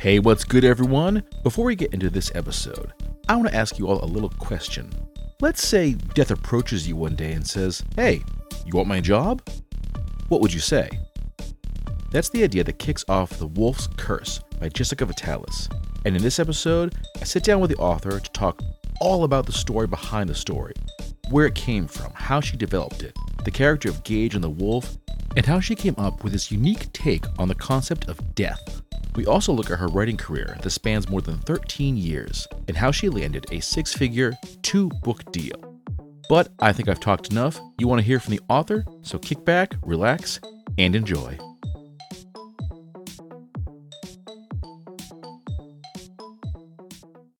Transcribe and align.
Hey, 0.00 0.18
what's 0.18 0.44
good, 0.44 0.64
everyone? 0.64 1.24
Before 1.42 1.66
we 1.66 1.76
get 1.76 1.92
into 1.92 2.08
this 2.08 2.34
episode, 2.34 2.94
I 3.28 3.36
want 3.36 3.48
to 3.48 3.54
ask 3.54 3.78
you 3.78 3.86
all 3.86 4.02
a 4.02 4.06
little 4.06 4.30
question. 4.30 4.90
Let's 5.42 5.62
say 5.62 5.92
death 5.92 6.30
approaches 6.30 6.88
you 6.88 6.96
one 6.96 7.14
day 7.14 7.32
and 7.32 7.46
says, 7.46 7.84
Hey, 7.96 8.22
you 8.64 8.72
want 8.72 8.88
my 8.88 9.02
job? 9.02 9.46
What 10.28 10.40
would 10.40 10.54
you 10.54 10.58
say? 10.58 10.88
That's 12.12 12.30
the 12.30 12.42
idea 12.42 12.64
that 12.64 12.78
kicks 12.78 13.04
off 13.10 13.38
The 13.38 13.48
Wolf's 13.48 13.88
Curse 13.98 14.40
by 14.58 14.70
Jessica 14.70 15.04
Vitalis. 15.04 15.68
And 16.06 16.16
in 16.16 16.22
this 16.22 16.38
episode, 16.38 16.94
I 17.20 17.24
sit 17.24 17.44
down 17.44 17.60
with 17.60 17.70
the 17.70 17.76
author 17.76 18.18
to 18.18 18.30
talk 18.30 18.62
all 19.02 19.24
about 19.24 19.44
the 19.44 19.52
story 19.52 19.86
behind 19.86 20.30
the 20.30 20.34
story, 20.34 20.72
where 21.28 21.44
it 21.44 21.54
came 21.54 21.86
from, 21.86 22.10
how 22.14 22.40
she 22.40 22.56
developed 22.56 23.02
it, 23.02 23.14
the 23.44 23.50
character 23.50 23.90
of 23.90 24.02
Gauge 24.04 24.34
and 24.34 24.42
the 24.42 24.48
wolf, 24.48 24.96
and 25.36 25.44
how 25.44 25.60
she 25.60 25.74
came 25.74 25.94
up 25.98 26.24
with 26.24 26.32
this 26.32 26.50
unique 26.50 26.90
take 26.94 27.26
on 27.38 27.48
the 27.48 27.54
concept 27.54 28.08
of 28.08 28.34
death. 28.34 28.80
We 29.16 29.26
also 29.26 29.52
look 29.52 29.70
at 29.70 29.78
her 29.78 29.88
writing 29.88 30.16
career 30.16 30.56
that 30.62 30.70
spans 30.70 31.08
more 31.08 31.20
than 31.20 31.38
13 31.38 31.96
years 31.96 32.46
and 32.68 32.76
how 32.76 32.90
she 32.90 33.08
landed 33.08 33.46
a 33.50 33.60
six 33.60 33.92
figure, 33.92 34.32
two 34.62 34.88
book 35.02 35.30
deal. 35.32 35.56
But 36.28 36.48
I 36.60 36.72
think 36.72 36.88
I've 36.88 37.00
talked 37.00 37.30
enough. 37.30 37.60
You 37.78 37.88
want 37.88 38.00
to 38.00 38.06
hear 38.06 38.20
from 38.20 38.32
the 38.32 38.40
author, 38.48 38.84
so 39.02 39.18
kick 39.18 39.44
back, 39.44 39.74
relax, 39.82 40.38
and 40.78 40.94
enjoy. 40.94 41.38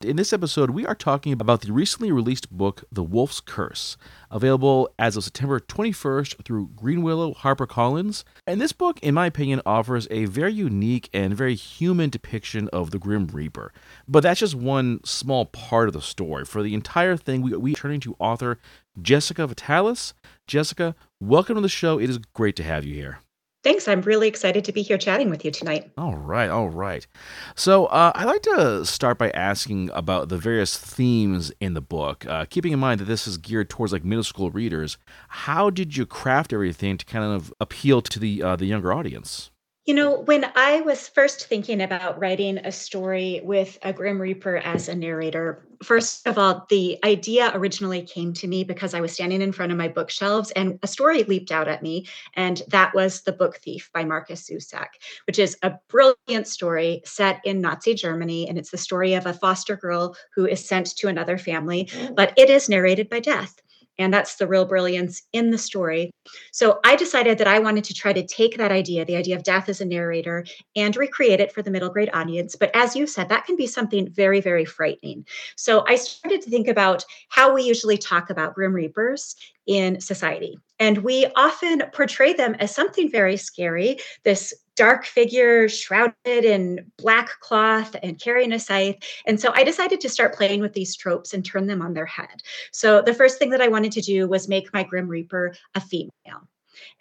In 0.02 0.16
this 0.16 0.32
episode, 0.32 0.70
we 0.70 0.86
are 0.86 0.94
talking 0.94 1.30
about 1.30 1.60
the 1.60 1.74
recently 1.74 2.10
released 2.10 2.50
book, 2.50 2.84
The 2.90 3.02
Wolf's 3.02 3.38
Curse, 3.38 3.98
available 4.30 4.88
as 4.98 5.14
of 5.14 5.24
September 5.24 5.60
21st 5.60 6.42
through 6.42 6.68
Greenwillow 6.68 7.36
HarperCollins. 7.36 8.24
And 8.46 8.62
this 8.62 8.72
book, 8.72 8.98
in 9.02 9.12
my 9.12 9.26
opinion, 9.26 9.60
offers 9.66 10.08
a 10.10 10.24
very 10.24 10.54
unique 10.54 11.10
and 11.12 11.36
very 11.36 11.54
human 11.54 12.08
depiction 12.08 12.68
of 12.68 12.92
the 12.92 12.98
Grim 12.98 13.26
Reaper. 13.26 13.74
But 14.08 14.22
that's 14.22 14.40
just 14.40 14.54
one 14.54 15.04
small 15.04 15.44
part 15.44 15.88
of 15.88 15.92
the 15.92 16.00
story. 16.00 16.46
For 16.46 16.62
the 16.62 16.72
entire 16.72 17.18
thing, 17.18 17.42
we, 17.42 17.52
are 17.52 17.76
turning 17.76 18.00
to 18.00 18.16
author 18.18 18.58
Jessica 19.02 19.46
Vitalis. 19.46 20.14
Jessica, 20.46 20.94
welcome 21.20 21.56
to 21.56 21.60
the 21.60 21.68
show. 21.68 22.00
It 22.00 22.08
is 22.08 22.16
great 22.32 22.56
to 22.56 22.62
have 22.62 22.86
you 22.86 22.94
here. 22.94 23.18
Thanks. 23.62 23.88
I'm 23.88 24.00
really 24.02 24.26
excited 24.26 24.64
to 24.64 24.72
be 24.72 24.80
here 24.80 24.96
chatting 24.96 25.28
with 25.28 25.44
you 25.44 25.50
tonight. 25.50 25.90
All 25.98 26.16
right. 26.16 26.48
All 26.48 26.70
right. 26.70 27.06
So, 27.54 27.86
uh, 27.86 28.12
I'd 28.14 28.24
like 28.24 28.42
to 28.42 28.86
start 28.86 29.18
by 29.18 29.30
asking 29.30 29.90
about 29.92 30.30
the 30.30 30.38
various 30.38 30.78
themes 30.78 31.52
in 31.60 31.74
the 31.74 31.82
book. 31.82 32.24
Uh, 32.26 32.46
keeping 32.48 32.72
in 32.72 32.78
mind 32.78 33.00
that 33.00 33.04
this 33.04 33.26
is 33.26 33.36
geared 33.36 33.68
towards 33.68 33.92
like 33.92 34.04
middle 34.04 34.24
school 34.24 34.50
readers, 34.50 34.96
how 35.28 35.68
did 35.68 35.96
you 35.96 36.06
craft 36.06 36.52
everything 36.54 36.96
to 36.96 37.04
kind 37.04 37.24
of 37.24 37.52
appeal 37.60 38.00
to 38.00 38.18
the 38.18 38.42
uh, 38.42 38.56
the 38.56 38.66
younger 38.66 38.92
audience? 38.92 39.50
You 39.90 39.96
know, 39.96 40.20
when 40.20 40.46
I 40.54 40.82
was 40.82 41.08
first 41.08 41.48
thinking 41.48 41.82
about 41.82 42.20
writing 42.20 42.58
a 42.58 42.70
story 42.70 43.40
with 43.42 43.76
a 43.82 43.92
Grim 43.92 44.22
Reaper 44.22 44.58
as 44.58 44.88
a 44.88 44.94
narrator, 44.94 45.66
first 45.82 46.28
of 46.28 46.38
all, 46.38 46.64
the 46.70 47.00
idea 47.02 47.50
originally 47.54 48.02
came 48.02 48.32
to 48.34 48.46
me 48.46 48.62
because 48.62 48.94
I 48.94 49.00
was 49.00 49.12
standing 49.12 49.42
in 49.42 49.50
front 49.50 49.72
of 49.72 49.78
my 49.78 49.88
bookshelves 49.88 50.52
and 50.52 50.78
a 50.84 50.86
story 50.86 51.24
leaped 51.24 51.50
out 51.50 51.66
at 51.66 51.82
me. 51.82 52.06
And 52.34 52.62
that 52.68 52.94
was 52.94 53.22
The 53.22 53.32
Book 53.32 53.56
Thief 53.56 53.90
by 53.92 54.04
Markus 54.04 54.48
Zusak, 54.48 54.90
which 55.26 55.40
is 55.40 55.56
a 55.64 55.72
brilliant 55.88 56.46
story 56.46 57.02
set 57.04 57.40
in 57.44 57.60
Nazi 57.60 57.94
Germany. 57.94 58.48
And 58.48 58.58
it's 58.58 58.70
the 58.70 58.78
story 58.78 59.14
of 59.14 59.26
a 59.26 59.34
foster 59.34 59.74
girl 59.74 60.14
who 60.36 60.46
is 60.46 60.64
sent 60.64 60.96
to 60.98 61.08
another 61.08 61.36
family, 61.36 61.90
oh. 61.96 62.12
but 62.14 62.32
it 62.36 62.48
is 62.48 62.68
narrated 62.68 63.08
by 63.08 63.18
death. 63.18 63.60
And 64.00 64.12
that's 64.12 64.36
the 64.36 64.46
real 64.46 64.64
brilliance 64.64 65.22
in 65.34 65.50
the 65.50 65.58
story. 65.58 66.10
So 66.52 66.80
I 66.84 66.96
decided 66.96 67.36
that 67.38 67.46
I 67.46 67.58
wanted 67.58 67.84
to 67.84 67.94
try 67.94 68.12
to 68.14 68.26
take 68.26 68.56
that 68.56 68.72
idea, 68.72 69.04
the 69.04 69.16
idea 69.16 69.36
of 69.36 69.42
death 69.42 69.68
as 69.68 69.80
a 69.80 69.84
narrator, 69.84 70.44
and 70.74 70.96
recreate 70.96 71.38
it 71.38 71.52
for 71.52 71.60
the 71.60 71.70
middle 71.70 71.90
grade 71.90 72.10
audience. 72.14 72.56
But 72.56 72.74
as 72.74 72.96
you 72.96 73.06
said, 73.06 73.28
that 73.28 73.44
can 73.44 73.56
be 73.56 73.66
something 73.66 74.08
very, 74.10 74.40
very 74.40 74.64
frightening. 74.64 75.26
So 75.56 75.84
I 75.86 75.96
started 75.96 76.40
to 76.42 76.50
think 76.50 76.66
about 76.66 77.04
how 77.28 77.54
we 77.54 77.62
usually 77.62 77.98
talk 77.98 78.30
about 78.30 78.54
Grim 78.54 78.72
Reapers 78.72 79.36
in 79.66 80.00
society. 80.00 80.58
And 80.78 80.98
we 80.98 81.26
often 81.36 81.82
portray 81.92 82.32
them 82.32 82.54
as 82.54 82.74
something 82.74 83.10
very 83.10 83.36
scary 83.36 83.98
this 84.24 84.54
dark 84.80 85.04
figure 85.04 85.68
shrouded 85.68 86.14
in 86.24 86.90
black 86.96 87.38
cloth 87.40 87.94
and 88.02 88.18
carrying 88.18 88.50
a 88.50 88.58
scythe. 88.58 88.96
And 89.26 89.38
so 89.38 89.52
I 89.54 89.62
decided 89.62 90.00
to 90.00 90.08
start 90.08 90.34
playing 90.34 90.62
with 90.62 90.72
these 90.72 90.96
tropes 90.96 91.34
and 91.34 91.44
turn 91.44 91.66
them 91.66 91.82
on 91.82 91.92
their 91.92 92.06
head. 92.06 92.42
So 92.72 93.02
the 93.02 93.12
first 93.12 93.38
thing 93.38 93.50
that 93.50 93.60
I 93.60 93.68
wanted 93.68 93.92
to 93.92 94.00
do 94.00 94.26
was 94.26 94.48
make 94.48 94.72
my 94.72 94.82
Grim 94.82 95.06
Reaper 95.06 95.54
a 95.74 95.82
female. 95.82 96.48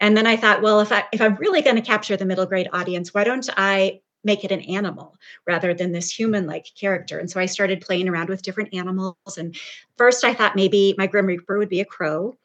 And 0.01 0.17
then 0.17 0.27
I 0.27 0.35
thought, 0.35 0.61
well, 0.61 0.81
if 0.81 0.91
I 0.91 1.05
if 1.13 1.21
I'm 1.21 1.35
really 1.35 1.61
going 1.61 1.77
to 1.77 1.81
capture 1.81 2.17
the 2.17 2.25
middle 2.25 2.45
grade 2.45 2.67
audience, 2.73 3.13
why 3.13 3.23
don't 3.23 3.49
I 3.55 4.01
make 4.25 4.43
it 4.43 4.51
an 4.51 4.59
animal 4.63 5.15
rather 5.47 5.73
than 5.73 5.93
this 5.93 6.11
human 6.11 6.47
like 6.47 6.65
character. 6.77 7.17
And 7.17 7.31
so 7.31 7.39
I 7.39 7.45
started 7.45 7.79
playing 7.79 8.09
around 8.09 8.27
with 8.27 8.41
different 8.41 8.73
animals. 8.73 9.15
And 9.37 9.55
first 9.97 10.25
I 10.25 10.33
thought 10.33 10.57
maybe 10.57 10.95
my 10.97 11.07
Grim 11.07 11.27
Reaper 11.27 11.57
would 11.57 11.69
be 11.69 11.79
a 11.79 11.85
crow, 11.85 12.35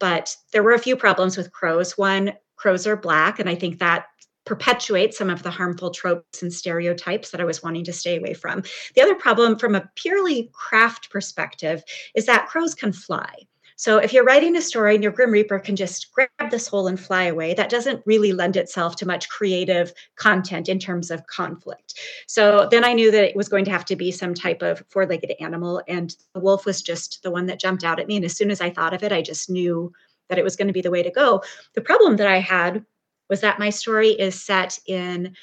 but 0.00 0.34
there 0.52 0.64
were 0.64 0.74
a 0.74 0.80
few 0.80 0.96
problems 0.96 1.36
with 1.36 1.52
crows. 1.52 1.96
One, 1.96 2.32
crows 2.56 2.88
are 2.88 2.96
black, 2.96 3.38
and 3.38 3.48
I 3.48 3.54
think 3.54 3.78
that 3.78 4.06
perpetuates 4.50 5.16
some 5.16 5.30
of 5.30 5.44
the 5.44 5.50
harmful 5.50 5.90
tropes 5.92 6.42
and 6.42 6.52
stereotypes 6.52 7.30
that 7.30 7.40
I 7.40 7.44
was 7.44 7.62
wanting 7.62 7.84
to 7.84 7.92
stay 7.92 8.18
away 8.18 8.34
from. 8.34 8.64
The 8.96 9.00
other 9.00 9.14
problem, 9.14 9.56
from 9.56 9.76
a 9.76 9.88
purely 9.94 10.50
craft 10.52 11.08
perspective, 11.08 11.84
is 12.16 12.26
that 12.26 12.48
crows 12.48 12.74
can 12.74 12.92
fly. 12.92 13.32
So 13.76 13.98
if 13.98 14.12
you're 14.12 14.24
writing 14.24 14.56
a 14.56 14.60
story 14.60 14.96
and 14.96 15.04
your 15.04 15.12
Grim 15.12 15.30
Reaper 15.30 15.60
can 15.60 15.76
just 15.76 16.10
grab 16.12 16.50
this 16.50 16.66
hole 16.66 16.88
and 16.88 16.98
fly 16.98 17.26
away, 17.26 17.54
that 17.54 17.70
doesn't 17.70 18.02
really 18.06 18.32
lend 18.32 18.56
itself 18.56 18.96
to 18.96 19.06
much 19.06 19.28
creative 19.28 19.92
content 20.16 20.68
in 20.68 20.80
terms 20.80 21.12
of 21.12 21.24
conflict. 21.28 21.94
So 22.26 22.66
then 22.72 22.84
I 22.84 22.92
knew 22.92 23.12
that 23.12 23.22
it 23.22 23.36
was 23.36 23.48
going 23.48 23.64
to 23.66 23.70
have 23.70 23.84
to 23.84 23.94
be 23.94 24.10
some 24.10 24.34
type 24.34 24.62
of 24.62 24.82
four 24.88 25.06
legged 25.06 25.32
animal. 25.38 25.80
And 25.86 26.16
the 26.34 26.40
wolf 26.40 26.66
was 26.66 26.82
just 26.82 27.22
the 27.22 27.30
one 27.30 27.46
that 27.46 27.60
jumped 27.60 27.84
out 27.84 28.00
at 28.00 28.08
me. 28.08 28.16
And 28.16 28.24
as 28.24 28.36
soon 28.36 28.50
as 28.50 28.60
I 28.60 28.70
thought 28.70 28.94
of 28.94 29.04
it, 29.04 29.12
I 29.12 29.22
just 29.22 29.48
knew 29.48 29.92
that 30.28 30.38
it 30.38 30.44
was 30.44 30.56
going 30.56 30.66
to 30.66 30.74
be 30.74 30.82
the 30.82 30.90
way 30.90 31.04
to 31.04 31.10
go. 31.12 31.44
The 31.74 31.80
problem 31.80 32.16
that 32.16 32.26
I 32.26 32.40
had 32.40 32.84
was 33.30 33.40
that 33.40 33.58
my 33.58 33.70
story 33.70 34.10
is 34.10 34.40
set 34.40 34.78
in 34.86 35.34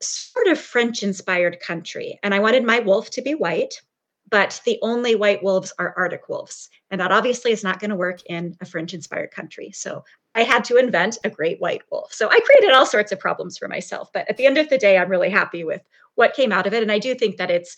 sort 0.00 0.48
of 0.48 0.58
French 0.58 1.02
inspired 1.02 1.60
country. 1.60 2.18
And 2.22 2.34
I 2.34 2.40
wanted 2.40 2.64
my 2.64 2.80
wolf 2.80 3.10
to 3.10 3.22
be 3.22 3.34
white, 3.34 3.80
but 4.28 4.60
the 4.66 4.78
only 4.82 5.14
white 5.14 5.42
wolves 5.42 5.72
are 5.78 5.94
Arctic 5.96 6.28
wolves. 6.28 6.68
And 6.90 7.00
that 7.00 7.12
obviously 7.12 7.52
is 7.52 7.64
not 7.64 7.78
going 7.78 7.90
to 7.90 7.96
work 7.96 8.20
in 8.26 8.56
a 8.60 8.66
French 8.66 8.92
inspired 8.92 9.30
country. 9.30 9.70
So 9.72 10.04
I 10.34 10.42
had 10.42 10.64
to 10.64 10.76
invent 10.76 11.18
a 11.24 11.30
great 11.30 11.60
white 11.60 11.82
wolf. 11.90 12.12
So 12.12 12.28
I 12.28 12.40
created 12.40 12.72
all 12.72 12.86
sorts 12.86 13.12
of 13.12 13.20
problems 13.20 13.56
for 13.56 13.68
myself. 13.68 14.10
But 14.12 14.28
at 14.28 14.36
the 14.36 14.46
end 14.46 14.58
of 14.58 14.68
the 14.68 14.78
day, 14.78 14.98
I'm 14.98 15.10
really 15.10 15.30
happy 15.30 15.64
with 15.64 15.82
what 16.16 16.34
came 16.34 16.52
out 16.52 16.66
of 16.66 16.74
it. 16.74 16.82
And 16.82 16.92
I 16.92 16.98
do 16.98 17.14
think 17.14 17.36
that 17.36 17.50
it's 17.50 17.76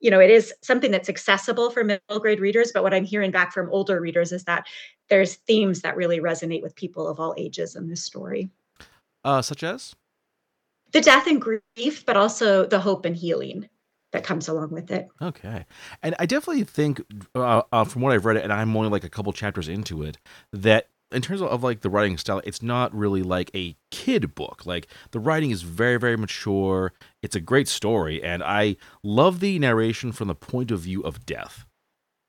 you 0.00 0.10
know, 0.10 0.20
it 0.20 0.30
is 0.30 0.52
something 0.60 0.90
that's 0.90 1.08
accessible 1.08 1.70
for 1.70 1.82
middle 1.82 2.20
grade 2.20 2.38
readers, 2.38 2.72
but 2.74 2.82
what 2.82 2.92
I'm 2.92 3.04
hearing 3.04 3.30
back 3.30 3.54
from 3.54 3.70
older 3.70 3.98
readers 3.98 4.32
is 4.32 4.44
that 4.44 4.66
there's 5.08 5.36
themes 5.36 5.80
that 5.80 5.96
really 5.96 6.20
resonate 6.20 6.60
with 6.60 6.76
people 6.76 7.08
of 7.08 7.18
all 7.18 7.34
ages 7.38 7.74
in 7.74 7.88
this 7.88 8.04
story. 8.04 8.50
Uh, 9.24 9.42
such 9.42 9.62
as? 9.62 9.94
The 10.92 11.00
death 11.00 11.26
and 11.26 11.40
grief, 11.40 12.04
but 12.06 12.16
also 12.16 12.66
the 12.66 12.78
hope 12.78 13.04
and 13.04 13.16
healing 13.16 13.68
that 14.12 14.22
comes 14.22 14.46
along 14.46 14.70
with 14.70 14.90
it. 14.90 15.08
Okay. 15.20 15.66
And 16.02 16.14
I 16.18 16.26
definitely 16.26 16.64
think, 16.64 17.02
uh, 17.34 17.62
uh, 17.72 17.84
from 17.84 18.02
what 18.02 18.12
I've 18.12 18.24
read, 18.24 18.36
and 18.36 18.52
I'm 18.52 18.76
only 18.76 18.90
like 18.90 19.02
a 19.02 19.08
couple 19.08 19.32
chapters 19.32 19.68
into 19.68 20.02
it, 20.02 20.18
that 20.52 20.88
in 21.10 21.20
terms 21.22 21.40
of, 21.40 21.48
of, 21.48 21.62
like 21.62 21.80
the 21.80 21.90
writing 21.90 22.16
style, 22.16 22.40
it's 22.44 22.62
not 22.62 22.94
really 22.94 23.22
like 23.22 23.50
a 23.54 23.76
kid 23.90 24.34
book. 24.34 24.66
Like 24.66 24.86
the 25.10 25.20
writing 25.20 25.50
is 25.50 25.62
very, 25.62 25.98
very 25.98 26.16
mature. 26.16 26.92
It's 27.22 27.36
a 27.36 27.40
great 27.40 27.68
story, 27.68 28.22
and 28.22 28.42
I 28.42 28.76
love 29.02 29.40
the 29.40 29.58
narration 29.58 30.12
from 30.12 30.28
the 30.28 30.34
point 30.34 30.70
of 30.70 30.80
view 30.80 31.02
of 31.02 31.26
death. 31.26 31.66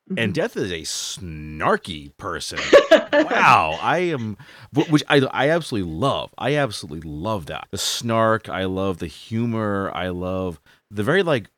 Mm-hmm. 0.08 0.18
And 0.18 0.34
Death 0.34 0.56
is 0.56 0.70
a 0.70 0.82
snarky 0.82 2.16
person. 2.16 2.60
wow, 3.12 3.76
I 3.82 3.98
am, 3.98 4.36
which 4.72 5.02
I 5.08 5.20
I 5.32 5.50
absolutely 5.50 5.90
love. 5.92 6.32
I 6.38 6.54
absolutely 6.54 7.10
love 7.10 7.46
that 7.46 7.66
the 7.72 7.78
snark. 7.78 8.48
I 8.48 8.66
love 8.66 8.98
the 8.98 9.08
humor. 9.08 9.90
I 9.92 10.08
love 10.08 10.60
the 10.92 11.02
very 11.02 11.24
like 11.24 11.50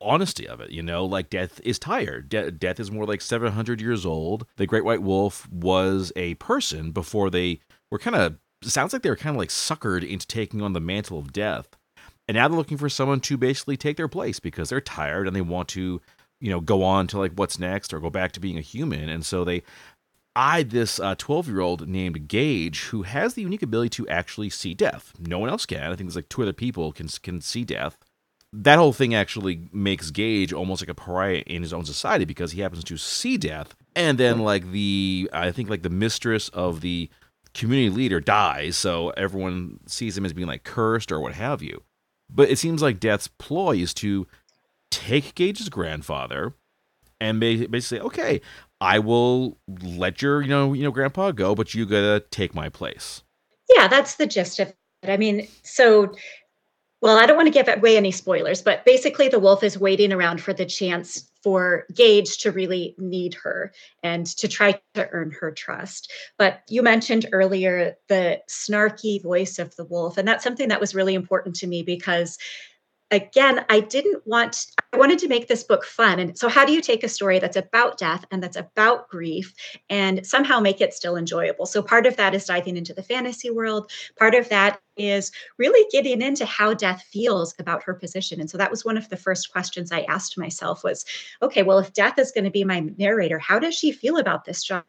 honesty 0.00 0.46
of 0.46 0.60
it. 0.60 0.70
You 0.70 0.82
know, 0.82 1.04
like 1.04 1.30
Death 1.30 1.60
is 1.64 1.80
tired. 1.80 2.28
De- 2.28 2.52
Death 2.52 2.78
is 2.78 2.92
more 2.92 3.06
like 3.06 3.20
seven 3.20 3.52
hundred 3.52 3.80
years 3.80 4.06
old. 4.06 4.46
The 4.56 4.66
Great 4.66 4.84
White 4.84 5.02
Wolf 5.02 5.48
was 5.50 6.12
a 6.14 6.34
person 6.34 6.92
before 6.92 7.28
they 7.28 7.60
were 7.90 7.98
kind 7.98 8.14
of. 8.14 8.36
Sounds 8.62 8.92
like 8.92 9.02
they 9.02 9.10
were 9.10 9.16
kind 9.16 9.34
of 9.36 9.38
like 9.38 9.50
suckered 9.50 10.08
into 10.08 10.26
taking 10.26 10.62
on 10.62 10.72
the 10.72 10.80
mantle 10.80 11.18
of 11.18 11.32
death. 11.32 11.68
And 12.28 12.36
now 12.36 12.48
they're 12.48 12.56
looking 12.56 12.78
for 12.78 12.88
someone 12.88 13.20
to 13.20 13.36
basically 13.36 13.76
take 13.76 13.96
their 13.96 14.08
place 14.08 14.40
because 14.40 14.68
they're 14.68 14.80
tired 14.80 15.26
and 15.26 15.36
they 15.36 15.42
want 15.42 15.68
to 15.70 16.00
you 16.46 16.52
know 16.52 16.60
go 16.60 16.84
on 16.84 17.08
to 17.08 17.18
like 17.18 17.32
what's 17.32 17.58
next 17.58 17.92
or 17.92 17.98
go 17.98 18.10
back 18.10 18.30
to 18.32 18.40
being 18.40 18.56
a 18.56 18.62
human. 18.62 19.08
And 19.08 19.26
so 19.26 19.44
they 19.44 19.62
eyed 20.36 20.70
this 20.70 21.00
12 21.18 21.48
uh, 21.48 21.50
year 21.50 21.60
old 21.60 21.88
named 21.88 22.28
Gauge 22.28 22.84
who 22.84 23.02
has 23.02 23.34
the 23.34 23.42
unique 23.42 23.62
ability 23.62 23.90
to 23.90 24.08
actually 24.08 24.50
see 24.50 24.72
death. 24.72 25.12
No 25.18 25.38
one 25.38 25.50
else 25.50 25.66
can. 25.66 25.82
I 25.82 25.96
think 25.96 26.08
there's 26.08 26.16
like 26.16 26.28
two 26.28 26.42
other 26.42 26.52
people 26.52 26.92
can 26.92 27.08
can 27.22 27.40
see 27.40 27.64
death. 27.64 27.98
That 28.52 28.78
whole 28.78 28.92
thing 28.92 29.12
actually 29.12 29.68
makes 29.72 30.10
Gauge 30.12 30.52
almost 30.52 30.80
like 30.80 30.88
a 30.88 30.94
pariah 30.94 31.42
in 31.46 31.62
his 31.62 31.72
own 31.72 31.84
society 31.84 32.24
because 32.24 32.52
he 32.52 32.60
happens 32.60 32.84
to 32.84 32.96
see 32.96 33.36
death 33.36 33.74
and 33.96 34.16
then 34.18 34.38
like 34.38 34.70
the 34.70 35.28
i 35.32 35.50
think 35.50 35.68
like 35.68 35.82
the 35.82 35.90
mistress 35.90 36.48
of 36.50 36.80
the 36.80 37.10
community 37.56 37.90
leader 37.90 38.20
dies. 38.20 38.76
So 38.76 39.10
everyone 39.10 39.80
sees 39.86 40.16
him 40.16 40.24
as 40.24 40.32
being 40.32 40.46
like 40.46 40.62
cursed 40.62 41.10
or 41.10 41.20
what 41.20 41.34
have 41.34 41.62
you. 41.62 41.82
But 42.28 42.50
it 42.50 42.58
seems 42.58 42.82
like 42.82 43.00
Death's 43.00 43.28
ploy 43.28 43.76
is 43.76 43.94
to 43.94 44.26
take 44.90 45.34
Gauge's 45.34 45.68
grandfather 45.68 46.54
and 47.20 47.40
basically 47.40 48.00
okay, 48.00 48.40
I 48.80 48.98
will 48.98 49.58
let 49.82 50.20
your, 50.20 50.42
you 50.42 50.48
know, 50.48 50.72
you 50.72 50.82
know, 50.82 50.90
grandpa 50.90 51.30
go, 51.30 51.54
but 51.54 51.74
you 51.74 51.86
gotta 51.86 52.24
take 52.30 52.54
my 52.54 52.68
place. 52.68 53.22
Yeah, 53.74 53.88
that's 53.88 54.16
the 54.16 54.26
gist 54.26 54.60
of 54.60 54.68
it. 54.68 54.76
I 55.10 55.16
mean, 55.16 55.48
so 55.62 56.14
well, 57.02 57.18
I 57.18 57.26
don't 57.26 57.36
want 57.36 57.46
to 57.46 57.52
give 57.52 57.68
away 57.68 57.96
any 57.96 58.10
spoilers, 58.10 58.62
but 58.62 58.84
basically 58.84 59.28
the 59.28 59.38
wolf 59.38 59.62
is 59.62 59.78
waiting 59.78 60.12
around 60.12 60.40
for 60.40 60.54
the 60.54 60.64
chance 60.64 61.30
for 61.42 61.84
Gauge 61.94 62.38
to 62.38 62.50
really 62.50 62.94
need 62.98 63.34
her 63.34 63.72
and 64.02 64.26
to 64.38 64.48
try 64.48 64.80
to 64.94 65.08
earn 65.10 65.30
her 65.38 65.52
trust. 65.52 66.10
But 66.38 66.62
you 66.68 66.82
mentioned 66.82 67.26
earlier 67.32 67.96
the 68.08 68.40
snarky 68.50 69.22
voice 69.22 69.58
of 69.58 69.76
the 69.76 69.84
wolf, 69.84 70.16
and 70.16 70.26
that's 70.26 70.42
something 70.42 70.68
that 70.68 70.80
was 70.80 70.94
really 70.94 71.14
important 71.14 71.54
to 71.56 71.66
me 71.66 71.82
because 71.82 72.38
again, 73.10 73.64
I 73.68 73.80
didn't 73.80 74.26
want, 74.26 74.66
I 74.92 74.98
wanted 74.98 75.18
to 75.20 75.28
make 75.28 75.48
this 75.48 75.62
book 75.62 75.84
fun. 75.84 76.18
And 76.18 76.38
so, 76.38 76.48
how 76.48 76.64
do 76.64 76.72
you 76.72 76.80
take 76.80 77.04
a 77.04 77.08
story 77.08 77.38
that's 77.38 77.56
about 77.56 77.98
death 77.98 78.24
and 78.30 78.42
that's 78.42 78.56
about 78.56 79.08
grief 79.08 79.54
and 79.88 80.26
somehow 80.26 80.60
make 80.60 80.80
it 80.80 80.94
still 80.94 81.16
enjoyable? 81.16 81.66
So, 81.66 81.82
part 81.82 82.06
of 82.06 82.16
that 82.16 82.34
is 82.34 82.44
diving 82.44 82.76
into 82.76 82.94
the 82.94 83.02
fantasy 83.02 83.50
world. 83.50 83.90
Part 84.18 84.34
of 84.34 84.48
that 84.48 84.80
is 84.96 85.32
really 85.58 85.86
getting 85.90 86.22
into 86.22 86.46
how 86.46 86.74
death 86.74 87.02
feels 87.10 87.54
about 87.58 87.82
her 87.82 87.94
position. 87.94 88.40
And 88.40 88.50
so, 88.50 88.58
that 88.58 88.70
was 88.70 88.84
one 88.84 88.96
of 88.96 89.08
the 89.08 89.16
first 89.16 89.52
questions 89.52 89.92
I 89.92 90.02
asked 90.02 90.38
myself 90.38 90.84
was, 90.84 91.04
okay, 91.42 91.62
well, 91.62 91.78
if 91.78 91.92
death 91.92 92.18
is 92.18 92.32
going 92.32 92.44
to 92.44 92.50
be 92.50 92.64
my 92.64 92.80
narrator, 92.96 93.38
how 93.38 93.58
does 93.58 93.74
she 93.74 93.92
feel 93.92 94.18
about 94.18 94.44
this 94.44 94.62
job? 94.62 94.84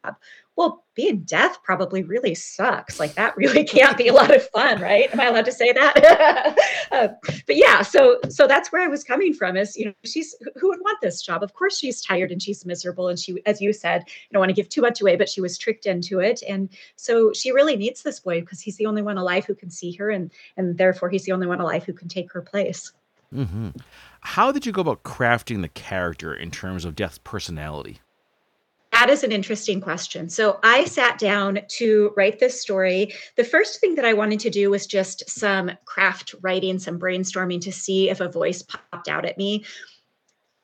well, 0.57 0.83
being 0.95 1.19
death 1.19 1.61
probably 1.61 2.01
really 2.01 2.33
sucks. 2.33 2.99
Like 2.99 3.13
that 3.13 3.37
really 3.37 3.63
can't 3.63 3.95
be 3.95 4.07
a 4.07 4.13
lot 4.13 4.35
of 4.35 4.49
fun, 4.49 4.81
right? 4.81 5.09
Am 5.13 5.19
I 5.19 5.27
allowed 5.27 5.45
to 5.45 5.51
say 5.51 5.71
that? 5.71 6.57
uh, 6.91 7.07
but 7.45 7.55
yeah, 7.55 7.83
so 7.83 8.19
so 8.27 8.47
that's 8.47 8.71
where 8.71 8.81
I 8.81 8.87
was 8.87 9.03
coming 9.03 9.33
from. 9.33 9.55
Is 9.55 9.77
you 9.77 9.85
know 9.85 9.93
she's 10.03 10.35
who 10.59 10.69
would 10.69 10.81
want 10.81 10.99
this 11.01 11.21
job? 11.21 11.43
Of 11.43 11.53
course 11.53 11.77
she's 11.77 12.01
tired 12.01 12.31
and 12.31 12.41
she's 12.41 12.65
miserable, 12.65 13.07
and 13.07 13.17
she, 13.17 13.41
as 13.45 13.61
you 13.61 13.71
said, 13.71 14.01
I 14.01 14.33
don't 14.33 14.39
want 14.39 14.49
to 14.49 14.55
give 14.55 14.67
too 14.67 14.81
much 14.81 14.99
away, 14.99 15.15
but 15.15 15.29
she 15.29 15.39
was 15.39 15.57
tricked 15.57 15.85
into 15.85 16.19
it, 16.19 16.41
and 16.49 16.69
so 16.95 17.31
she 17.31 17.51
really 17.51 17.77
needs 17.77 18.01
this 18.01 18.19
boy 18.19 18.41
because 18.41 18.59
he's 18.59 18.77
the 18.77 18.87
only 18.87 19.03
one 19.03 19.19
alive 19.19 19.45
who 19.45 19.55
can 19.55 19.69
see 19.69 19.91
her, 19.97 20.09
and 20.09 20.31
and 20.55 20.77
therefore 20.77 21.09
he's 21.09 21.23
the 21.23 21.31
only 21.31 21.47
one 21.47 21.59
alive 21.59 21.83
who 21.83 21.93
can 21.93 22.07
take 22.07 22.31
her 22.33 22.41
place. 22.41 22.91
Mm-hmm. 23.33 23.69
How 24.21 24.51
did 24.51 24.65
you 24.65 24.71
go 24.71 24.81
about 24.81 25.03
crafting 25.03 25.61
the 25.61 25.67
character 25.67 26.33
in 26.33 26.51
terms 26.51 26.85
of 26.85 26.95
Death's 26.95 27.19
personality? 27.19 27.99
That 28.93 29.09
is 29.09 29.23
an 29.23 29.31
interesting 29.31 29.79
question. 29.79 30.27
So 30.27 30.59
I 30.63 30.85
sat 30.85 31.19
down 31.19 31.59
to 31.77 32.13
write 32.17 32.39
this 32.39 32.59
story. 32.59 33.13
The 33.35 33.43
first 33.43 33.79
thing 33.79 33.95
that 33.95 34.05
I 34.05 34.13
wanted 34.13 34.39
to 34.39 34.49
do 34.49 34.71
was 34.71 34.87
just 34.87 35.29
some 35.29 35.71
craft 35.85 36.33
writing, 36.41 36.79
some 36.79 36.97
brainstorming 36.97 37.61
to 37.61 37.71
see 37.71 38.09
if 38.09 38.21
a 38.21 38.29
voice 38.29 38.63
popped 38.63 39.07
out 39.07 39.25
at 39.25 39.37
me. 39.37 39.65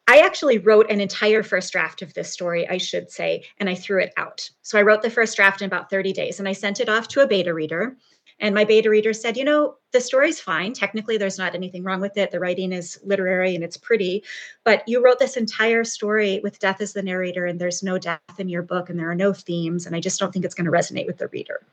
I 0.08 0.18
actually 0.18 0.58
wrote 0.58 0.90
an 0.90 1.00
entire 1.00 1.44
first 1.44 1.72
draft 1.72 2.02
of 2.02 2.14
this 2.14 2.32
story, 2.32 2.68
I 2.68 2.78
should 2.78 3.10
say, 3.12 3.46
and 3.60 3.70
I 3.70 3.76
threw 3.76 4.02
it 4.02 4.14
out. 4.18 4.50
So 4.62 4.78
I 4.78 4.82
wrote 4.82 5.02
the 5.02 5.10
first 5.10 5.36
draft 5.36 5.62
in 5.62 5.68
about 5.68 5.90
30 5.90 6.12
days 6.12 6.40
and 6.40 6.48
I 6.48 6.54
sent 6.54 6.80
it 6.80 6.90
off 6.90 7.08
to 7.10 7.22
a 7.22 7.28
beta 7.28 7.54
reader. 7.54 7.96
And 8.40 8.56
my 8.56 8.64
beta 8.64 8.90
reader 8.90 9.14
said, 9.14 9.38
you 9.38 9.44
know, 9.44 9.76
the 9.92 10.02
story's 10.02 10.40
fine. 10.40 10.74
Technically, 10.74 11.18
there's 11.18 11.38
not 11.38 11.56
anything 11.56 11.84
wrong 11.84 12.02
with 12.02 12.18
it. 12.18 12.32
The 12.32 12.40
writing 12.40 12.74
is 12.74 13.00
literary 13.04 13.56
and 13.56 13.64
it's 13.64 13.78
pretty. 13.78 14.24
But 14.64 14.88
you 14.88 15.04
wrote 15.04 15.20
this 15.20 15.38
entire 15.38 15.84
story 15.84 16.40
with 16.44 16.60
death 16.60 16.82
as 16.82 16.94
the 16.94 17.04
narrator, 17.04 17.46
and 17.46 17.60
there's 17.60 17.84
no 17.84 17.98
death 17.98 18.20
in 18.38 18.50
your 18.50 18.64
book, 18.64 18.90
and 18.90 19.00
there 19.00 19.10
are 19.10 19.16
no 19.16 19.34
themes. 19.34 19.86
And 19.86 19.96
I 19.96 20.00
just 20.00 20.20
don't 20.20 20.32
think 20.32 20.46
it's 20.46 20.56
going 20.56 20.66
to 20.66 20.72
resonate 20.72 21.08
with 21.08 21.18
the 21.18 21.28
reader. 21.28 21.66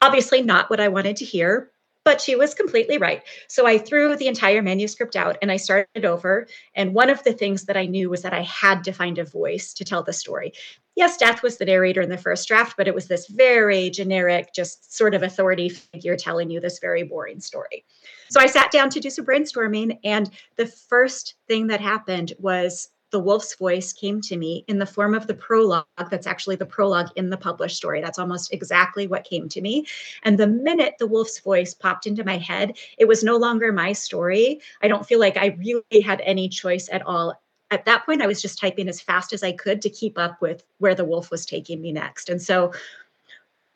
Obviously, 0.00 0.42
not 0.42 0.70
what 0.70 0.80
I 0.80 0.88
wanted 0.88 1.16
to 1.16 1.24
hear, 1.24 1.70
but 2.08 2.22
she 2.22 2.36
was 2.36 2.54
completely 2.54 2.96
right. 2.96 3.22
So 3.48 3.66
I 3.66 3.76
threw 3.76 4.16
the 4.16 4.28
entire 4.28 4.62
manuscript 4.62 5.14
out 5.14 5.36
and 5.42 5.52
I 5.52 5.58
started 5.58 6.06
over. 6.06 6.46
And 6.74 6.94
one 6.94 7.10
of 7.10 7.22
the 7.22 7.34
things 7.34 7.64
that 7.64 7.76
I 7.76 7.84
knew 7.84 8.08
was 8.08 8.22
that 8.22 8.32
I 8.32 8.40
had 8.42 8.82
to 8.84 8.92
find 8.92 9.18
a 9.18 9.24
voice 9.24 9.74
to 9.74 9.84
tell 9.84 10.02
the 10.02 10.14
story. 10.14 10.54
Yes, 10.98 11.16
Death 11.16 11.44
was 11.44 11.58
the 11.58 11.64
narrator 11.64 12.00
in 12.00 12.10
the 12.10 12.18
first 12.18 12.48
draft, 12.48 12.76
but 12.76 12.88
it 12.88 12.94
was 12.94 13.06
this 13.06 13.28
very 13.28 13.88
generic, 13.88 14.52
just 14.52 14.96
sort 14.96 15.14
of 15.14 15.22
authority 15.22 15.68
figure 15.68 16.16
telling 16.16 16.50
you 16.50 16.58
this 16.58 16.80
very 16.80 17.04
boring 17.04 17.38
story. 17.38 17.84
So 18.30 18.40
I 18.40 18.46
sat 18.46 18.72
down 18.72 18.90
to 18.90 18.98
do 18.98 19.08
some 19.08 19.24
brainstorming. 19.24 19.96
And 20.02 20.28
the 20.56 20.66
first 20.66 21.36
thing 21.46 21.68
that 21.68 21.80
happened 21.80 22.32
was 22.40 22.88
the 23.12 23.20
wolf's 23.20 23.54
voice 23.54 23.92
came 23.92 24.20
to 24.22 24.36
me 24.36 24.64
in 24.66 24.80
the 24.80 24.86
form 24.86 25.14
of 25.14 25.28
the 25.28 25.34
prologue. 25.34 25.86
That's 26.10 26.26
actually 26.26 26.56
the 26.56 26.66
prologue 26.66 27.10
in 27.14 27.30
the 27.30 27.36
published 27.36 27.76
story. 27.76 28.00
That's 28.00 28.18
almost 28.18 28.52
exactly 28.52 29.06
what 29.06 29.22
came 29.22 29.48
to 29.50 29.60
me. 29.60 29.86
And 30.24 30.36
the 30.36 30.48
minute 30.48 30.94
the 30.98 31.06
wolf's 31.06 31.38
voice 31.38 31.74
popped 31.74 32.08
into 32.08 32.24
my 32.24 32.38
head, 32.38 32.76
it 32.98 33.06
was 33.06 33.22
no 33.22 33.36
longer 33.36 33.72
my 33.72 33.92
story. 33.92 34.60
I 34.82 34.88
don't 34.88 35.06
feel 35.06 35.20
like 35.20 35.36
I 35.36 35.56
really 35.64 36.00
had 36.04 36.22
any 36.24 36.48
choice 36.48 36.88
at 36.90 37.06
all. 37.06 37.40
At 37.70 37.84
that 37.84 38.06
point, 38.06 38.22
I 38.22 38.26
was 38.26 38.40
just 38.40 38.58
typing 38.58 38.88
as 38.88 39.00
fast 39.00 39.32
as 39.32 39.42
I 39.42 39.52
could 39.52 39.82
to 39.82 39.90
keep 39.90 40.18
up 40.18 40.40
with 40.40 40.64
where 40.78 40.94
the 40.94 41.04
wolf 41.04 41.30
was 41.30 41.44
taking 41.44 41.80
me 41.80 41.92
next. 41.92 42.28
And 42.28 42.40
so, 42.40 42.72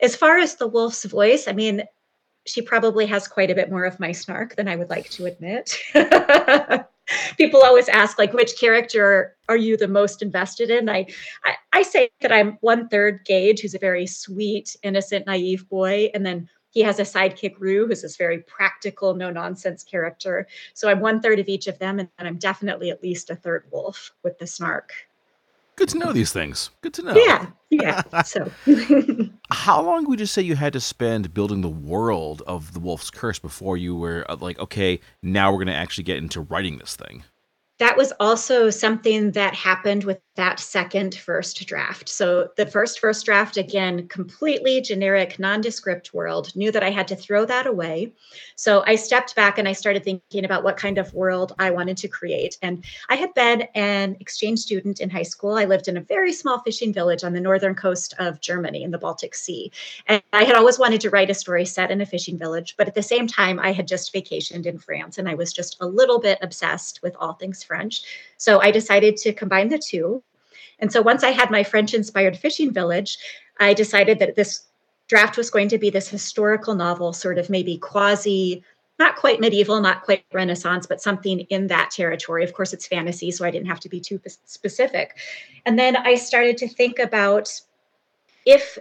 as 0.01 0.15
far 0.15 0.37
as 0.37 0.55
the 0.55 0.67
wolf's 0.67 1.05
voice, 1.05 1.47
I 1.47 1.53
mean, 1.53 1.83
she 2.45 2.61
probably 2.61 3.05
has 3.05 3.27
quite 3.27 3.51
a 3.51 3.55
bit 3.55 3.69
more 3.69 3.85
of 3.85 3.99
my 3.99 4.11
snark 4.11 4.55
than 4.55 4.67
I 4.67 4.75
would 4.75 4.89
like 4.89 5.09
to 5.11 5.25
admit. 5.25 5.77
people 7.37 7.61
always 7.63 7.89
ask 7.89 8.17
like 8.17 8.33
which 8.33 8.57
character 8.59 9.35
are 9.49 9.57
you 9.57 9.75
the 9.75 9.87
most 9.87 10.21
invested 10.21 10.69
in 10.69 10.89
I, 10.89 11.07
I 11.45 11.55
i, 11.73 11.81
say 11.81 12.09
that 12.21 12.31
i'm 12.31 12.57
one 12.61 12.87
third 12.87 13.25
Gauge 13.25 13.59
who's 13.59 13.75
a 13.75 13.79
very 13.79 14.07
sweet 14.07 14.75
innocent 14.83 15.25
naive 15.25 15.67
boy 15.69 16.09
and 16.13 16.25
then 16.25 16.49
he 16.73 16.81
has 16.81 16.99
a 16.99 17.03
sidekick 17.03 17.55
Roux 17.59 17.87
who's 17.87 18.01
this 18.01 18.17
very 18.17 18.39
practical 18.39 19.13
no 19.13 19.29
nonsense 19.29 19.83
character 19.83 20.47
so 20.73 20.89
i'm 20.89 20.99
one 20.99 21.21
third 21.21 21.39
of 21.39 21.47
each 21.47 21.67
of 21.67 21.79
them 21.79 21.99
and 21.99 22.09
i'm 22.19 22.37
definitely 22.37 22.89
at 22.89 23.01
least 23.01 23.29
a 23.29 23.35
third 23.35 23.65
wolf 23.71 24.11
with 24.23 24.37
the 24.39 24.47
snark 24.47 24.91
Good 25.75 25.89
to 25.89 25.97
know 25.97 26.13
these 26.13 26.31
things. 26.31 26.69
Good 26.81 26.93
to 26.95 27.01
know. 27.01 27.15
Yeah, 27.15 27.47
yeah. 27.69 28.03
So, 28.25 28.51
how 29.49 29.81
long 29.81 30.07
would 30.07 30.19
you 30.19 30.25
say 30.25 30.41
you 30.41 30.55
had 30.55 30.73
to 30.73 30.79
spend 30.79 31.33
building 31.33 31.61
the 31.61 31.69
world 31.69 32.43
of 32.45 32.73
the 32.73 32.79
Wolf's 32.79 33.09
Curse 33.09 33.39
before 33.39 33.75
you 33.75 33.95
were 33.95 34.23
uh, 34.29 34.35
like, 34.39 34.59
okay, 34.59 34.99
now 35.23 35.51
we're 35.51 35.57
going 35.57 35.67
to 35.67 35.73
actually 35.73 36.03
get 36.03 36.17
into 36.17 36.41
writing 36.41 36.77
this 36.77 36.95
thing? 36.95 37.23
That 37.83 37.97
was 37.97 38.13
also 38.21 38.69
something 38.69 39.31
that 39.31 39.53
happened 39.53 40.05
with 40.05 40.17
that 40.35 40.57
second 40.57 41.15
first 41.15 41.67
draft. 41.67 42.07
So 42.07 42.47
the 42.55 42.65
first 42.65 42.97
first 42.97 43.25
draft 43.25 43.57
again 43.57 44.07
completely 44.07 44.79
generic 44.79 45.37
nondescript 45.37 46.13
world 46.13 46.55
knew 46.55 46.71
that 46.71 46.81
I 46.81 46.89
had 46.89 47.09
to 47.09 47.15
throw 47.15 47.45
that 47.45 47.67
away. 47.67 48.13
So 48.55 48.83
I 48.87 48.95
stepped 48.95 49.35
back 49.35 49.57
and 49.57 49.67
I 49.67 49.73
started 49.73 50.03
thinking 50.03 50.45
about 50.45 50.63
what 50.63 50.77
kind 50.77 50.97
of 50.97 51.13
world 51.13 51.53
I 51.59 51.71
wanted 51.71 51.97
to 51.97 52.07
create. 52.07 52.57
And 52.61 52.85
I 53.09 53.15
had 53.15 53.33
been 53.33 53.63
an 53.75 54.15
exchange 54.21 54.59
student 54.59 55.01
in 55.01 55.09
high 55.09 55.23
school. 55.23 55.55
I 55.55 55.65
lived 55.65 55.89
in 55.89 55.97
a 55.97 56.01
very 56.01 56.31
small 56.31 56.59
fishing 56.59 56.93
village 56.93 57.25
on 57.25 57.33
the 57.33 57.41
northern 57.41 57.75
coast 57.75 58.15
of 58.17 58.39
Germany 58.39 58.83
in 58.83 58.91
the 58.91 58.97
Baltic 58.97 59.35
Sea. 59.35 59.71
And 60.07 60.23
I 60.31 60.45
had 60.45 60.55
always 60.55 60.79
wanted 60.79 61.01
to 61.01 61.09
write 61.09 61.29
a 61.29 61.35
story 61.35 61.65
set 61.65 61.91
in 61.91 61.99
a 61.99 62.05
fishing 62.05 62.39
village, 62.39 62.75
but 62.77 62.87
at 62.87 62.95
the 62.95 63.03
same 63.03 63.27
time 63.27 63.59
I 63.59 63.73
had 63.73 63.89
just 63.89 64.13
vacationed 64.13 64.65
in 64.65 64.79
France 64.79 65.17
and 65.17 65.27
I 65.27 65.35
was 65.35 65.51
just 65.51 65.75
a 65.81 65.85
little 65.85 66.19
bit 66.19 66.39
obsessed 66.41 67.01
with 67.03 67.15
all 67.19 67.33
things 67.33 67.61
French. 67.61 67.72
So 68.37 68.61
I 68.61 68.71
decided 68.71 69.17
to 69.17 69.33
combine 69.33 69.69
the 69.69 69.79
two. 69.79 70.23
And 70.79 70.91
so 70.91 71.01
once 71.01 71.23
I 71.23 71.31
had 71.31 71.51
my 71.51 71.63
French 71.63 71.93
inspired 71.93 72.37
fishing 72.37 72.71
village, 72.71 73.17
I 73.59 73.73
decided 73.73 74.19
that 74.19 74.35
this 74.35 74.65
draft 75.07 75.37
was 75.37 75.49
going 75.49 75.69
to 75.69 75.77
be 75.77 75.89
this 75.89 76.09
historical 76.09 76.75
novel, 76.75 77.13
sort 77.13 77.37
of 77.37 77.49
maybe 77.49 77.77
quasi, 77.77 78.63
not 78.99 79.15
quite 79.15 79.39
medieval, 79.39 79.79
not 79.79 80.03
quite 80.03 80.25
Renaissance, 80.33 80.85
but 80.85 81.01
something 81.01 81.41
in 81.41 81.67
that 81.67 81.91
territory. 81.91 82.43
Of 82.43 82.53
course, 82.53 82.73
it's 82.73 82.87
fantasy, 82.87 83.31
so 83.31 83.45
I 83.45 83.51
didn't 83.51 83.67
have 83.67 83.79
to 83.81 83.89
be 83.89 83.99
too 83.99 84.19
specific. 84.45 85.17
And 85.65 85.77
then 85.77 85.95
I 85.95 86.15
started 86.15 86.57
to 86.57 86.67
think 86.67 86.99
about 86.99 87.49
if 88.45 88.77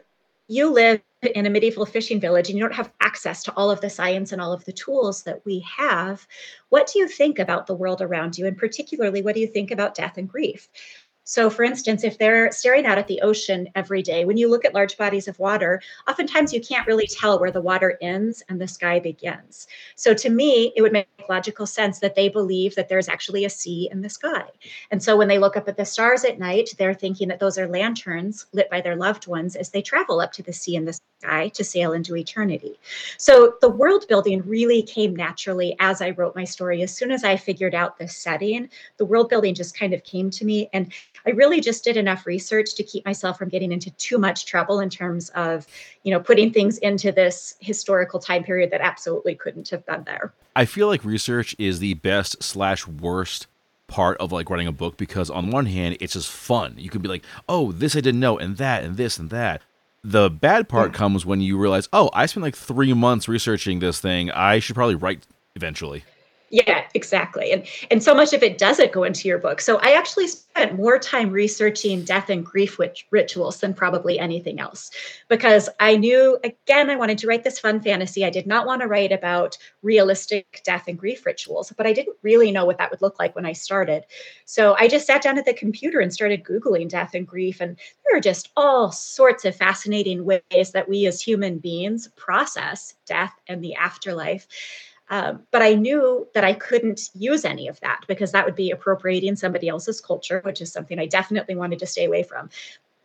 you 0.49 0.73
live 0.73 1.01
in 1.35 1.47
a 1.47 1.51
medieval 1.51 1.87
fishing 1.87 2.21
village 2.21 2.49
and 2.49 2.59
you 2.59 2.65
don't 2.65 2.75
have 2.75 2.93
access 3.01 3.43
to 3.45 3.53
all 3.55 3.71
of 3.71 3.81
the 3.81 3.91
science 3.91 4.33
and 4.33 4.43
all 4.43 4.53
of 4.53 4.65
the 4.65 4.73
tools 4.73 5.23
that 5.23 5.45
we 5.45 5.61
have, 5.61 6.27
what 6.71 6.91
do 6.93 6.99
you 6.99 7.09
think 7.09 7.39
about 7.39 7.67
the 7.67 7.75
world 7.75 8.03
around 8.03 8.37
you? 8.37 8.47
And 8.47 8.57
particularly, 8.57 9.23
what 9.23 9.35
do 9.35 9.41
you 9.41 9.47
think 9.47 9.71
about 9.71 9.95
death 9.95 10.19
and 10.19 10.29
grief? 10.29 10.69
So, 11.25 11.51
for 11.51 11.63
instance, 11.63 12.03
if 12.03 12.19
they're 12.19 12.51
staring 12.51 12.85
out 12.85 12.99
at 12.99 13.07
the 13.07 13.21
ocean 13.21 13.69
every 13.77 14.03
day, 14.03 14.25
when 14.25 14.37
you 14.37 14.51
look 14.51 14.65
at 14.65 14.75
large 14.75 14.97
bodies 14.97 15.29
of 15.29 15.39
water, 15.39 15.81
oftentimes 16.09 16.53
you 16.53 16.61
can't 16.61 16.87
really 16.87 17.07
tell 17.07 17.39
where 17.39 17.53
the 17.53 17.61
water 17.61 17.97
ends 18.03 18.43
and 18.49 18.61
the 18.61 18.67
sky 18.67 18.99
begins. 18.99 19.69
So, 19.95 20.15
to 20.15 20.31
me, 20.31 20.73
it 20.75 20.83
would 20.83 20.93
make 20.93 21.07
logical 21.29 21.65
sense 21.67 22.01
that 22.01 22.17
they 22.17 22.29
believe 22.29 22.75
that 22.75 22.89
there's 22.89 23.09
actually 23.09 23.45
a 23.45 23.51
sea 23.51 23.89
in 23.93 24.03
the 24.03 24.09
sky. 24.09 24.45
And 24.91 25.01
so, 25.01 25.17
when 25.17 25.29
they 25.29 25.39
look 25.39 25.57
up 25.57 25.69
at 25.69 25.77
the 25.77 25.85
stars 25.85 26.25
at 26.25 26.41
night, 26.41 26.71
they're 26.77 26.93
thinking 26.93 27.29
that 27.29 27.39
those 27.39 27.57
are 27.57 27.69
lanterns 27.69 28.47
lit 28.53 28.69
by 28.69 28.81
their 28.81 28.97
loved 28.97 29.29
ones 29.29 29.55
as 29.55 29.71
they 29.71 29.83
travel 29.83 30.21
up 30.21 30.33
to 30.33 30.43
the 30.43 30.53
sea 30.53 30.75
in 30.75 30.87
the 30.87 30.99
sky 31.23 31.49
to 31.49 31.63
sail 31.63 31.93
into 31.93 32.17
eternity. 32.17 32.79
So, 33.17 33.55
the 33.61 33.71
world 33.71 34.07
building 34.09 34.43
really 34.43 34.83
came 34.83 35.15
naturally 35.15 35.77
as 35.79 36.03
I 36.03 36.11
wrote 36.11 36.35
my 36.35 36.45
story. 36.45 36.83
As 36.83 36.93
soon 36.93 37.13
as 37.13 37.23
I 37.23 37.37
figured 37.37 37.77
out 37.77 37.99
the 37.99 38.09
setting, 38.09 38.69
the 38.97 39.05
world 39.05 39.29
building 39.29 39.55
just 39.55 39.79
kind 39.79 39.95
of 39.95 40.03
came 40.03 40.31
to 40.31 40.45
me. 40.45 40.69
And 40.73 40.93
I 41.27 41.31
really 41.31 41.61
just 41.61 41.85
did 41.85 41.97
enough 41.97 42.27
research 42.27 42.75
to 42.75 42.83
keep 42.83 43.05
myself 43.05 43.39
from 43.39 43.49
getting 43.49 43.73
into 43.73 43.91
too 43.93 44.19
much 44.19 44.47
trouble 44.47 44.81
in 44.81 44.91
terms 44.91 45.31
of, 45.31 45.67
you 46.03 46.13
know, 46.13 46.21
putting 46.21 46.53
things 46.53 46.79
into 46.79 47.13
this 47.13 47.55
historical 47.61 48.19
time 48.19 48.43
period 48.43 48.71
that 48.71 48.81
absolutely 48.81 49.35
couldn't 49.35 49.69
have 49.71 49.87
been 49.87 50.05
there. 50.05 50.33
I 50.57 50.65
feel 50.65 50.89
like 50.89 51.05
research 51.05 51.55
is 51.59 51.79
the 51.79 51.95
best 51.95 52.43
slash 52.43 52.87
worst 52.87 53.47
part 53.87 54.17
of 54.19 54.33
like 54.33 54.49
writing 54.49 54.67
a 54.67 54.73
book 54.73 54.97
because 54.97 55.29
on 55.29 55.51
one 55.51 55.67
hand 55.67 55.99
it's 56.01 56.15
just 56.15 56.31
fun 56.31 56.75
you 56.79 56.89
can 56.89 57.03
be 57.03 57.11
like 57.11 57.23
oh 57.47 57.73
this 57.73 57.95
i 57.95 58.01
didn't 58.01 58.21
know 58.21 58.39
and 58.39 58.57
that 58.57 58.83
and 58.83 58.97
this 58.97 59.19
and 59.19 59.29
that 59.29 59.61
the 60.03 60.31
bad 60.31 60.67
part 60.67 60.93
yeah. 60.93 60.97
comes 60.97 61.27
when 61.27 61.43
you 61.43 61.59
realize 61.59 61.91
oh 61.93 62.09
i 62.15 62.25
spent 62.25 62.43
like 62.43 62.57
three 62.57 62.95
months 62.95 63.29
researching 63.29 63.81
this 63.81 64.01
thing 64.01 64.31
i 64.31 64.59
should 64.59 64.75
probably 64.75 64.95
write 64.95 65.27
eventually 65.57 66.05
yeah, 66.53 66.85
exactly. 66.93 67.51
And 67.51 67.67
and 67.91 68.03
so 68.03 68.15
much 68.15 68.35
of 68.35 68.43
it 68.43 68.59
doesn't 68.59 68.93
go 68.93 69.05
into 69.05 69.27
your 69.27 69.39
book. 69.39 69.59
So 69.63 69.79
I 69.79 69.93
actually 69.93 70.29
spent 70.29 70.77
more 70.77 70.99
time 70.99 71.31
researching 71.31 72.05
death 72.05 72.29
and 72.29 72.45
grief 72.45 72.79
rituals 73.11 73.61
than 73.61 73.73
probably 73.73 74.19
anything 74.19 74.61
else 74.61 74.91
because 75.29 75.71
I 75.81 75.97
knew 75.97 76.39
again 76.45 76.91
I 76.91 76.97
wanted 76.97 77.17
to 77.19 77.27
write 77.27 77.43
this 77.43 77.59
fun 77.59 77.81
fantasy. 77.81 78.23
I 78.27 78.31
did 78.31 78.47
not 78.47 78.67
want 78.67 78.83
to 78.83 78.87
write 78.87 79.13
about 79.13 79.57
realistic 79.81 80.61
death 80.63 80.85
and 80.89 80.99
grief 80.99 81.25
rituals, 81.25 81.73
but 81.75 81.87
I 81.87 81.95
didn't 81.95 82.19
really 82.23 82.53
know 82.53 82.67
what 82.67 82.77
that 82.77 82.91
would 82.91 83.01
look 83.01 83.19
like 83.19 83.35
when 83.35 83.47
I 83.47 83.55
started. 83.55 84.05
So 84.45 84.77
I 84.79 84.89
just 84.89 85.07
sat 85.07 85.23
down 85.23 85.39
at 85.39 85.47
the 85.47 85.55
computer 85.55 86.01
and 86.01 86.13
started 86.13 86.45
googling 86.45 86.91
death 86.91 87.15
and 87.15 87.27
grief 87.27 87.63
and 87.63 87.79
there 88.05 88.19
are 88.19 88.21
just 88.21 88.51
all 88.59 88.93
sorts 88.93 89.47
of 89.47 89.57
fascinating 89.57 90.27
ways 90.27 90.73
that 90.75 90.87
we 90.87 91.07
as 91.07 91.23
human 91.23 91.61
beings 91.61 92.09
process 92.15 92.95
death 93.07 93.33
and 93.49 93.65
the 93.65 93.75
afterlife. 93.75 94.47
Um, 95.13 95.43
but 95.51 95.61
I 95.61 95.75
knew 95.75 96.27
that 96.33 96.43
I 96.43 96.55
couldn't 96.55 97.11
use 97.15 97.45
any 97.45 97.69
of 97.69 97.79
that 97.81 98.01
because 98.09 98.33
that 98.33 98.47
would 98.47 98.57
be 98.57 98.71
appropriating 98.71 99.37
somebody 99.37 99.69
else's 99.69 100.01
culture, 100.01 100.41
which 100.43 100.63
is 100.63 100.73
something 100.73 100.99
I 100.99 101.05
definitely 101.05 101.55
wanted 101.55 101.81
to 101.81 101.87
stay 101.87 102.07
away 102.07 102.23
from. 102.23 102.49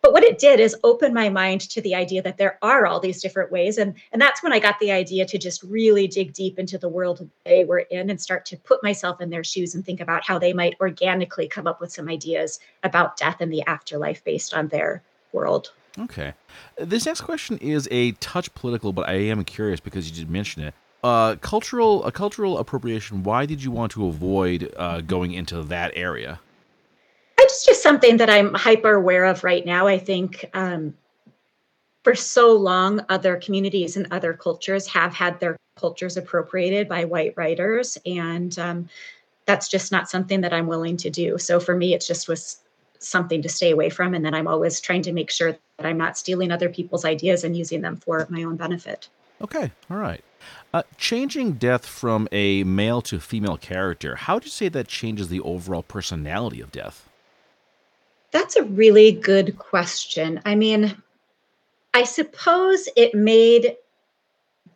But 0.02 0.14
what 0.14 0.24
it 0.24 0.40
did 0.40 0.62
is 0.62 0.74
open 0.86 1.14
my 1.14 1.28
mind 1.28 1.60
to 1.70 1.82
the 1.82 1.96
idea 1.96 2.22
that 2.22 2.38
there 2.38 2.60
are 2.62 2.86
all 2.86 3.02
these 3.02 3.22
different 3.22 3.52
ways. 3.52 3.78
And, 3.78 3.94
and 4.14 4.22
that's 4.22 4.42
when 4.42 4.54
I 4.54 4.60
got 4.60 4.80
the 4.80 4.90
idea 4.90 5.26
to 5.26 5.38
just 5.38 5.62
really 5.64 6.08
dig 6.08 6.32
deep 6.32 6.58
into 6.58 6.78
the 6.78 6.88
world 6.88 7.30
they 7.44 7.66
were 7.66 7.80
in 7.80 8.10
and 8.10 8.22
start 8.22 8.46
to 8.46 8.58
put 8.58 8.82
myself 8.82 9.20
in 9.20 9.30
their 9.30 9.44
shoes 9.44 9.76
and 9.76 9.86
think 9.86 10.00
about 10.00 10.26
how 10.26 10.40
they 10.40 10.54
might 10.54 10.78
organically 10.80 11.50
come 11.50 11.68
up 11.68 11.82
with 11.82 11.92
some 11.92 12.08
ideas 12.08 12.62
about 12.84 13.18
death 13.18 13.42
and 13.42 13.52
the 13.52 13.64
afterlife 13.64 14.24
based 14.24 14.54
on 14.54 14.70
their 14.70 15.04
world. 15.34 15.74
Okay. 16.00 16.36
This 16.78 17.06
next 17.06 17.22
question 17.22 17.58
is 17.58 17.86
a 17.92 18.14
touch 18.14 18.54
political, 18.54 18.94
but 18.94 19.10
I 19.10 19.16
am 19.16 19.44
curious 19.44 19.82
because 19.82 20.10
you 20.10 20.16
did 20.16 20.30
mention 20.30 20.64
it 20.64 20.74
uh, 21.04 21.36
cultural 21.36 22.04
a 22.06 22.12
cultural 22.12 22.58
appropriation. 22.58 23.24
Why 23.24 23.46
did 23.46 23.64
you 23.64 23.72
want 23.72 23.92
to 23.94 24.08
avoid 24.08 24.74
uh, 24.78 25.02
going 25.02 25.34
into 25.34 25.64
that 25.64 25.92
area? 25.96 26.40
It's 27.40 27.66
just 27.66 27.84
something 27.84 28.18
that 28.18 28.30
I'm 28.30 28.54
hyper 28.54 28.96
aware 28.96 29.26
of 29.26 29.44
right 29.44 29.66
now. 29.66 29.88
I 29.88 30.00
think 30.00 30.46
um, 30.54 30.94
for 32.04 32.16
so 32.16 32.54
long, 32.54 33.02
other 33.10 33.38
communities 33.38 33.96
and 33.96 34.08
other 34.12 34.34
cultures 34.34 34.88
have 34.88 35.14
had 35.14 35.40
their 35.40 35.56
cultures 35.78 36.18
appropriated 36.18 36.90
by 36.90 37.06
white 37.06 37.34
writers, 37.38 37.98
and 38.06 38.58
um, 38.58 38.90
that's 39.46 39.68
just 39.68 39.92
not 39.92 40.10
something 40.10 40.42
that 40.42 40.54
I'm 40.54 40.68
willing 40.68 40.98
to 40.98 41.10
do. 41.10 41.38
So 41.38 41.60
for 41.60 41.76
me, 41.76 41.94
it 41.94 42.04
just 42.06 42.28
was 42.28 42.58
something 43.00 43.42
to 43.44 43.50
stay 43.50 43.72
away 43.72 43.90
from, 43.90 44.14
and 44.14 44.26
then 44.26 44.34
I'm 44.34 44.48
always 44.48 44.82
trying 44.82 45.04
to 45.04 45.14
make 45.14 45.30
sure 45.30 45.52
that 45.52 45.86
I'm 45.86 45.98
not 45.98 46.18
stealing 46.18 46.52
other 46.52 46.70
people's 46.70 47.06
ideas 47.06 47.44
and 47.44 47.56
using 47.56 47.82
them 47.82 47.98
for 47.98 48.26
my 48.30 48.44
own 48.44 48.56
benefit. 48.56 49.10
Okay, 49.42 49.72
all 49.92 49.98
right. 49.98 50.24
Uh, 50.74 50.84
changing 50.98 51.54
death 51.54 51.86
from 51.86 52.28
a 52.32 52.64
male 52.64 53.02
to 53.02 53.20
female 53.20 53.58
character, 53.58 54.16
how 54.16 54.36
would 54.36 54.46
you 54.46 54.52
say 54.52 54.70
that 54.70 54.88
changes 54.88 55.30
the 55.30 55.40
overall 55.42 55.84
personality 55.84 56.62
of 56.62 56.72
death? 56.72 57.08
That's 58.32 58.56
a 58.56 58.64
really 58.64 59.12
good 59.12 59.58
question. 59.58 60.42
I 60.46 60.56
mean, 60.56 61.02
I 61.94 62.04
suppose 62.04 62.90
it 62.96 63.16
made 63.16 63.76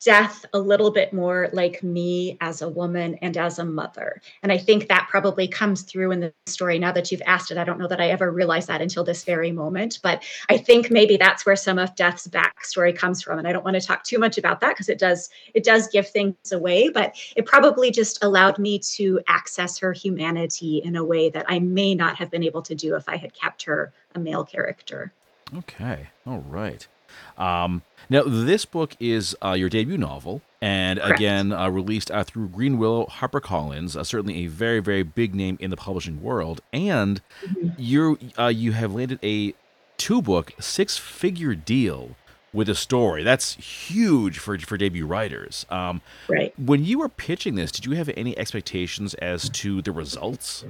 death 0.03 0.45
a 0.53 0.59
little 0.59 0.89
bit 0.89 1.13
more 1.13 1.49
like 1.53 1.83
me 1.83 2.35
as 2.41 2.61
a 2.63 2.69
woman 2.69 3.15
and 3.21 3.37
as 3.37 3.59
a 3.59 3.65
mother. 3.65 4.19
And 4.41 4.51
I 4.51 4.57
think 4.57 4.87
that 4.87 5.07
probably 5.09 5.47
comes 5.47 5.83
through 5.83 6.11
in 6.11 6.19
the 6.19 6.33
story. 6.47 6.79
Now 6.79 6.91
that 6.91 7.11
you've 7.11 7.21
asked 7.27 7.51
it, 7.51 7.57
I 7.57 7.63
don't 7.63 7.77
know 7.77 7.87
that 7.87 8.01
I 8.01 8.09
ever 8.09 8.31
realized 8.31 8.67
that 8.67 8.81
until 8.81 9.03
this 9.03 9.23
very 9.23 9.51
moment, 9.51 9.99
but 10.01 10.23
I 10.49 10.57
think 10.57 10.89
maybe 10.89 11.17
that's 11.17 11.45
where 11.45 11.55
some 11.55 11.77
of 11.77 11.95
Death's 11.95 12.27
backstory 12.27 12.95
comes 12.95 13.21
from. 13.21 13.37
And 13.37 13.47
I 13.47 13.53
don't 13.53 13.63
want 13.63 13.79
to 13.79 13.85
talk 13.85 14.03
too 14.03 14.17
much 14.17 14.39
about 14.39 14.59
that 14.61 14.69
because 14.69 14.89
it 14.89 14.97
does 14.97 15.29
it 15.53 15.63
does 15.63 15.87
give 15.87 16.09
things 16.09 16.51
away, 16.51 16.89
but 16.89 17.15
it 17.35 17.45
probably 17.45 17.91
just 17.91 18.23
allowed 18.23 18.57
me 18.57 18.79
to 18.79 19.19
access 19.27 19.77
her 19.77 19.93
humanity 19.93 20.81
in 20.83 20.95
a 20.95 21.03
way 21.03 21.29
that 21.29 21.45
I 21.47 21.59
may 21.59 21.93
not 21.93 22.15
have 22.15 22.31
been 22.31 22.43
able 22.43 22.63
to 22.63 22.73
do 22.73 22.95
if 22.95 23.07
I 23.07 23.17
had 23.17 23.35
kept 23.35 23.63
her 23.63 23.93
a 24.15 24.19
male 24.19 24.43
character. 24.43 25.13
Okay. 25.55 26.07
All 26.25 26.43
right. 26.47 26.87
Um, 27.37 27.81
now, 28.09 28.23
this 28.23 28.65
book 28.65 28.95
is 28.99 29.35
uh, 29.43 29.53
your 29.53 29.69
debut 29.69 29.97
novel, 29.97 30.41
and 30.61 30.99
Correct. 30.99 31.19
again 31.19 31.53
uh, 31.53 31.69
released 31.69 32.11
uh, 32.11 32.23
through 32.23 32.49
Greenwillow 32.49 33.09
HarperCollins, 33.09 33.95
uh, 33.95 34.03
certainly 34.03 34.43
a 34.43 34.47
very, 34.47 34.79
very 34.79 35.03
big 35.03 35.33
name 35.33 35.57
in 35.61 35.69
the 35.69 35.77
publishing 35.77 36.21
world. 36.21 36.61
And 36.73 37.21
mm-hmm. 37.43 37.69
you 37.77 38.17
uh, 38.37 38.47
you 38.47 38.73
have 38.73 38.93
landed 38.93 39.19
a 39.23 39.53
two 39.97 40.21
book, 40.21 40.51
six 40.59 40.97
figure 40.97 41.55
deal 41.55 42.15
with 42.53 42.67
a 42.67 42.75
story. 42.75 43.23
That's 43.23 43.53
huge 43.53 44.39
for 44.39 44.57
for 44.59 44.77
debut 44.77 45.05
writers. 45.05 45.65
Um, 45.69 46.01
right. 46.27 46.53
When 46.59 46.83
you 46.83 46.99
were 46.99 47.09
pitching 47.09 47.55
this, 47.55 47.71
did 47.71 47.85
you 47.85 47.93
have 47.93 48.09
any 48.17 48.37
expectations 48.37 49.13
as 49.15 49.49
to 49.49 49.81
the 49.81 49.91
results? 49.91 50.65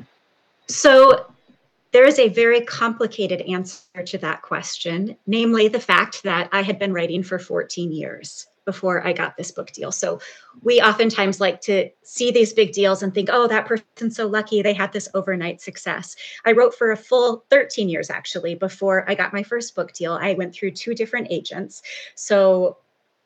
So 0.67 1.25
there 1.91 2.05
is 2.05 2.19
a 2.19 2.29
very 2.29 2.61
complicated 2.61 3.41
answer 3.41 4.03
to 4.05 4.17
that 4.19 4.41
question, 4.41 5.17
namely 5.27 5.67
the 5.67 5.79
fact 5.79 6.23
that 6.23 6.49
I 6.51 6.61
had 6.61 6.79
been 6.79 6.93
writing 6.93 7.23
for 7.23 7.37
14 7.37 7.91
years 7.91 8.47
before 8.65 9.05
I 9.05 9.11
got 9.11 9.37
this 9.37 9.51
book 9.51 9.71
deal. 9.71 9.91
So 9.91 10.19
we 10.61 10.81
oftentimes 10.81 11.41
like 11.41 11.61
to 11.61 11.89
see 12.03 12.31
these 12.31 12.53
big 12.53 12.73
deals 12.73 13.01
and 13.01 13.13
think, 13.13 13.29
oh, 13.31 13.47
that 13.47 13.65
person's 13.65 14.15
so 14.15 14.27
lucky 14.27 14.61
they 14.61 14.73
had 14.73 14.93
this 14.93 15.09
overnight 15.13 15.61
success. 15.61 16.15
I 16.45 16.51
wrote 16.51 16.75
for 16.75 16.91
a 16.91 16.97
full 16.97 17.43
13 17.49 17.89
years 17.89 18.09
actually 18.09 18.55
before 18.55 19.09
I 19.09 19.15
got 19.15 19.33
my 19.33 19.43
first 19.43 19.75
book 19.75 19.93
deal. 19.93 20.13
I 20.13 20.33
went 20.33 20.53
through 20.53 20.71
two 20.71 20.93
different 20.93 21.27
agents. 21.31 21.81
So 22.15 22.77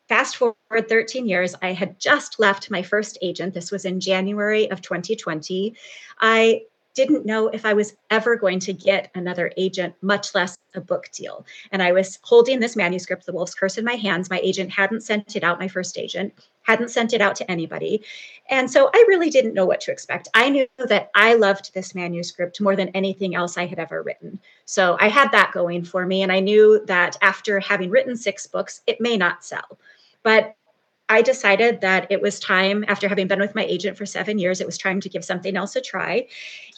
fast 0.07 0.37
forward 0.37 0.87
13 0.87 1.27
years, 1.27 1.53
I 1.61 1.73
had 1.73 1.99
just 1.99 2.39
left 2.39 2.71
my 2.71 2.81
first 2.81 3.17
agent. 3.21 3.53
This 3.53 3.71
was 3.71 3.85
in 3.85 3.99
January 3.99 4.71
of 4.71 4.81
2020. 4.81 5.75
I 6.19 6.61
didn't 6.95 7.25
know 7.25 7.49
if 7.49 7.65
I 7.65 7.73
was 7.73 7.95
ever 8.09 8.35
going 8.35 8.59
to 8.61 8.73
get 8.73 9.11
another 9.15 9.51
agent, 9.57 9.93
much 10.01 10.33
less 10.33 10.57
a 10.73 10.81
book 10.81 11.09
deal. 11.11 11.45
And 11.71 11.83
I 11.83 11.91
was 11.91 12.19
holding 12.23 12.59
this 12.59 12.75
manuscript, 12.75 13.25
The 13.25 13.33
Wolf's 13.33 13.53
Curse, 13.53 13.77
in 13.77 13.85
my 13.85 13.93
hands. 13.93 14.29
My 14.29 14.39
agent 14.39 14.71
hadn't 14.71 15.01
sent 15.01 15.35
it 15.35 15.43
out, 15.43 15.59
my 15.59 15.67
first 15.67 15.97
agent 15.97 16.33
hadn't 16.63 16.89
sent 16.89 17.13
it 17.13 17.21
out 17.21 17.35
to 17.35 17.49
anybody. 17.49 18.03
And 18.49 18.69
so 18.69 18.89
I 18.93 19.05
really 19.07 19.29
didn't 19.29 19.53
know 19.53 19.65
what 19.65 19.81
to 19.81 19.91
expect. 19.91 20.27
I 20.33 20.49
knew 20.49 20.67
that 20.77 21.11
I 21.13 21.35
loved 21.35 21.73
this 21.73 21.93
manuscript 21.93 22.59
more 22.59 22.75
than 22.75 22.89
anything 22.89 23.35
else 23.35 23.55
I 23.57 23.67
had 23.67 23.77
ever 23.77 24.01
written. 24.01 24.39
So 24.65 24.97
I 24.99 25.07
had 25.07 25.31
that 25.31 25.51
going 25.53 25.83
for 25.83 26.05
me. 26.07 26.23
And 26.23 26.31
I 26.31 26.39
knew 26.39 26.83
that 26.87 27.17
after 27.21 27.59
having 27.59 27.91
written 27.91 28.17
six 28.17 28.47
books, 28.47 28.81
it 28.87 28.99
may 28.99 29.15
not 29.15 29.45
sell. 29.45 29.77
But 30.23 30.55
I 31.09 31.21
decided 31.21 31.81
that 31.81 32.07
it 32.09 32.21
was 32.21 32.39
time, 32.39 32.83
after 32.87 33.07
having 33.07 33.27
been 33.27 33.39
with 33.39 33.55
my 33.55 33.63
agent 33.63 33.97
for 33.97 34.05
seven 34.05 34.37
years, 34.39 34.59
it 34.59 34.65
was 34.65 34.77
time 34.77 34.99
to 35.01 35.09
give 35.09 35.23
something 35.23 35.55
else 35.55 35.75
a 35.75 35.81
try. 35.81 36.27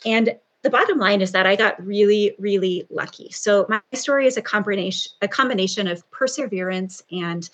And 0.06 0.36
the 0.64 0.70
bottom 0.70 0.98
line 0.98 1.22
is 1.22 1.32
that 1.32 1.46
I 1.46 1.56
got 1.56 1.84
really, 1.86 2.36
really 2.40 2.86
lucky. 2.90 3.32
So 3.32 3.66
my 3.70 3.82
story 3.94 4.28
is 4.28 4.38
a 4.38 4.42
combination, 4.42 5.12
a 5.22 5.28
combination 5.28 5.88
of 5.88 6.10
perseverance 6.12 7.04
and 7.12 7.50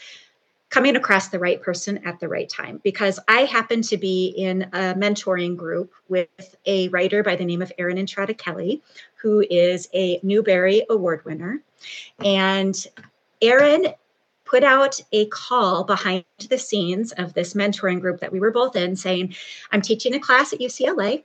coming 0.70 0.96
across 0.96 1.28
the 1.28 1.38
right 1.38 1.62
person 1.62 2.00
at 2.04 2.20
the 2.20 2.28
right 2.28 2.50
time 2.50 2.82
because 2.84 3.20
I 3.28 3.42
happen 3.42 3.84
to 3.84 3.98
be 3.98 4.30
in 4.30 4.64
a 4.74 4.96
mentoring 4.96 5.56
group 5.56 5.94
with 6.10 6.56
a 6.66 6.88
writer 6.88 7.22
by 7.22 7.36
the 7.36 7.46
name 7.46 7.62
of 7.62 7.72
Erin 7.78 8.00
Entrada 8.00 8.34
Kelly, 8.34 8.82
who 9.16 9.46
is 9.48 9.88
a 9.94 10.20
Newbery 10.24 10.84
Award 10.90 11.24
winner. 11.26 11.62
And 12.18 12.76
Erin 13.40 13.94
put 14.54 14.64
out 14.64 15.00
a 15.14 15.26
call 15.30 15.84
behind 15.84 16.24
the 16.48 16.60
scenes 16.60 17.12
of 17.14 17.34
this 17.34 17.56
mentoring 17.56 18.00
group 18.00 18.20
that 18.20 18.32
we 18.32 18.40
were 18.40 18.52
both 18.52 18.76
in 18.76 18.96
saying, 18.96 19.34
I'm 19.72 19.82
teaching 19.82 20.14
a 20.14 20.20
class 20.20 20.54
at 20.54 20.60
UCLA. 20.60 21.24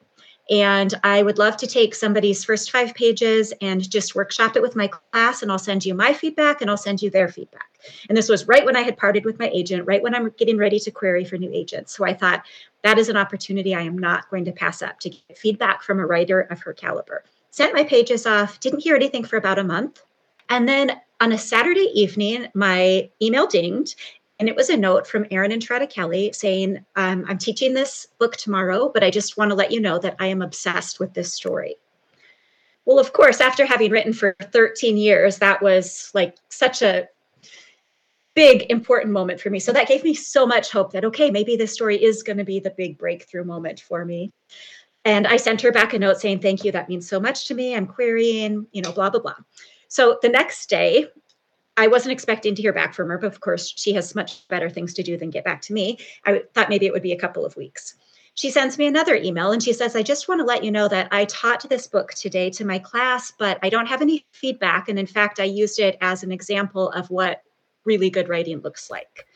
And 0.48 0.94
I 1.04 1.22
would 1.22 1.36
love 1.36 1.58
to 1.58 1.66
take 1.66 1.94
somebody's 1.94 2.42
first 2.42 2.70
five 2.70 2.94
pages 2.94 3.52
and 3.60 3.90
just 3.90 4.14
workshop 4.14 4.56
it 4.56 4.62
with 4.62 4.74
my 4.74 4.88
class. 4.88 5.42
And 5.42 5.52
I'll 5.52 5.58
send 5.58 5.84
you 5.84 5.92
my 5.92 6.14
feedback 6.14 6.62
and 6.62 6.70
I'll 6.70 6.78
send 6.78 7.02
you 7.02 7.10
their 7.10 7.28
feedback. 7.28 7.68
And 8.08 8.16
this 8.16 8.30
was 8.30 8.48
right 8.48 8.64
when 8.64 8.76
I 8.76 8.80
had 8.80 8.96
parted 8.96 9.26
with 9.26 9.38
my 9.38 9.50
agent, 9.52 9.86
right 9.86 10.02
when 10.02 10.14
I'm 10.14 10.30
getting 10.38 10.56
ready 10.56 10.78
to 10.78 10.90
query 10.90 11.26
for 11.26 11.36
new 11.36 11.52
agents. 11.52 11.94
So 11.94 12.06
I 12.06 12.14
thought 12.14 12.46
that 12.82 12.96
is 12.96 13.10
an 13.10 13.18
opportunity 13.18 13.74
I 13.74 13.82
am 13.82 13.98
not 13.98 14.30
going 14.30 14.46
to 14.46 14.52
pass 14.52 14.80
up 14.80 15.00
to 15.00 15.10
get 15.10 15.36
feedback 15.36 15.82
from 15.82 16.00
a 16.00 16.06
writer 16.06 16.40
of 16.40 16.60
her 16.60 16.72
caliber. 16.72 17.24
Sent 17.50 17.74
my 17.74 17.84
pages 17.84 18.24
off, 18.24 18.58
didn't 18.58 18.80
hear 18.80 18.96
anything 18.96 19.24
for 19.24 19.36
about 19.36 19.58
a 19.58 19.64
month. 19.64 20.02
And 20.48 20.66
then 20.66 20.98
on 21.20 21.32
a 21.32 21.38
Saturday 21.38 21.90
evening, 21.94 22.48
my 22.54 23.10
email 23.20 23.46
dinged 23.46 23.96
and 24.38 24.48
it 24.48 24.54
was 24.54 24.70
a 24.70 24.76
note 24.76 25.06
from 25.06 25.26
Erin 25.30 25.50
Entrada 25.50 25.86
Kelly 25.86 26.30
saying, 26.32 26.84
um, 26.94 27.24
I'm 27.26 27.38
teaching 27.38 27.74
this 27.74 28.06
book 28.18 28.36
tomorrow, 28.36 28.90
but 28.92 29.02
I 29.02 29.10
just 29.10 29.36
want 29.36 29.50
to 29.50 29.56
let 29.56 29.72
you 29.72 29.80
know 29.80 29.98
that 29.98 30.16
I 30.20 30.28
am 30.28 30.42
obsessed 30.42 31.00
with 31.00 31.12
this 31.12 31.34
story. 31.34 31.76
Well, 32.84 33.00
of 33.00 33.12
course, 33.12 33.40
after 33.40 33.66
having 33.66 33.90
written 33.90 34.12
for 34.12 34.36
13 34.40 34.96
years, 34.96 35.38
that 35.38 35.60
was 35.60 36.10
like 36.14 36.36
such 36.50 36.82
a 36.82 37.08
big 38.34 38.70
important 38.70 39.12
moment 39.12 39.40
for 39.40 39.50
me. 39.50 39.58
So 39.58 39.72
that 39.72 39.88
gave 39.88 40.04
me 40.04 40.14
so 40.14 40.46
much 40.46 40.70
hope 40.70 40.92
that 40.92 41.04
okay, 41.04 41.30
maybe 41.30 41.56
this 41.56 41.72
story 41.72 42.02
is 42.02 42.22
going 42.22 42.38
to 42.38 42.44
be 42.44 42.60
the 42.60 42.74
big 42.76 42.96
breakthrough 42.96 43.44
moment 43.44 43.80
for 43.80 44.04
me. 44.04 44.32
And 45.04 45.26
I 45.26 45.36
sent 45.36 45.60
her 45.62 45.72
back 45.72 45.94
a 45.94 45.98
note 45.98 46.20
saying, 46.20 46.40
Thank 46.40 46.64
you. 46.64 46.70
That 46.70 46.88
means 46.88 47.08
so 47.08 47.18
much 47.18 47.46
to 47.48 47.54
me. 47.54 47.74
I'm 47.74 47.86
querying, 47.86 48.68
you 48.70 48.82
know, 48.82 48.92
blah, 48.92 49.10
blah, 49.10 49.20
blah. 49.20 49.34
So 49.88 50.18
the 50.22 50.28
next 50.28 50.68
day, 50.68 51.06
I 51.76 51.86
wasn't 51.86 52.12
expecting 52.12 52.54
to 52.54 52.62
hear 52.62 52.72
back 52.72 52.94
from 52.94 53.08
her, 53.08 53.18
but 53.18 53.28
of 53.28 53.40
course, 53.40 53.72
she 53.76 53.92
has 53.94 54.14
much 54.14 54.46
better 54.48 54.68
things 54.68 54.94
to 54.94 55.02
do 55.02 55.16
than 55.16 55.30
get 55.30 55.44
back 55.44 55.62
to 55.62 55.72
me. 55.72 55.98
I 56.26 56.42
thought 56.54 56.68
maybe 56.68 56.86
it 56.86 56.92
would 56.92 57.02
be 57.02 57.12
a 57.12 57.18
couple 57.18 57.46
of 57.46 57.56
weeks. 57.56 57.94
She 58.34 58.50
sends 58.50 58.78
me 58.78 58.86
another 58.86 59.16
email 59.16 59.50
and 59.50 59.62
she 59.62 59.72
says, 59.72 59.96
I 59.96 60.02
just 60.02 60.28
want 60.28 60.40
to 60.40 60.44
let 60.44 60.62
you 60.62 60.70
know 60.70 60.86
that 60.88 61.08
I 61.10 61.24
taught 61.24 61.68
this 61.68 61.88
book 61.88 62.12
today 62.14 62.50
to 62.50 62.64
my 62.64 62.78
class, 62.78 63.32
but 63.36 63.58
I 63.62 63.68
don't 63.68 63.86
have 63.86 64.02
any 64.02 64.24
feedback. 64.30 64.88
And 64.88 64.98
in 64.98 65.06
fact, 65.06 65.40
I 65.40 65.44
used 65.44 65.80
it 65.80 65.98
as 66.00 66.22
an 66.22 66.30
example 66.30 66.90
of 66.90 67.10
what 67.10 67.42
really 67.84 68.10
good 68.10 68.28
writing 68.28 68.60
looks 68.60 68.90
like. 68.90 69.26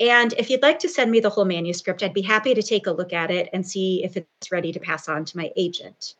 And 0.00 0.32
if 0.34 0.50
you'd 0.50 0.62
like 0.62 0.80
to 0.80 0.88
send 0.88 1.10
me 1.10 1.20
the 1.20 1.30
whole 1.30 1.44
manuscript, 1.44 2.02
I'd 2.02 2.14
be 2.14 2.22
happy 2.22 2.54
to 2.54 2.62
take 2.62 2.88
a 2.88 2.92
look 2.92 3.12
at 3.12 3.30
it 3.30 3.48
and 3.52 3.64
see 3.64 4.02
if 4.02 4.16
it's 4.16 4.50
ready 4.50 4.72
to 4.72 4.80
pass 4.80 5.08
on 5.08 5.24
to 5.26 5.36
my 5.36 5.52
agent. 5.56 6.14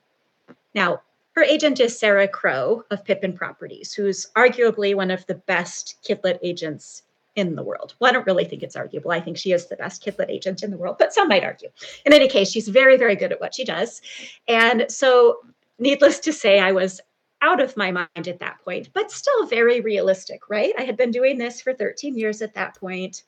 Now, 0.75 1.03
her 1.35 1.43
agent 1.43 1.81
is 1.81 1.99
Sara 1.99 2.29
Crowe 2.29 2.85
of 2.91 3.05
Pippin 3.05 3.33
Properties, 3.33 3.95
who's 3.95 4.27
arguably 4.37 4.95
one 4.95 5.11
of 5.11 5.27
the 5.27 5.35
best 5.35 5.97
kidlit 6.07 6.39
agents 6.43 7.03
in 7.37 7.55
the 7.57 7.63
world. 7.63 7.95
Well, 7.99 8.11
I 8.11 8.13
don't 8.13 8.27
really 8.27 8.45
think 8.45 8.63
it's 8.63 8.77
arguable. 8.77 9.11
I 9.11 9.21
think 9.21 9.39
she 9.39 9.53
is 9.53 9.67
the 9.67 9.77
best 9.77 10.05
kidlit 10.05 10.29
agent 10.29 10.63
in 10.63 10.71
the 10.71 10.77
world, 10.77 10.97
but 10.99 11.15
some 11.15 11.29
might 11.29 11.45
argue. 11.45 11.71
In 12.05 12.13
any 12.13 12.29
case, 12.29 12.51
she's 12.51 12.69
very, 12.69 12.99
very 12.99 13.17
good 13.17 13.33
at 13.33 13.41
what 13.41 13.55
she 13.55 13.65
does. 13.65 14.03
And 14.47 14.87
so, 14.89 15.39
needless 15.79 16.19
to 16.21 16.33
say, 16.33 16.59
I 16.59 16.73
was 16.73 17.01
out 17.41 17.61
of 17.61 17.77
my 17.77 17.91
mind 17.91 18.29
at 18.29 18.39
that 18.41 18.61
point, 18.63 18.91
but 18.93 19.11
still 19.11 19.47
very 19.47 19.81
realistic, 19.81 20.49
right? 20.51 20.75
I 20.79 20.83
had 20.83 20.97
been 20.97 21.11
doing 21.11 21.39
this 21.39 21.61
for 21.61 21.73
13 21.73 22.17
years 22.17 22.43
at 22.43 22.55
that 22.55 22.77
point. 22.77 23.25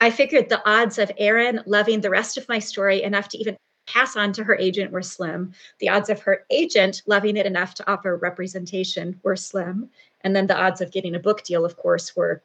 I 0.00 0.10
figured 0.10 0.48
the 0.48 0.62
odds 0.68 0.98
of 0.98 1.10
Erin 1.16 1.62
loving 1.64 2.00
the 2.00 2.10
rest 2.10 2.36
of 2.36 2.48
my 2.48 2.58
story 2.58 3.02
enough 3.02 3.28
to 3.30 3.38
even 3.38 3.56
pass 3.86 4.16
on 4.16 4.32
to 4.34 4.44
her 4.44 4.56
agent 4.56 4.92
were 4.92 5.02
slim. 5.02 5.52
The 5.78 5.88
odds 5.88 6.10
of 6.10 6.20
her 6.20 6.44
agent 6.50 7.02
loving 7.06 7.36
it 7.36 7.46
enough 7.46 7.74
to 7.74 7.90
offer 7.90 8.16
representation 8.16 9.20
were 9.22 9.36
slim. 9.36 9.90
And 10.22 10.34
then 10.36 10.46
the 10.46 10.60
odds 10.60 10.80
of 10.80 10.92
getting 10.92 11.14
a 11.14 11.20
book 11.20 11.42
deal, 11.42 11.64
of 11.64 11.76
course, 11.76 12.14
were 12.14 12.42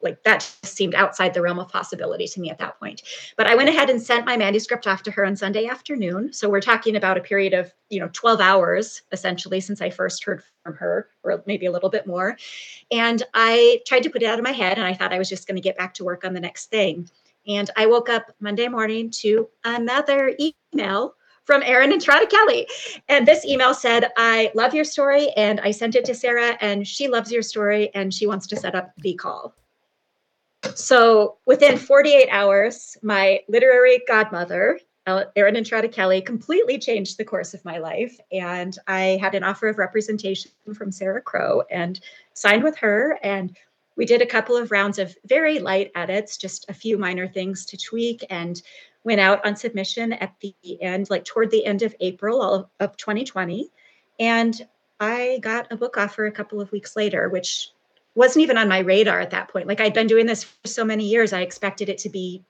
like 0.00 0.22
that 0.22 0.42
seemed 0.62 0.94
outside 0.94 1.34
the 1.34 1.42
realm 1.42 1.58
of 1.58 1.68
possibility 1.68 2.26
to 2.26 2.40
me 2.40 2.50
at 2.50 2.58
that 2.58 2.78
point. 2.78 3.02
But 3.36 3.46
I 3.46 3.54
went 3.54 3.68
ahead 3.68 3.90
and 3.90 4.00
sent 4.00 4.26
my 4.26 4.36
manuscript 4.36 4.86
off 4.86 5.02
to 5.04 5.10
her 5.10 5.24
on 5.24 5.34
Sunday 5.34 5.66
afternoon. 5.66 6.32
So 6.32 6.48
we're 6.48 6.60
talking 6.60 6.96
about 6.96 7.16
a 7.16 7.22
period 7.22 7.52
of, 7.52 7.72
you 7.88 7.98
know, 7.98 8.08
12 8.12 8.40
hours 8.40 9.02
essentially 9.12 9.60
since 9.60 9.80
I 9.80 9.90
first 9.90 10.22
heard 10.24 10.42
from 10.62 10.74
her, 10.76 11.08
or 11.24 11.42
maybe 11.46 11.66
a 11.66 11.72
little 11.72 11.90
bit 11.90 12.06
more. 12.06 12.36
And 12.92 13.22
I 13.34 13.80
tried 13.86 14.04
to 14.04 14.10
put 14.10 14.22
it 14.22 14.26
out 14.26 14.38
of 14.38 14.44
my 14.44 14.52
head 14.52 14.78
and 14.78 14.86
I 14.86 14.94
thought 14.94 15.12
I 15.12 15.18
was 15.18 15.28
just 15.28 15.48
going 15.48 15.56
to 15.56 15.62
get 15.62 15.76
back 15.76 15.94
to 15.94 16.04
work 16.04 16.24
on 16.24 16.34
the 16.34 16.40
next 16.40 16.66
thing. 16.66 17.10
And 17.48 17.70
I 17.76 17.86
woke 17.86 18.08
up 18.08 18.30
Monday 18.40 18.68
morning 18.68 19.10
to 19.22 19.48
another 19.64 20.36
email 20.38 21.14
from 21.44 21.62
Erin 21.62 21.92
Entrada 21.92 22.26
Kelly. 22.26 22.68
And 23.08 23.26
this 23.26 23.46
email 23.46 23.72
said, 23.72 24.10
I 24.18 24.52
love 24.54 24.74
your 24.74 24.84
story. 24.84 25.30
And 25.30 25.58
I 25.60 25.70
sent 25.70 25.94
it 25.94 26.04
to 26.04 26.14
Sara, 26.14 26.58
and 26.60 26.86
she 26.86 27.08
loves 27.08 27.32
your 27.32 27.40
story, 27.40 27.90
and 27.94 28.12
she 28.12 28.26
wants 28.26 28.46
to 28.48 28.56
set 28.56 28.74
up 28.74 28.92
the 28.98 29.14
call. 29.14 29.54
So 30.74 31.38
within 31.46 31.78
48 31.78 32.28
hours, 32.30 32.98
my 33.02 33.40
literary 33.48 34.02
godmother, 34.06 34.78
Erin 35.36 35.56
Entrada 35.56 35.88
Kelly, 35.88 36.20
completely 36.20 36.78
changed 36.78 37.16
the 37.16 37.24
course 37.24 37.54
of 37.54 37.64
my 37.64 37.78
life. 37.78 38.20
And 38.30 38.78
I 38.86 39.18
had 39.22 39.34
an 39.34 39.42
offer 39.42 39.68
of 39.68 39.78
representation 39.78 40.50
from 40.74 40.92
Sara 40.92 41.22
Crowe 41.22 41.62
and 41.70 41.98
signed 42.34 42.62
with 42.62 42.76
her. 42.76 43.18
And 43.22 43.56
we 43.98 44.06
did 44.06 44.22
a 44.22 44.26
couple 44.26 44.56
of 44.56 44.70
rounds 44.70 44.98
of 44.98 45.14
very 45.26 45.58
light 45.58 45.90
edits, 45.96 46.36
just 46.36 46.64
a 46.70 46.72
few 46.72 46.96
minor 46.96 47.26
things 47.26 47.66
to 47.66 47.76
tweak, 47.76 48.24
and 48.30 48.62
went 49.02 49.20
out 49.20 49.44
on 49.44 49.56
submission 49.56 50.12
at 50.14 50.34
the 50.40 50.54
end, 50.80 51.10
like 51.10 51.24
toward 51.24 51.50
the 51.50 51.66
end 51.66 51.82
of 51.82 51.94
April 52.00 52.70
of 52.78 52.96
2020. 52.96 53.68
And 54.20 54.66
I 55.00 55.40
got 55.42 55.70
a 55.72 55.76
book 55.76 55.96
offer 55.96 56.26
a 56.26 56.32
couple 56.32 56.60
of 56.60 56.70
weeks 56.70 56.94
later, 56.94 57.28
which 57.28 57.70
wasn't 58.14 58.44
even 58.44 58.56
on 58.56 58.68
my 58.68 58.78
radar 58.78 59.18
at 59.18 59.30
that 59.30 59.48
point. 59.48 59.66
Like 59.66 59.80
I'd 59.80 59.94
been 59.94 60.06
doing 60.06 60.26
this 60.26 60.44
for 60.44 60.68
so 60.68 60.84
many 60.84 61.04
years, 61.04 61.32
I 61.32 61.40
expected 61.40 61.88
it 61.88 61.98
to 61.98 62.08
be 62.08 62.44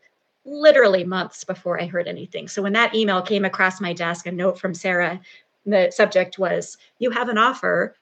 literally 0.44 1.05
months 1.05 1.44
before 1.44 1.81
I 1.81 1.87
heard 1.87 2.09
anything. 2.09 2.49
So 2.49 2.62
when 2.62 2.73
that 2.75 2.94
email 2.94 3.23
came 3.23 3.46
across 3.46 3.81
my 3.81 3.94
desk, 3.94 4.27
a 4.27 4.33
note 4.33 4.59
from 4.59 4.75
Sara, 4.75 5.20
the 5.64 5.90
subject 5.90 6.38
was, 6.38 6.77
You 6.99 7.11
have 7.11 7.29
an 7.31 7.38
offer. 7.38 7.94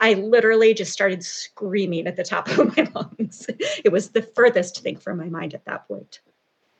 I 0.00 0.14
literally 0.14 0.72
just 0.74 0.92
started 0.92 1.22
screaming 1.22 2.06
at 2.06 2.16
the 2.16 2.24
top 2.24 2.48
of 2.48 2.76
my 2.76 2.88
lungs. 2.94 3.46
It 3.84 3.92
was 3.92 4.10
the 4.10 4.22
furthest 4.22 4.80
thing 4.82 4.96
from 4.96 5.18
my 5.18 5.28
mind 5.28 5.54
at 5.54 5.64
that 5.66 5.86
point. 5.86 6.20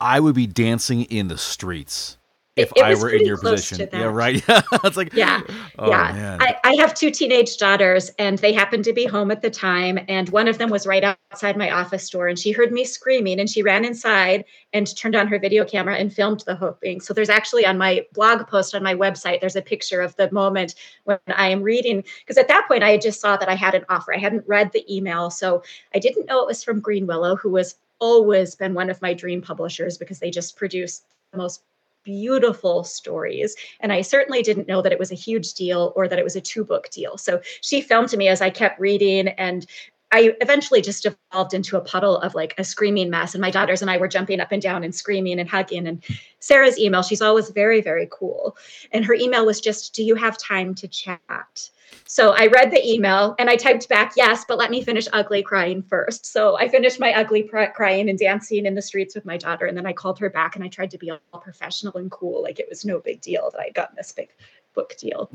I 0.01 0.21
would 0.21 0.35
be 0.35 0.47
dancing 0.47 1.03
in 1.05 1.29
the 1.29 1.37
streets 1.37 2.17
if 2.61 2.73
I 2.83 2.95
were 2.95 3.11
in 3.11 3.27
your 3.27 3.39
position. 3.39 3.89
Yeah, 3.93 4.05
right. 4.05 4.43
Yeah, 4.51 4.63
it's 4.85 4.97
like 4.97 5.13
yeah, 5.13 5.41
oh, 5.79 5.89
yeah. 5.89 6.39
I, 6.41 6.57
I, 6.65 6.75
have 6.75 6.95
two 6.95 7.11
teenage 7.11 7.57
daughters, 7.57 8.11
and 8.19 8.39
they 8.39 8.53
happened 8.53 8.85
to 8.85 8.93
be 8.93 9.05
home 9.05 9.31
at 9.31 9.43
the 9.43 9.51
time. 9.51 9.99
And 10.09 10.29
one 10.31 10.49
of 10.49 10.59
them 10.59 10.71
was 10.71 10.87
right 10.87 11.05
outside 11.05 11.57
my 11.57 11.71
office 11.71 12.09
door, 12.09 12.27
and 12.27 12.39
she 12.39 12.51
heard 12.53 12.73
me 12.73 12.85
screaming, 12.85 13.39
and 13.39 13.49
she 13.49 13.63
ran 13.63 13.85
inside 13.85 14.45
and 14.73 14.97
turned 14.97 15.15
on 15.15 15.29
her 15.29 15.39
video 15.39 15.65
camera 15.65 15.97
and 15.97 16.13
filmed 16.13 16.41
the 16.47 16.55
whole 16.55 16.73
thing. 16.73 17.01
So 17.01 17.15
there's 17.15 17.29
actually 17.29 17.67
on 17.67 17.79
my 17.79 18.05
blog 18.13 18.47
post 18.49 18.75
on 18.75 18.83
my 18.83 18.95
website, 18.95 19.41
there's 19.41 19.57
a 19.57 19.63
picture 19.63 20.01
of 20.01 20.15
the 20.17 20.31
moment 20.33 20.75
when 21.05 21.19
I 21.29 21.49
am 21.49 21.63
reading 21.63 22.05
because 22.21 22.39
at 22.39 22.49
that 22.49 22.67
point 22.69 22.83
I 22.83 22.97
just 22.97 23.21
saw 23.21 23.37
that 23.37 23.49
I 23.49 23.55
had 23.55 23.75
an 23.75 23.85
offer. 23.89 24.15
I 24.15 24.19
hadn't 24.19 24.47
read 24.47 24.73
the 24.73 24.85
email, 24.95 25.31
so 25.31 25.63
I 25.95 25.99
didn't 25.99 26.27
know 26.27 26.41
it 26.41 26.47
was 26.47 26.65
from 26.65 26.83
Greenwillow, 26.83 27.39
who 27.39 27.51
was 27.51 27.77
always 28.01 28.55
been 28.55 28.75
one 28.75 28.91
of 28.91 29.01
my 29.03 29.15
dream 29.15 29.43
publishers 29.43 29.99
because 29.99 30.19
they 30.19 30.31
just 30.31 30.57
produce 30.57 31.03
the 31.33 31.39
most 31.39 31.63
beautiful 32.05 32.85
stories. 32.85 33.57
And 33.81 33.93
I 33.93 34.03
certainly 34.03 34.43
didn't 34.43 34.69
know 34.69 34.83
that 34.83 34.93
it 34.93 34.99
was 34.99 35.13
a 35.13 35.17
huge 35.17 35.55
deal 35.55 35.93
or 35.97 36.09
that 36.09 36.19
it 36.19 36.25
was 36.25 36.37
a 36.37 36.41
two 36.41 36.65
book 36.65 36.91
deal. 36.91 37.19
So 37.19 37.41
she 37.61 37.81
filmed 37.81 38.09
to 38.11 38.17
me 38.17 38.29
as 38.29 38.41
I 38.41 38.51
kept 38.51 38.81
reading 38.81 39.29
and 39.29 39.67
I 40.13 40.35
eventually 40.41 40.81
just 40.81 41.07
evolved 41.07 41.55
into 41.55 41.77
a 41.77 41.81
puddle 41.81 42.17
of 42.19 42.35
like 42.35 42.55
a 42.59 42.65
screaming 42.65 43.11
mess. 43.11 43.35
And 43.35 43.41
my 43.41 43.51
daughters 43.51 43.81
and 43.81 43.91
I 43.91 43.97
were 43.97 44.09
jumping 44.09 44.41
up 44.41 44.51
and 44.51 44.61
down 44.61 44.83
and 44.83 44.95
screaming 44.95 45.39
and 45.39 45.49
hugging. 45.49 45.87
And 45.87 46.03
Sara's 46.41 46.79
email, 46.79 47.03
she's 47.03 47.23
always 47.23 47.51
very, 47.51 47.81
very 47.81 48.09
cool. 48.11 48.57
And 48.93 49.05
her 49.05 49.15
email 49.15 49.47
was 49.47 49.61
just, 49.61 49.95
Do 49.95 50.03
you 50.03 50.17
have 50.17 50.37
time 50.37 50.75
to 50.77 50.89
chat? 50.89 51.71
So 52.11 52.35
I 52.37 52.49
read 52.49 52.73
the 52.73 52.85
email 52.85 53.37
and 53.39 53.49
I 53.49 53.55
typed 53.55 53.89
back, 53.89 54.15
yes, 54.17 54.45
but 54.45 54.59
let 54.59 54.73
me 54.73 54.83
finish 54.83 55.07
ugly 55.13 55.45
crying 55.45 55.81
first. 55.81 56.27
So 56.27 56.59
I 56.59 56.67
finished 56.67 56.99
my 56.99 57.13
ugly 57.13 57.45
pr- 57.45 57.67
crying 57.73 58.11
and 58.11 58.19
dancing 58.19 58.67
in 58.67 58.75
the 58.75 58.83
streets 58.83 59.15
with 59.15 59.25
my 59.25 59.37
daughter. 59.37 59.65
And 59.67 59.79
then 59.79 59.87
I 59.87 59.93
called 59.93 60.19
her 60.19 60.29
back 60.29 60.57
and 60.57 60.65
I 60.65 60.67
tried 60.67 60.91
to 60.91 60.99
be 60.99 61.13
all 61.13 61.21
professional 61.41 61.97
and 61.99 62.11
cool. 62.11 62.43
Like 62.43 62.59
it 62.59 62.67
was 62.69 62.85
no 62.85 62.99
big 62.99 63.21
deal 63.21 63.49
that 63.53 63.61
I'd 63.61 63.75
gotten 63.75 63.95
this 63.95 64.11
big 64.11 64.31
book 64.75 64.97
deal. 64.99 65.31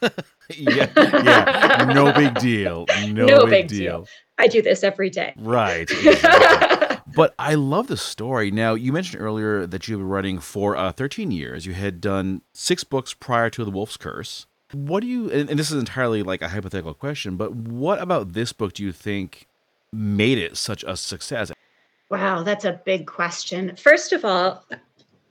yeah, 0.56 0.88
yeah, 0.96 1.92
no 1.92 2.12
big 2.12 2.34
deal. 2.34 2.86
No, 3.08 3.26
no 3.26 3.46
big, 3.46 3.66
big 3.66 3.68
deal. 3.68 3.98
deal. 4.02 4.08
I 4.38 4.46
do 4.46 4.62
this 4.62 4.84
every 4.84 5.10
day. 5.10 5.34
Right. 5.36 5.90
Exactly. 6.00 7.12
but 7.16 7.34
I 7.40 7.56
love 7.56 7.88
the 7.88 7.96
story. 7.96 8.52
Now, 8.52 8.74
you 8.74 8.92
mentioned 8.92 9.20
earlier 9.20 9.66
that 9.66 9.88
you 9.88 9.98
were 9.98 10.04
writing 10.04 10.38
for 10.38 10.76
uh, 10.76 10.92
13 10.92 11.32
years. 11.32 11.66
You 11.66 11.72
had 11.72 12.00
done 12.00 12.42
six 12.54 12.84
books 12.84 13.14
prior 13.14 13.50
to 13.50 13.64
The 13.64 13.72
Wolf's 13.72 13.96
Curse. 13.96 14.46
What 14.72 15.00
do 15.00 15.06
you, 15.06 15.30
and, 15.30 15.50
and 15.50 15.58
this 15.58 15.70
is 15.70 15.78
entirely 15.78 16.22
like 16.22 16.42
a 16.42 16.48
hypothetical 16.48 16.94
question, 16.94 17.36
but 17.36 17.52
what 17.54 18.00
about 18.00 18.32
this 18.32 18.52
book 18.52 18.72
do 18.72 18.84
you 18.84 18.92
think 18.92 19.48
made 19.92 20.38
it 20.38 20.56
such 20.56 20.84
a 20.84 20.96
success? 20.96 21.50
Wow, 22.08 22.42
that's 22.42 22.64
a 22.64 22.80
big 22.84 23.06
question. 23.06 23.76
First 23.76 24.12
of 24.12 24.24
all, 24.24 24.64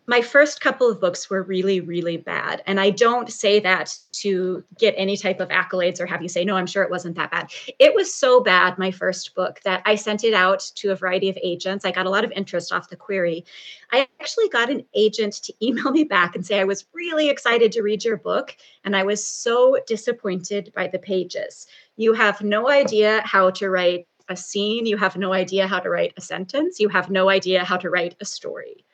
my 0.09 0.23
first 0.23 0.59
couple 0.59 0.89
of 0.89 0.99
books 0.99 1.29
were 1.29 1.43
really, 1.43 1.81
really 1.81 2.17
bad. 2.17 2.63
And 2.65 2.79
I 2.79 2.89
don't 2.89 3.31
say 3.31 3.59
that 3.59 3.95
to 4.13 4.63
get 4.79 4.95
any 4.97 5.15
type 5.15 5.39
of 5.39 5.49
accolades 5.49 5.99
or 5.99 6.07
have 6.07 6.23
you 6.23 6.27
say, 6.27 6.43
no, 6.43 6.55
I'm 6.55 6.65
sure 6.65 6.81
it 6.81 6.89
wasn't 6.89 7.15
that 7.17 7.29
bad. 7.29 7.51
It 7.77 7.93
was 7.93 8.11
so 8.11 8.41
bad, 8.41 8.79
my 8.79 8.89
first 8.89 9.35
book, 9.35 9.59
that 9.65 9.83
I 9.85 9.93
sent 9.93 10.23
it 10.23 10.33
out 10.33 10.61
to 10.77 10.89
a 10.89 10.95
variety 10.95 11.29
of 11.29 11.37
agents. 11.43 11.85
I 11.85 11.91
got 11.91 12.07
a 12.07 12.09
lot 12.09 12.23
of 12.23 12.31
interest 12.31 12.73
off 12.73 12.89
the 12.89 12.95
query. 12.95 13.45
I 13.91 14.07
actually 14.19 14.49
got 14.49 14.71
an 14.71 14.83
agent 14.95 15.33
to 15.43 15.53
email 15.63 15.91
me 15.91 16.05
back 16.05 16.35
and 16.35 16.43
say, 16.43 16.59
I 16.59 16.63
was 16.63 16.87
really 16.91 17.29
excited 17.29 17.71
to 17.73 17.83
read 17.83 18.03
your 18.03 18.17
book. 18.17 18.57
And 18.83 18.95
I 18.95 19.03
was 19.03 19.23
so 19.23 19.77
disappointed 19.85 20.73
by 20.75 20.87
the 20.87 20.97
pages. 20.97 21.67
You 21.97 22.13
have 22.13 22.41
no 22.41 22.67
idea 22.67 23.21
how 23.25 23.51
to 23.51 23.69
write 23.69 24.07
a 24.27 24.35
scene. 24.35 24.87
You 24.87 24.97
have 24.97 25.17
no 25.17 25.33
idea 25.33 25.67
how 25.67 25.79
to 25.79 25.89
write 25.91 26.13
a 26.17 26.21
sentence. 26.21 26.79
You 26.79 26.89
have 26.89 27.11
no 27.11 27.29
idea 27.29 27.63
how 27.63 27.77
to 27.77 27.91
write 27.91 28.15
a 28.19 28.25
story. 28.25 28.85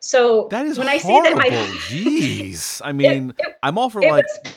So 0.00 0.48
that 0.50 0.66
is 0.66 0.78
when 0.78 0.88
horrible. 0.88 1.10
I 1.10 1.22
say 1.22 1.30
that 1.30 1.36
my 1.36 1.48
jeez, 1.48 2.80
I 2.84 2.92
mean, 2.92 3.30
it, 3.30 3.46
it, 3.46 3.58
I'm 3.62 3.78
all 3.78 3.90
for 3.90 4.00
like. 4.00 4.24
Was, 4.24 4.54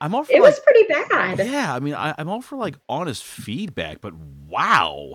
I'm 0.00 0.14
all 0.14 0.24
for 0.24 0.32
it 0.32 0.42
like, 0.42 0.50
was 0.50 0.60
pretty 0.60 0.86
bad. 0.88 1.38
Yeah, 1.38 1.74
I 1.74 1.80
mean, 1.80 1.94
I, 1.94 2.14
am 2.18 2.28
all 2.28 2.42
for 2.42 2.56
like 2.56 2.76
honest 2.88 3.24
feedback, 3.24 4.00
but 4.00 4.14
wow. 4.14 5.14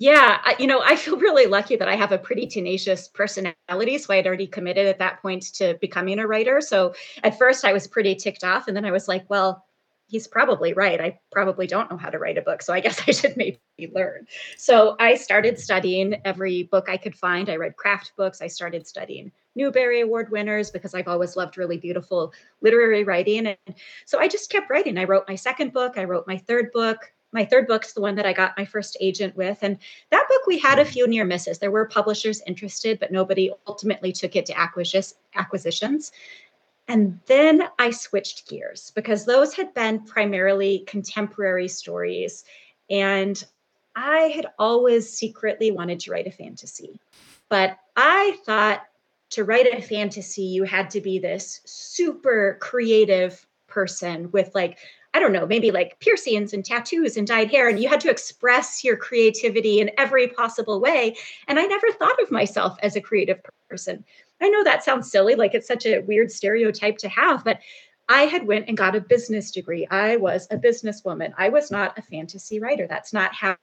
Yeah, 0.00 0.38
I, 0.44 0.54
you 0.60 0.68
know, 0.68 0.80
I 0.84 0.94
feel 0.94 1.16
really 1.16 1.46
lucky 1.46 1.74
that 1.74 1.88
I 1.88 1.96
have 1.96 2.12
a 2.12 2.18
pretty 2.18 2.46
tenacious 2.46 3.08
personality. 3.08 3.98
So 3.98 4.12
I 4.12 4.16
had 4.16 4.28
already 4.28 4.46
committed 4.46 4.86
at 4.86 5.00
that 5.00 5.20
point 5.20 5.42
to 5.54 5.76
becoming 5.80 6.20
a 6.20 6.26
writer. 6.26 6.60
So 6.60 6.94
at 7.24 7.36
first 7.36 7.64
I 7.64 7.72
was 7.72 7.88
pretty 7.88 8.14
ticked 8.14 8.44
off. 8.44 8.68
And 8.68 8.76
then 8.76 8.84
I 8.84 8.92
was 8.92 9.08
like, 9.08 9.28
well, 9.28 9.66
he's 10.08 10.26
probably 10.26 10.72
right. 10.72 11.00
I 11.00 11.20
probably 11.30 11.66
don't 11.66 11.90
know 11.90 11.96
how 11.96 12.10
to 12.10 12.18
write 12.18 12.38
a 12.38 12.42
book. 12.42 12.62
So 12.62 12.72
I 12.72 12.80
guess 12.80 13.00
I 13.06 13.12
should 13.12 13.36
maybe 13.36 13.60
learn. 13.92 14.26
So 14.56 14.96
I 14.98 15.14
started 15.14 15.58
studying 15.58 16.20
every 16.24 16.64
book 16.64 16.88
I 16.88 16.96
could 16.96 17.14
find. 17.14 17.48
I 17.48 17.56
read 17.56 17.76
craft 17.76 18.12
books. 18.16 18.42
I 18.42 18.48
started 18.48 18.86
studying 18.86 19.30
Newbery 19.54 20.00
Award 20.00 20.30
winners 20.30 20.70
because 20.70 20.94
I've 20.94 21.08
always 21.08 21.36
loved 21.36 21.58
really 21.58 21.76
beautiful 21.76 22.32
literary 22.62 23.04
writing. 23.04 23.46
And 23.46 23.74
so 24.06 24.18
I 24.18 24.28
just 24.28 24.50
kept 24.50 24.70
writing. 24.70 24.98
I 24.98 25.04
wrote 25.04 25.28
my 25.28 25.36
second 25.36 25.72
book, 25.72 25.94
I 25.96 26.04
wrote 26.04 26.26
my 26.26 26.38
third 26.38 26.72
book. 26.72 27.12
My 27.30 27.44
third 27.44 27.66
book's 27.66 27.92
the 27.92 28.00
one 28.00 28.14
that 28.14 28.24
I 28.24 28.32
got 28.32 28.56
my 28.56 28.64
first 28.64 28.96
agent 29.02 29.36
with. 29.36 29.58
And 29.60 29.76
that 30.10 30.26
book, 30.30 30.46
we 30.46 30.58
had 30.58 30.78
a 30.78 30.84
few 30.84 31.06
near 31.06 31.26
misses. 31.26 31.58
There 31.58 31.70
were 31.70 31.84
publishers 31.84 32.40
interested, 32.46 32.98
but 32.98 33.12
nobody 33.12 33.52
ultimately 33.66 34.12
took 34.12 34.34
it 34.34 34.46
to 34.46 34.58
acquisitions. 34.58 36.12
And 36.88 37.20
then 37.26 37.64
I 37.78 37.90
switched 37.90 38.48
gears 38.48 38.90
because 38.94 39.26
those 39.26 39.54
had 39.54 39.74
been 39.74 40.04
primarily 40.04 40.84
contemporary 40.86 41.68
stories. 41.68 42.44
And 42.88 43.42
I 43.94 44.32
had 44.34 44.46
always 44.58 45.12
secretly 45.12 45.70
wanted 45.70 46.00
to 46.00 46.10
write 46.10 46.26
a 46.26 46.32
fantasy. 46.32 46.98
But 47.50 47.78
I 47.96 48.38
thought 48.44 48.84
to 49.30 49.44
write 49.44 49.66
a 49.66 49.82
fantasy, 49.82 50.42
you 50.42 50.64
had 50.64 50.88
to 50.90 51.00
be 51.02 51.18
this 51.18 51.60
super 51.66 52.56
creative 52.60 53.46
person 53.66 54.30
with 54.32 54.54
like 54.54 54.78
I 55.14 55.20
don't 55.20 55.32
know, 55.32 55.46
maybe 55.46 55.70
like 55.70 55.98
piercings 56.00 56.52
and 56.52 56.62
tattoos 56.62 57.16
and 57.16 57.26
dyed 57.26 57.50
hair, 57.50 57.68
and 57.68 57.80
you 57.80 57.88
had 57.88 58.00
to 58.02 58.10
express 58.10 58.84
your 58.84 58.96
creativity 58.96 59.80
in 59.80 59.90
every 59.96 60.28
possible 60.28 60.80
way. 60.80 61.16
And 61.48 61.58
I 61.58 61.64
never 61.64 61.90
thought 61.92 62.22
of 62.22 62.30
myself 62.30 62.76
as 62.82 62.94
a 62.94 63.00
creative 63.00 63.40
person. 63.70 64.04
I 64.40 64.48
know 64.48 64.64
that 64.64 64.84
sounds 64.84 65.10
silly, 65.10 65.34
like 65.34 65.54
it's 65.54 65.66
such 65.66 65.86
a 65.86 66.00
weird 66.00 66.30
stereotype 66.30 66.98
to 66.98 67.08
have, 67.08 67.44
but 67.44 67.60
I 68.08 68.22
had 68.22 68.46
went 68.46 68.68
and 68.68 68.76
got 68.76 68.96
a 68.96 69.00
business 69.00 69.50
degree. 69.50 69.86
I 69.90 70.16
was 70.16 70.46
a 70.50 70.56
businesswoman. 70.56 71.32
I 71.36 71.50
was 71.50 71.70
not 71.70 71.98
a 71.98 72.02
fantasy 72.02 72.58
writer. 72.58 72.86
That's 72.86 73.12
not 73.12 73.34
how 73.34 73.56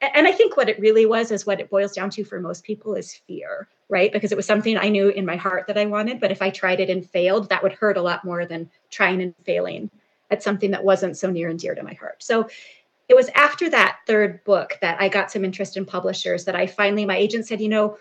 and 0.00 0.26
I 0.26 0.32
think 0.32 0.56
what 0.56 0.68
it 0.68 0.78
really 0.78 1.06
was 1.06 1.30
is 1.30 1.46
what 1.46 1.60
it 1.60 1.70
boils 1.70 1.92
down 1.92 2.10
to 2.10 2.24
for 2.24 2.38
most 2.38 2.64
people 2.64 2.94
is 2.94 3.14
fear, 3.26 3.66
right? 3.88 4.12
Because 4.12 4.30
it 4.30 4.36
was 4.36 4.44
something 4.44 4.76
I 4.76 4.90
knew 4.90 5.08
in 5.08 5.24
my 5.24 5.36
heart 5.36 5.66
that 5.68 5.78
I 5.78 5.86
wanted, 5.86 6.20
but 6.20 6.30
if 6.30 6.42
I 6.42 6.50
tried 6.50 6.80
it 6.80 6.90
and 6.90 7.08
failed, 7.08 7.48
that 7.48 7.62
would 7.62 7.72
hurt 7.72 7.96
a 7.96 8.02
lot 8.02 8.24
more 8.24 8.44
than 8.44 8.70
trying 8.90 9.22
and 9.22 9.34
failing 9.44 9.90
at 10.30 10.42
something 10.42 10.70
that 10.72 10.84
wasn't 10.84 11.16
so 11.16 11.30
near 11.30 11.48
and 11.48 11.58
dear 11.58 11.74
to 11.74 11.82
my 11.82 11.94
heart. 11.94 12.22
So 12.22 12.48
it 13.08 13.14
was 13.14 13.30
after 13.34 13.70
that 13.70 14.00
third 14.06 14.44
book 14.44 14.76
that 14.82 15.00
I 15.00 15.08
got 15.08 15.30
some 15.30 15.44
interest 15.44 15.76
in 15.76 15.86
publishers 15.86 16.44
that 16.44 16.56
I 16.56 16.66
finally, 16.66 17.06
my 17.06 17.16
agent 17.16 17.46
said, 17.46 17.60
you 17.60 17.68
know, 17.68 17.96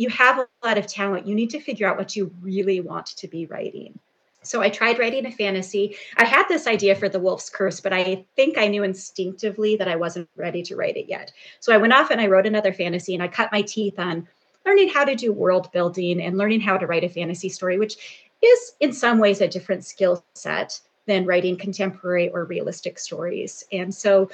you 0.00 0.08
have 0.08 0.38
a 0.38 0.48
lot 0.64 0.78
of 0.78 0.86
talent. 0.86 1.26
You 1.26 1.34
need 1.34 1.50
to 1.50 1.60
figure 1.60 1.86
out 1.86 1.98
what 1.98 2.16
you 2.16 2.34
really 2.40 2.80
want 2.80 3.04
to 3.04 3.28
be 3.28 3.44
writing. 3.44 3.98
So 4.42 4.62
I 4.62 4.70
tried 4.70 4.98
writing 4.98 5.26
a 5.26 5.30
fantasy. 5.30 5.94
I 6.16 6.24
had 6.24 6.46
this 6.48 6.66
idea 6.66 6.94
for 6.94 7.10
The 7.10 7.20
Wolf's 7.20 7.50
Curse, 7.50 7.80
but 7.80 7.92
I 7.92 8.24
think 8.34 8.56
I 8.56 8.68
knew 8.68 8.82
instinctively 8.82 9.76
that 9.76 9.88
I 9.88 9.96
wasn't 9.96 10.30
ready 10.36 10.62
to 10.62 10.74
write 10.74 10.96
it 10.96 11.06
yet. 11.06 11.32
So 11.60 11.74
I 11.74 11.76
went 11.76 11.92
off 11.92 12.10
and 12.10 12.18
I 12.18 12.28
wrote 12.28 12.46
another 12.46 12.72
fantasy 12.72 13.12
and 13.12 13.22
I 13.22 13.28
cut 13.28 13.52
my 13.52 13.60
teeth 13.60 13.98
on 13.98 14.26
learning 14.64 14.88
how 14.88 15.04
to 15.04 15.14
do 15.14 15.34
world 15.34 15.70
building 15.70 16.22
and 16.22 16.38
learning 16.38 16.62
how 16.62 16.78
to 16.78 16.86
write 16.86 17.04
a 17.04 17.08
fantasy 17.10 17.50
story, 17.50 17.78
which 17.78 18.24
is 18.42 18.72
in 18.80 18.94
some 18.94 19.18
ways 19.18 19.42
a 19.42 19.48
different 19.48 19.84
skill 19.84 20.24
set 20.34 20.80
than 21.06 21.26
writing 21.26 21.58
contemporary 21.58 22.30
or 22.30 22.44
realistic 22.46 22.98
stories. 22.98 23.64
And 23.70 23.94
so 23.94 24.30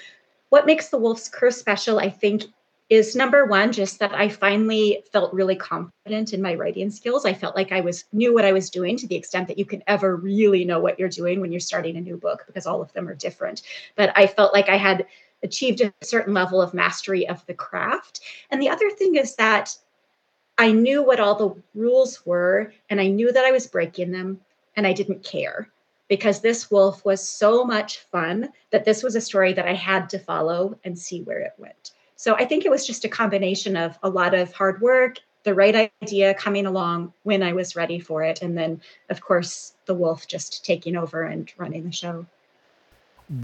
what 0.51 0.67
makes 0.67 0.91
The 0.91 0.99
Wolf's 0.99 1.29
Curse 1.29 1.57
special, 1.57 1.99
I 1.99 2.09
think, 2.09 2.45
is 2.89 3.17
number 3.17 3.45
one 3.47 3.73
just 3.73 3.99
that 3.99 4.15
i 4.15 4.29
finally 4.29 5.03
felt 5.13 5.33
really 5.33 5.57
confident 5.57 6.33
in 6.33 6.41
my 6.41 6.55
writing 6.55 6.91
skills. 6.91 7.27
I 7.27 7.35
felt 7.35 7.57
like 7.57 7.73
i 7.73 7.81
was 7.81 8.05
knew 8.13 8.33
what 8.33 8.45
i 8.45 8.53
was 8.53 8.71
doing 8.71 8.97
to 8.99 9.07
the 9.07 9.17
extent 9.17 9.49
that 9.49 9.59
you 9.59 9.65
can 9.65 9.83
ever 9.87 10.17
really 10.17 10.65
know 10.65 10.79
what 10.79 10.99
you're 10.99 11.09
doing 11.09 11.41
when 11.41 11.51
you're 11.51 11.61
starting 11.61 11.97
a 11.97 12.01
new 12.01 12.17
book 12.17 12.45
because 12.47 12.67
all 12.67 12.81
of 12.81 12.93
them 12.93 13.09
are 13.09 13.15
different. 13.15 13.63
But 13.97 14.13
i 14.17 14.27
felt 14.27 14.53
like 14.53 14.69
i 14.69 14.77
had 14.77 15.07
achieved 15.43 15.81
a 15.81 15.93
certain 16.03 16.35
level 16.35 16.63
of 16.63 16.73
mastery 16.73 17.29
of 17.29 17.45
the 17.47 17.55
craft. 17.55 18.21
And 18.51 18.61
the 18.61 18.71
other 18.71 18.91
thing 18.91 19.17
is 19.17 19.35
that 19.37 19.77
i 20.57 20.71
knew 20.71 21.03
what 21.03 21.21
all 21.21 21.35
the 21.35 21.63
rules 21.75 22.25
were 22.25 22.73
and 22.89 23.01
i 23.01 23.09
knew 23.09 23.33
that 23.33 23.45
i 23.45 23.51
was 23.51 23.67
breaking 23.67 24.13
them 24.13 24.41
and 24.77 24.87
i 24.87 24.93
didn't 24.93 25.25
care 25.25 25.69
because 26.09 26.41
this 26.41 26.71
wolf 26.71 27.05
was 27.05 27.29
so 27.29 27.65
much 27.65 27.99
fun 27.99 28.49
that 28.71 28.85
this 28.85 29.03
was 29.03 29.17
a 29.17 29.21
story 29.21 29.53
that 29.53 29.67
i 29.67 29.75
had 29.75 30.09
to 30.09 30.19
follow 30.19 30.79
and 30.85 30.97
see 30.99 31.23
where 31.23 31.41
it 31.41 31.53
went 31.59 31.93
so 32.17 32.35
I 32.35 32.47
think 32.47 32.65
it 32.65 32.71
was 32.71 32.87
just 32.87 33.05
a 33.05 33.09
combination 33.09 33.77
of 33.77 33.99
a 34.03 34.09
lot 34.09 34.35
of 34.35 34.53
hard 34.53 34.81
work, 34.81 35.19
the 35.45 35.55
right 35.55 35.93
idea 36.03 36.35
coming 36.35 36.67
along 36.67 37.13
when 37.23 37.43
I 37.43 37.53
was 37.53 37.77
ready 37.77 38.01
for 38.01 38.23
it, 38.23 38.43
and 38.43 38.57
then, 38.57 38.81
of 39.11 39.21
course, 39.21 39.75
the 39.85 39.95
wolf 39.95 40.27
just 40.27 40.65
taking 40.65 40.97
over 40.97 41.23
and 41.23 41.53
running 41.59 41.85
the 41.85 41.93
show. 41.93 42.27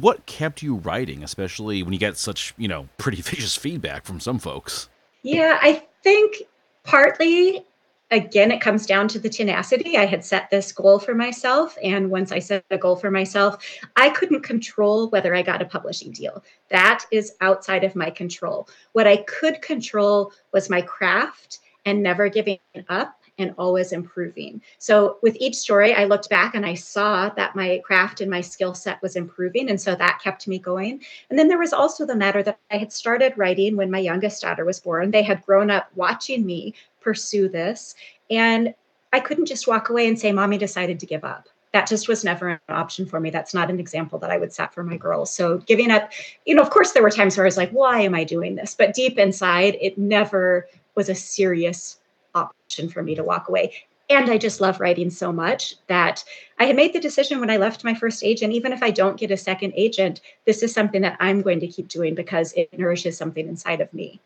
What 0.00 0.24
kept 0.26 0.62
you 0.62 0.76
writing, 0.76 1.22
especially 1.22 1.82
when 1.82 1.92
you 1.92 1.98
get 1.98 2.16
such, 2.16 2.54
you 2.56 2.66
know, 2.66 2.88
pretty 2.98 3.20
vicious 3.22 3.56
feedback 3.56 4.04
from 4.04 4.20
some 4.20 4.38
folks? 4.38 4.88
Yeah, 5.22 5.58
I 5.60 5.84
think 6.02 6.42
partly 6.82 7.64
again, 8.12 8.52
it 8.52 8.60
comes 8.60 8.86
down 8.86 9.08
to 9.08 9.18
the 9.18 9.28
tenacity. 9.28 9.96
I 9.96 10.04
had 10.04 10.24
set 10.24 10.50
this 10.50 10.70
goal 10.70 10.98
for 10.98 11.14
myself. 11.14 11.76
And 11.82 12.10
once 12.10 12.30
I 12.30 12.38
set 12.38 12.64
a 12.70 12.78
goal 12.78 12.94
for 12.94 13.10
myself, 13.10 13.64
I 13.96 14.10
couldn't 14.10 14.42
control 14.42 15.08
whether 15.08 15.34
I 15.34 15.42
got 15.42 15.62
a 15.62 15.66
publishing 15.66 16.12
deal. 16.12 16.44
That 16.68 17.04
is 17.10 17.34
outside 17.40 17.84
of 17.84 17.96
my 17.96 18.10
control. 18.10 18.68
What 18.92 19.06
I 19.06 19.16
could 19.16 19.62
control 19.62 20.32
was 20.52 20.70
my 20.70 20.82
craft 20.82 21.60
and 21.86 22.02
never 22.02 22.28
giving 22.28 22.58
up 22.88 23.18
and 23.38 23.54
always 23.56 23.92
improving. 23.92 24.60
So 24.78 25.16
with 25.22 25.36
each 25.40 25.54
story, 25.54 25.94
I 25.94 26.04
looked 26.04 26.28
back 26.28 26.54
and 26.54 26.66
I 26.66 26.74
saw 26.74 27.30
that 27.30 27.56
my 27.56 27.80
craft 27.82 28.20
and 28.20 28.30
my 28.30 28.42
skill 28.42 28.74
set 28.74 29.00
was 29.00 29.16
improving. 29.16 29.70
And 29.70 29.80
so 29.80 29.94
that 29.94 30.20
kept 30.22 30.46
me 30.46 30.58
going. 30.58 31.02
And 31.30 31.38
then 31.38 31.48
there 31.48 31.58
was 31.58 31.72
also 31.72 32.04
the 32.04 32.14
matter 32.14 32.42
that 32.42 32.58
I 32.70 32.76
had 32.76 32.92
started 32.92 33.32
writing 33.36 33.74
when 33.74 33.90
my 33.90 33.98
youngest 33.98 34.42
daughter 34.42 34.66
was 34.66 34.80
born. 34.80 35.10
They 35.10 35.22
had 35.22 35.44
grown 35.44 35.70
up 35.70 35.88
watching 35.94 36.44
me 36.44 36.74
pursue 37.02 37.48
this. 37.48 37.94
And 38.30 38.74
I 39.12 39.20
couldn't 39.20 39.46
just 39.46 39.68
walk 39.68 39.90
away 39.90 40.08
and 40.08 40.18
say, 40.18 40.32
Mommy 40.32 40.58
decided 40.58 40.98
to 41.00 41.06
give 41.06 41.24
up. 41.24 41.48
That 41.72 41.86
just 41.86 42.08
was 42.08 42.24
never 42.24 42.48
an 42.48 42.58
option 42.68 43.06
for 43.06 43.18
me. 43.18 43.30
That's 43.30 43.54
not 43.54 43.70
an 43.70 43.80
example 43.80 44.18
that 44.18 44.30
I 44.30 44.36
would 44.36 44.52
set 44.52 44.74
for 44.74 44.82
my 44.82 44.96
girls. 44.96 45.34
So 45.34 45.58
giving 45.58 45.90
up, 45.90 46.10
you 46.44 46.54
know, 46.54 46.62
of 46.62 46.70
course, 46.70 46.92
there 46.92 47.02
were 47.02 47.10
times 47.10 47.36
where 47.36 47.44
I 47.44 47.48
was 47.48 47.56
like, 47.56 47.70
why 47.70 48.00
am 48.00 48.14
I 48.14 48.24
doing 48.24 48.56
this? 48.56 48.74
But 48.74 48.94
deep 48.94 49.18
inside, 49.18 49.78
it 49.80 49.96
never 49.96 50.66
was 50.94 51.08
a 51.08 51.14
serious 51.14 51.98
option 52.34 52.88
for 52.88 53.02
me 53.02 53.14
to 53.14 53.24
walk 53.24 53.48
away. 53.48 53.72
And 54.10 54.30
I 54.30 54.36
just 54.36 54.60
love 54.60 54.80
writing 54.80 55.08
so 55.08 55.32
much 55.32 55.76
that 55.86 56.22
I 56.58 56.64
had 56.64 56.76
made 56.76 56.92
the 56.92 57.00
decision 57.00 57.40
when 57.40 57.48
I 57.48 57.56
left 57.56 57.84
my 57.84 57.94
first 57.94 58.22
agent, 58.22 58.52
even 58.52 58.72
if 58.72 58.82
I 58.82 58.90
don't 58.90 59.18
get 59.18 59.30
a 59.30 59.36
second 59.38 59.72
agent, 59.74 60.20
this 60.44 60.62
is 60.62 60.74
something 60.74 61.00
that 61.00 61.16
I'm 61.20 61.40
going 61.40 61.60
to 61.60 61.66
keep 61.66 61.88
doing 61.88 62.14
because 62.14 62.52
it 62.52 62.78
nourishes 62.78 63.16
something 63.16 63.48
inside 63.48 63.80
of 63.80 63.92
me. 63.94 64.20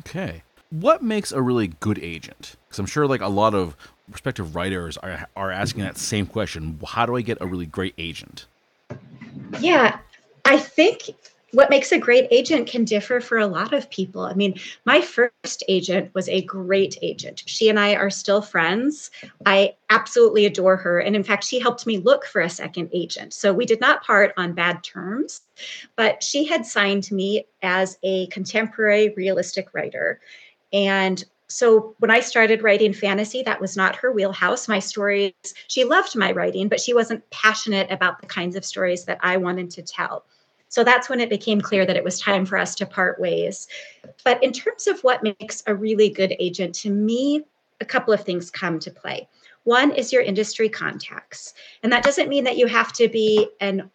Okay 0.00 0.42
what 0.70 1.02
makes 1.02 1.32
a 1.32 1.40
really 1.40 1.68
good 1.68 1.98
agent? 1.98 2.56
Because 2.66 2.78
I'm 2.78 2.86
sure 2.86 3.06
like 3.06 3.20
a 3.20 3.28
lot 3.28 3.54
of 3.54 3.76
prospective 4.10 4.54
writers 4.54 4.96
are 4.98 5.28
are 5.36 5.50
asking 5.50 5.82
that 5.82 5.98
same 5.98 6.26
question. 6.26 6.78
How 6.86 7.06
do 7.06 7.16
I 7.16 7.22
get 7.22 7.38
a 7.40 7.46
really 7.46 7.66
great 7.66 7.94
agent? 7.98 8.46
Yeah, 9.60 9.98
I 10.44 10.58
think 10.58 11.10
what 11.52 11.70
makes 11.70 11.90
a 11.90 11.98
great 11.98 12.28
agent 12.30 12.68
can 12.68 12.84
differ 12.84 13.20
for 13.20 13.38
a 13.38 13.46
lot 13.46 13.72
of 13.72 13.88
people. 13.88 14.22
I 14.22 14.34
mean, 14.34 14.58
my 14.84 15.00
first 15.00 15.62
agent 15.68 16.14
was 16.14 16.28
a 16.28 16.42
great 16.42 16.98
agent. 17.02 17.44
She 17.46 17.68
and 17.68 17.78
I 17.80 17.94
are 17.94 18.10
still 18.10 18.42
friends. 18.42 19.10
I 19.46 19.74
absolutely 19.88 20.44
adore 20.44 20.76
her. 20.76 20.98
And 20.98 21.16
in 21.16 21.22
fact, 21.22 21.44
she 21.44 21.58
helped 21.58 21.86
me 21.86 21.98
look 21.98 22.26
for 22.26 22.42
a 22.42 22.50
second 22.50 22.90
agent. 22.92 23.32
So 23.32 23.54
we 23.54 23.64
did 23.64 23.80
not 23.80 24.04
part 24.04 24.34
on 24.36 24.52
bad 24.52 24.84
terms, 24.84 25.40
but 25.94 26.22
she 26.22 26.44
had 26.44 26.66
signed 26.66 27.10
me 27.10 27.46
as 27.62 27.96
a 28.02 28.26
contemporary 28.26 29.14
realistic 29.16 29.72
writer. 29.72 30.20
And 30.72 31.24
so 31.48 31.94
when 32.00 32.10
I 32.10 32.20
started 32.20 32.62
writing 32.62 32.92
fantasy, 32.92 33.42
that 33.44 33.60
was 33.60 33.76
not 33.76 33.96
her 33.96 34.12
wheelhouse. 34.12 34.66
My 34.66 34.80
stories, 34.80 35.32
she 35.68 35.84
loved 35.84 36.16
my 36.16 36.32
writing, 36.32 36.68
but 36.68 36.80
she 36.80 36.92
wasn't 36.92 37.28
passionate 37.30 37.90
about 37.90 38.20
the 38.20 38.26
kinds 38.26 38.56
of 38.56 38.64
stories 38.64 39.04
that 39.04 39.18
I 39.22 39.36
wanted 39.36 39.70
to 39.70 39.82
tell. 39.82 40.24
So 40.68 40.82
that's 40.82 41.08
when 41.08 41.20
it 41.20 41.30
became 41.30 41.60
clear 41.60 41.86
that 41.86 41.96
it 41.96 42.02
was 42.02 42.18
time 42.18 42.44
for 42.44 42.58
us 42.58 42.74
to 42.76 42.86
part 42.86 43.20
ways. 43.20 43.68
But 44.24 44.42
in 44.42 44.52
terms 44.52 44.88
of 44.88 45.00
what 45.02 45.22
makes 45.22 45.62
a 45.66 45.74
really 45.74 46.08
good 46.08 46.34
agent, 46.40 46.74
to 46.76 46.90
me, 46.90 47.44
a 47.80 47.84
couple 47.84 48.12
of 48.12 48.24
things 48.24 48.50
come 48.50 48.80
to 48.80 48.90
play. 48.90 49.28
One 49.64 49.92
is 49.92 50.12
your 50.12 50.22
industry 50.22 50.68
contacts. 50.68 51.54
And 51.82 51.92
that 51.92 52.02
doesn't 52.02 52.28
mean 52.28 52.44
that 52.44 52.56
you 52.56 52.66
have 52.66 52.92
to 52.94 53.08
be 53.08 53.48
an 53.60 53.90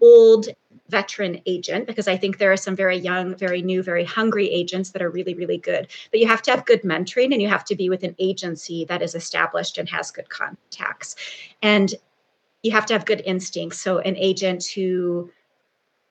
old 0.00 0.48
veteran 0.88 1.40
agent 1.46 1.86
because 1.86 2.08
I 2.08 2.16
think 2.16 2.38
there 2.38 2.52
are 2.52 2.56
some 2.56 2.76
very 2.76 2.96
young, 2.96 3.34
very 3.36 3.62
new, 3.62 3.82
very 3.82 4.04
hungry 4.04 4.50
agents 4.50 4.90
that 4.90 5.02
are 5.02 5.10
really, 5.10 5.34
really 5.34 5.56
good. 5.56 5.88
But 6.10 6.20
you 6.20 6.26
have 6.26 6.42
to 6.42 6.50
have 6.50 6.66
good 6.66 6.82
mentoring 6.82 7.32
and 7.32 7.40
you 7.40 7.48
have 7.48 7.64
to 7.66 7.76
be 7.76 7.88
with 7.88 8.02
an 8.02 8.14
agency 8.18 8.84
that 8.86 9.02
is 9.02 9.14
established 9.14 9.78
and 9.78 9.88
has 9.88 10.10
good 10.10 10.28
contacts. 10.28 11.16
And 11.62 11.94
you 12.62 12.70
have 12.72 12.86
to 12.86 12.94
have 12.94 13.06
good 13.06 13.22
instincts. 13.24 13.80
So, 13.80 13.98
an 13.98 14.16
agent 14.16 14.64
who 14.74 15.30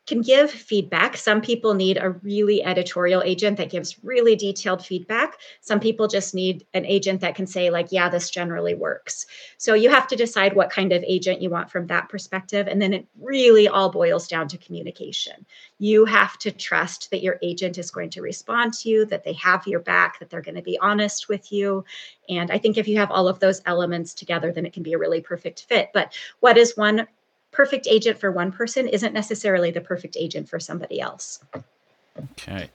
can 0.05 0.21
give 0.21 0.51
feedback. 0.51 1.15
Some 1.15 1.39
people 1.39 1.73
need 1.73 1.97
a 1.97 2.09
really 2.09 2.63
editorial 2.63 3.21
agent 3.23 3.57
that 3.57 3.69
gives 3.69 4.03
really 4.03 4.35
detailed 4.35 4.85
feedback. 4.85 5.37
Some 5.61 5.79
people 5.79 6.07
just 6.07 6.35
need 6.35 6.65
an 6.73 6.85
agent 6.85 7.21
that 7.21 7.35
can 7.35 7.47
say, 7.47 7.69
like, 7.69 7.87
yeah, 7.89 8.09
this 8.09 8.29
generally 8.29 8.75
works. 8.75 9.25
So 9.57 9.73
you 9.73 9.89
have 9.89 10.07
to 10.07 10.15
decide 10.17 10.55
what 10.55 10.69
kind 10.69 10.91
of 10.91 11.03
agent 11.07 11.41
you 11.41 11.49
want 11.49 11.71
from 11.71 11.87
that 11.87 12.09
perspective. 12.09 12.67
And 12.67 12.81
then 12.81 12.93
it 12.93 13.07
really 13.21 13.67
all 13.67 13.89
boils 13.89 14.27
down 14.27 14.49
to 14.49 14.57
communication. 14.57 15.45
You 15.79 16.03
have 16.05 16.37
to 16.39 16.51
trust 16.51 17.09
that 17.11 17.23
your 17.23 17.39
agent 17.41 17.77
is 17.77 17.89
going 17.89 18.09
to 18.11 18.21
respond 18.21 18.73
to 18.73 18.89
you, 18.89 19.05
that 19.05 19.23
they 19.23 19.33
have 19.33 19.65
your 19.67 19.79
back, 19.79 20.19
that 20.19 20.29
they're 20.29 20.41
going 20.41 20.55
to 20.55 20.61
be 20.61 20.77
honest 20.79 21.29
with 21.29 21.51
you. 21.51 21.85
And 22.27 22.51
I 22.51 22.57
think 22.57 22.77
if 22.77 22.89
you 22.89 22.97
have 22.97 23.11
all 23.11 23.29
of 23.29 23.39
those 23.39 23.61
elements 23.65 24.13
together, 24.13 24.51
then 24.51 24.65
it 24.65 24.73
can 24.73 24.83
be 24.83 24.93
a 24.93 24.97
really 24.97 25.21
perfect 25.21 25.65
fit. 25.69 25.91
But 25.93 26.13
what 26.41 26.57
is 26.57 26.75
one 26.75 27.07
perfect 27.53 27.87
agent 27.87 28.19
for 28.19 28.31
one 28.31 28.51
person 28.51 28.87
isn't 28.87 29.13
necessarily 29.13 29.71
the 29.71 29.81
perfect 29.81 30.17
agent 30.17 30.49
for 30.49 30.59
somebody 30.59 30.99
else. 30.99 31.39
Okay. 32.33 32.69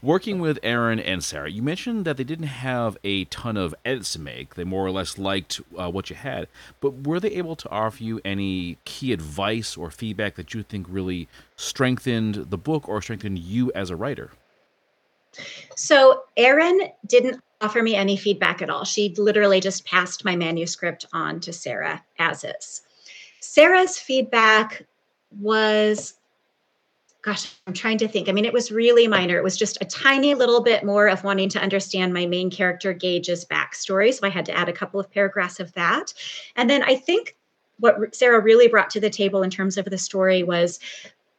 Working 0.00 0.40
with 0.40 0.58
Erin 0.62 0.98
and 0.98 1.22
Sara, 1.22 1.50
you 1.50 1.62
mentioned 1.62 2.04
that 2.04 2.16
they 2.16 2.24
didn't 2.24 2.46
have 2.46 2.96
a 3.04 3.24
ton 3.26 3.56
of 3.56 3.74
edits 3.84 4.12
to 4.14 4.20
make. 4.20 4.54
They 4.54 4.64
more 4.64 4.86
or 4.86 4.90
less 4.90 5.18
liked 5.18 5.60
uh, 5.78 5.90
what 5.90 6.08
you 6.08 6.16
had. 6.16 6.48
But 6.80 7.06
were 7.06 7.20
they 7.20 7.30
able 7.30 7.56
to 7.56 7.70
offer 7.70 8.02
you 8.02 8.20
any 8.24 8.78
key 8.84 9.12
advice 9.12 9.76
or 9.76 9.90
feedback 9.90 10.36
that 10.36 10.54
you 10.54 10.62
think 10.62 10.86
really 10.88 11.28
strengthened 11.56 12.46
the 12.50 12.58
book 12.58 12.88
or 12.88 13.02
strengthened 13.02 13.38
you 13.38 13.70
as 13.74 13.90
a 13.90 13.96
writer? 13.96 14.30
So, 15.76 16.24
Erin 16.36 16.80
didn't 17.06 17.42
offer 17.60 17.82
me 17.82 17.94
any 17.94 18.16
feedback 18.16 18.60
at 18.60 18.70
all. 18.70 18.84
She 18.84 19.14
literally 19.16 19.60
just 19.60 19.84
passed 19.84 20.24
my 20.24 20.36
manuscript 20.36 21.06
on 21.12 21.40
to 21.40 21.52
Sara 21.52 22.02
as 22.18 22.44
is. 22.44 22.82
Sara's 23.42 23.98
feedback 23.98 24.86
was 25.38 26.14
gosh, 27.22 27.54
I'm 27.68 27.72
trying 27.72 27.98
to 27.98 28.08
think. 28.08 28.28
I 28.28 28.32
mean, 28.32 28.44
it 28.44 28.52
was 28.52 28.72
really 28.72 29.06
minor. 29.06 29.36
It 29.36 29.44
was 29.44 29.56
just 29.56 29.78
a 29.80 29.84
tiny 29.84 30.34
little 30.34 30.60
bit 30.60 30.84
more 30.84 31.06
of 31.06 31.22
wanting 31.22 31.48
to 31.50 31.62
understand 31.62 32.12
my 32.12 32.26
main 32.26 32.50
character, 32.50 32.92
Gauge's 32.92 33.44
backstory. 33.44 34.12
So 34.12 34.26
I 34.26 34.30
had 34.30 34.44
to 34.46 34.56
add 34.56 34.68
a 34.68 34.72
couple 34.72 34.98
of 34.98 35.08
paragraphs 35.08 35.60
of 35.60 35.72
that. 35.74 36.12
And 36.56 36.68
then 36.68 36.82
I 36.82 36.96
think 36.96 37.36
what 37.78 38.14
Sarah 38.14 38.40
really 38.40 38.66
brought 38.66 38.90
to 38.90 39.00
the 39.00 39.08
table 39.08 39.44
in 39.44 39.50
terms 39.50 39.78
of 39.78 39.84
the 39.84 39.98
story 39.98 40.42
was 40.42 40.80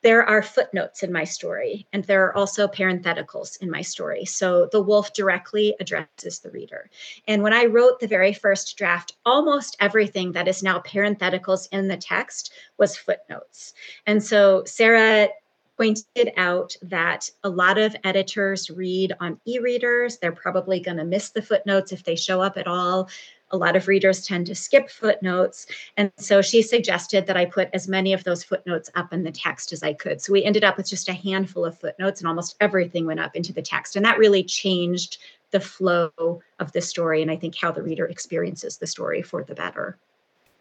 there 0.04 0.24
are 0.24 0.44
footnotes 0.44 1.02
in 1.02 1.12
my 1.12 1.24
story, 1.24 1.88
and 1.94 2.04
there 2.04 2.26
are 2.26 2.36
also 2.36 2.68
parentheticals 2.68 3.60
in 3.62 3.72
my 3.72 3.82
story. 3.82 4.26
So 4.26 4.68
the 4.72 4.82
wolf 4.82 5.14
directly 5.14 5.76
addresses 5.80 6.40
the 6.40 6.52
reader. 6.52 6.90
And 7.28 7.42
when 7.42 7.54
I 7.54 7.66
wrote 7.66 8.00
the 8.00 8.08
very 8.08 8.34
first 8.34 8.78
draft, 8.78 9.16
almost 9.26 9.78
everything 9.80 10.34
that 10.34 10.50
is 10.50 10.62
now 10.62 10.80
parentheticals 10.80 11.70
in 11.72 11.88
the 11.88 11.98
text 11.98 12.52
was 12.78 12.98
footnotes. 12.98 13.74
And 14.06 14.22
so 14.22 14.64
Sara 14.66 15.30
pointed 15.78 16.34
out 16.38 16.76
that 16.82 17.30
a 17.44 17.50
lot 17.50 17.78
of 17.78 17.96
editors 18.04 18.70
read 18.70 19.14
on 19.20 19.40
e 19.46 19.60
readers. 19.60 20.18
They're 20.18 20.32
probably 20.32 20.80
going 20.80 20.98
to 20.98 21.06
miss 21.06 21.30
the 21.30 21.42
footnotes 21.42 21.92
if 21.92 22.04
they 22.04 22.16
show 22.16 22.42
up 22.42 22.58
at 22.58 22.68
all 22.68 23.10
a 23.54 23.58
lot 23.58 23.76
of 23.76 23.88
readers 23.88 24.26
tend 24.26 24.48
to 24.48 24.56
skip 24.56 24.90
footnotes. 24.90 25.68
And 25.96 26.12
so 26.18 26.42
she 26.42 26.62
suggested 26.62 27.28
that 27.28 27.38
I 27.38 27.46
put 27.46 27.70
as 27.72 27.88
many 27.88 28.12
of 28.12 28.24
those 28.24 28.44
footnotes 28.44 28.90
up 28.96 29.14
in 29.14 29.24
the 29.24 29.32
text 29.32 29.72
as 29.72 29.84
I 29.84 29.94
could. 29.94 30.22
So 30.22 30.34
we 30.34 30.44
ended 30.44 30.64
up 30.64 30.76
with 30.76 30.90
just 30.90 31.08
a 31.08 31.14
handful 31.14 31.64
of 31.64 31.80
footnotes, 31.80 32.20
and 32.20 32.28
almost 32.28 32.56
everything 32.60 33.06
went 33.06 33.20
up 33.20 33.36
into 33.36 33.54
the 33.54 33.62
text. 33.62 33.96
And 33.96 34.04
that 34.04 34.18
really 34.18 34.44
changed 34.44 35.20
the 35.52 35.60
flow 35.60 36.42
of 36.60 36.72
the 36.72 36.82
story 36.82 37.22
and 37.22 37.30
I 37.30 37.36
think 37.38 37.56
how 37.56 37.72
the 37.72 37.84
reader 37.84 38.08
experiences 38.08 38.78
the 38.78 38.88
story 38.88 39.22
for 39.22 39.44
the 39.44 39.54
better. 39.54 39.98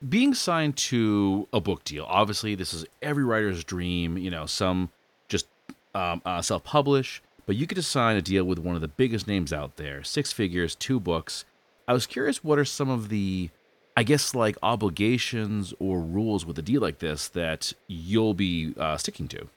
Being 0.07 0.35
signed 0.35 0.77
to 0.77 1.49
a 1.53 1.61
book 1.61 1.83
deal, 1.85 2.05
obviously, 2.09 2.55
this 2.55 2.75
is 2.75 2.85
every 3.01 3.25
writer's 3.25 3.65
dream. 3.65 4.19
You 4.19 4.31
know, 4.31 4.47
some 4.47 4.91
just 5.29 5.47
um, 5.95 6.21
uh, 6.27 6.43
self 6.43 6.63
publish, 6.65 7.23
but 7.47 7.57
you 7.57 7.67
get 7.67 7.77
to 7.77 7.83
sign 7.83 8.17
a 8.17 8.23
deal 8.23 8.45
with 8.45 8.59
one 8.59 8.75
of 8.75 8.81
the 8.81 8.89
biggest 8.89 9.27
names 9.27 9.53
out 9.53 9.77
there 9.77 10.03
six 10.05 10.31
figures, 10.33 10.75
two 10.75 11.01
books. 11.01 11.45
I 11.89 11.93
was 11.93 12.07
curious 12.07 12.43
what 12.43 12.59
are 12.59 12.65
some 12.65 12.89
of 12.89 13.09
the 13.09 13.51
I 13.97 14.05
guess 14.05 14.35
like 14.35 14.57
obligations 14.63 15.75
or 15.79 16.01
rules 16.01 16.47
with 16.47 16.59
a 16.59 16.63
deal 16.63 16.81
like 16.81 17.01
this 17.01 17.29
that 17.29 17.73
you'll 17.89 18.35
be 18.35 18.75
uh, 18.79 18.97
sticking 18.97 19.29
to. 19.29 19.49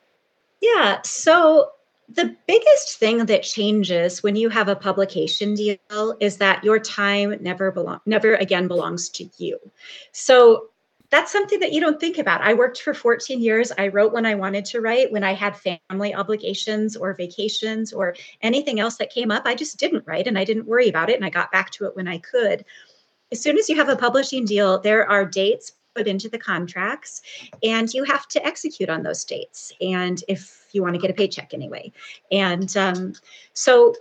Yeah. 0.62 1.02
So 1.04 1.70
the 2.10 2.36
biggest 2.48 2.98
thing 2.98 3.26
that 3.26 3.44
changes 3.44 4.22
when 4.22 4.36
you 4.36 4.50
have 4.50 4.68
a 4.68 4.76
publication 4.76 5.56
deal 5.56 6.16
is 6.20 6.38
that 6.38 6.64
your 6.64 6.80
time 6.80 7.38
never 7.42 7.72
belong 7.72 8.00
never 8.06 8.36
again 8.36 8.68
belongs 8.68 9.10
to 9.10 9.30
you. 9.38 9.58
So 10.12 10.70
that's 11.10 11.32
something 11.32 11.60
that 11.60 11.72
you 11.72 11.82
don't 11.82 12.00
think 12.00 12.18
about. 12.18 12.42
I 12.42 12.54
worked 12.54 12.82
for 12.82 12.94
14 12.94 13.40
years. 13.42 13.72
I 13.78 13.90
wrote 13.90 14.14
when 14.14 14.26
I 14.26 14.36
wanted 14.36 14.66
to 14.66 14.82
write. 14.82 15.12
When 15.12 15.24
I 15.24 15.34
had 15.34 15.56
family 15.56 16.14
obligations 16.14 16.96
or 16.96 17.14
vacations 17.14 17.94
or 17.94 18.16
anything 18.42 18.80
else 18.80 18.98
that 18.98 19.12
came 19.12 19.32
up, 19.32 19.44
I 19.46 19.56
just 19.56 19.78
didn't 19.78 20.06
write 20.08 20.28
and 20.28 20.38
I 20.38 20.44
didn't 20.44 20.68
worry 20.68 20.90
about 20.90 21.10
it. 21.10 21.16
And 21.16 21.26
I 21.26 21.30
got 21.30 21.52
back 21.52 21.72
to 21.72 21.86
it 21.86 21.96
when 21.96 22.08
I 22.08 22.18
could. 22.20 22.66
As 23.32 23.42
soon 23.42 23.58
as 23.58 23.70
you 23.70 23.76
have 23.76 23.90
a 23.90 23.96
publishing 23.96 24.46
deal, 24.46 24.80
there 24.80 25.10
are 25.10 25.26
dates 25.26 25.74
put 25.96 26.08
into 26.08 26.30
the 26.30 26.38
contracts 26.38 27.22
and 27.64 27.94
you 27.94 28.04
have 28.04 28.28
to 28.28 28.46
execute 28.46 28.90
on 28.90 29.04
those 29.04 29.24
dates. 29.24 29.72
And 29.82 30.24
if 30.28 30.68
you 30.72 30.82
want 30.82 30.96
to 30.96 31.02
get 31.02 31.10
a 31.10 31.14
paycheck 31.14 31.54
anyway. 31.54 31.92
And 32.32 32.76
um, 32.76 33.14
so 33.54 33.96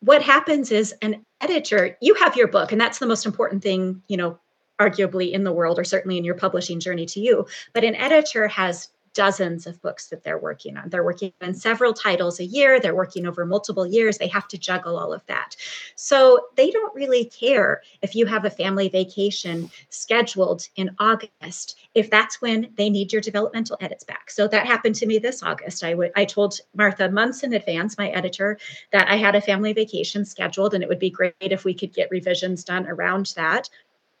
what 0.00 0.22
happens 0.22 0.72
is 0.72 0.94
an 1.02 1.24
editor, 1.40 1.96
you 2.00 2.14
have 2.14 2.36
your 2.36 2.48
book, 2.48 2.72
and 2.72 2.80
that's 2.80 2.98
the 2.98 3.06
most 3.06 3.26
important 3.26 3.62
thing, 3.62 4.02
you 4.08 4.16
know, 4.16 4.38
arguably 4.78 5.32
in 5.32 5.44
the 5.44 5.52
world 5.52 5.78
or 5.78 5.84
certainly 5.84 6.18
in 6.18 6.24
your 6.24 6.34
publishing 6.34 6.80
journey 6.80 7.06
to 7.06 7.20
you. 7.20 7.46
But 7.72 7.84
an 7.84 7.94
editor 7.94 8.48
has 8.48 8.88
dozens 9.16 9.66
of 9.66 9.80
books 9.80 10.08
that 10.08 10.22
they're 10.22 10.38
working 10.38 10.76
on. 10.76 10.90
They're 10.90 11.02
working 11.02 11.32
on 11.40 11.54
several 11.54 11.94
titles 11.94 12.38
a 12.38 12.44
year, 12.44 12.78
they're 12.78 12.94
working 12.94 13.26
over 13.26 13.46
multiple 13.46 13.86
years. 13.86 14.18
They 14.18 14.28
have 14.28 14.46
to 14.48 14.58
juggle 14.58 14.98
all 14.98 15.12
of 15.12 15.24
that. 15.26 15.56
So 15.94 16.48
they 16.54 16.70
don't 16.70 16.94
really 16.94 17.24
care 17.24 17.80
if 18.02 18.14
you 18.14 18.26
have 18.26 18.44
a 18.44 18.50
family 18.50 18.90
vacation 18.90 19.70
scheduled 19.88 20.68
in 20.76 20.94
August, 20.98 21.78
if 21.94 22.10
that's 22.10 22.42
when 22.42 22.68
they 22.76 22.90
need 22.90 23.10
your 23.10 23.22
developmental 23.22 23.78
edits 23.80 24.04
back. 24.04 24.30
So 24.30 24.46
that 24.48 24.66
happened 24.66 24.96
to 24.96 25.06
me 25.06 25.18
this 25.18 25.42
August. 25.42 25.82
I 25.82 25.94
would 25.94 26.12
I 26.14 26.26
told 26.26 26.60
Martha 26.76 27.08
months 27.08 27.42
in 27.42 27.54
advance, 27.54 27.96
my 27.96 28.10
editor, 28.10 28.58
that 28.92 29.08
I 29.08 29.16
had 29.16 29.34
a 29.34 29.40
family 29.40 29.72
vacation 29.72 30.26
scheduled 30.26 30.74
and 30.74 30.82
it 30.82 30.90
would 30.90 30.98
be 30.98 31.10
great 31.10 31.34
if 31.40 31.64
we 31.64 31.72
could 31.72 31.94
get 31.94 32.10
revisions 32.10 32.64
done 32.64 32.86
around 32.86 33.32
that 33.36 33.70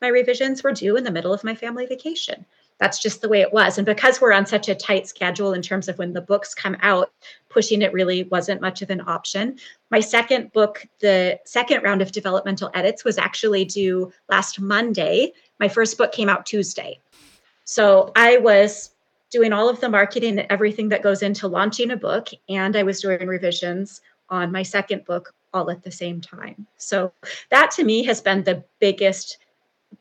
my 0.00 0.08
revisions 0.08 0.62
were 0.62 0.72
due 0.72 0.96
in 0.96 1.04
the 1.04 1.10
middle 1.10 1.32
of 1.32 1.44
my 1.44 1.54
family 1.54 1.86
vacation. 1.86 2.44
That's 2.78 2.98
just 2.98 3.22
the 3.22 3.28
way 3.28 3.40
it 3.40 3.54
was. 3.54 3.78
And 3.78 3.86
because 3.86 4.20
we're 4.20 4.32
on 4.32 4.44
such 4.44 4.68
a 4.68 4.74
tight 4.74 5.08
schedule 5.08 5.54
in 5.54 5.62
terms 5.62 5.88
of 5.88 5.96
when 5.98 6.12
the 6.12 6.20
books 6.20 6.54
come 6.54 6.76
out, 6.82 7.10
pushing 7.48 7.80
it 7.80 7.92
really 7.92 8.24
wasn't 8.24 8.60
much 8.60 8.82
of 8.82 8.90
an 8.90 9.00
option. 9.06 9.58
My 9.90 10.00
second 10.00 10.52
book, 10.52 10.86
the 11.00 11.40
second 11.46 11.82
round 11.82 12.02
of 12.02 12.12
developmental 12.12 12.70
edits, 12.74 13.02
was 13.02 13.16
actually 13.16 13.64
due 13.64 14.12
last 14.28 14.60
Monday. 14.60 15.32
My 15.58 15.68
first 15.68 15.96
book 15.96 16.12
came 16.12 16.28
out 16.28 16.44
Tuesday. 16.44 17.00
So 17.64 18.12
I 18.14 18.36
was 18.36 18.90
doing 19.30 19.52
all 19.52 19.68
of 19.68 19.80
the 19.80 19.88
marketing 19.88 20.38
and 20.38 20.46
everything 20.50 20.90
that 20.90 21.02
goes 21.02 21.22
into 21.22 21.48
launching 21.48 21.90
a 21.90 21.96
book, 21.96 22.28
and 22.48 22.76
I 22.76 22.82
was 22.82 23.00
doing 23.00 23.26
revisions 23.26 24.02
on 24.28 24.52
my 24.52 24.62
second 24.62 25.04
book 25.04 25.34
all 25.54 25.70
at 25.70 25.82
the 25.82 25.90
same 25.90 26.20
time. 26.20 26.66
So 26.76 27.12
that 27.50 27.70
to 27.72 27.84
me 27.84 28.04
has 28.04 28.20
been 28.20 28.44
the 28.44 28.62
biggest 28.80 29.38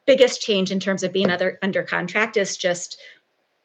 biggest 0.05 0.41
change 0.41 0.71
in 0.71 0.79
terms 0.79 1.03
of 1.03 1.13
being 1.13 1.29
other 1.29 1.57
under 1.61 1.83
contract 1.83 2.37
is 2.37 2.57
just 2.57 2.99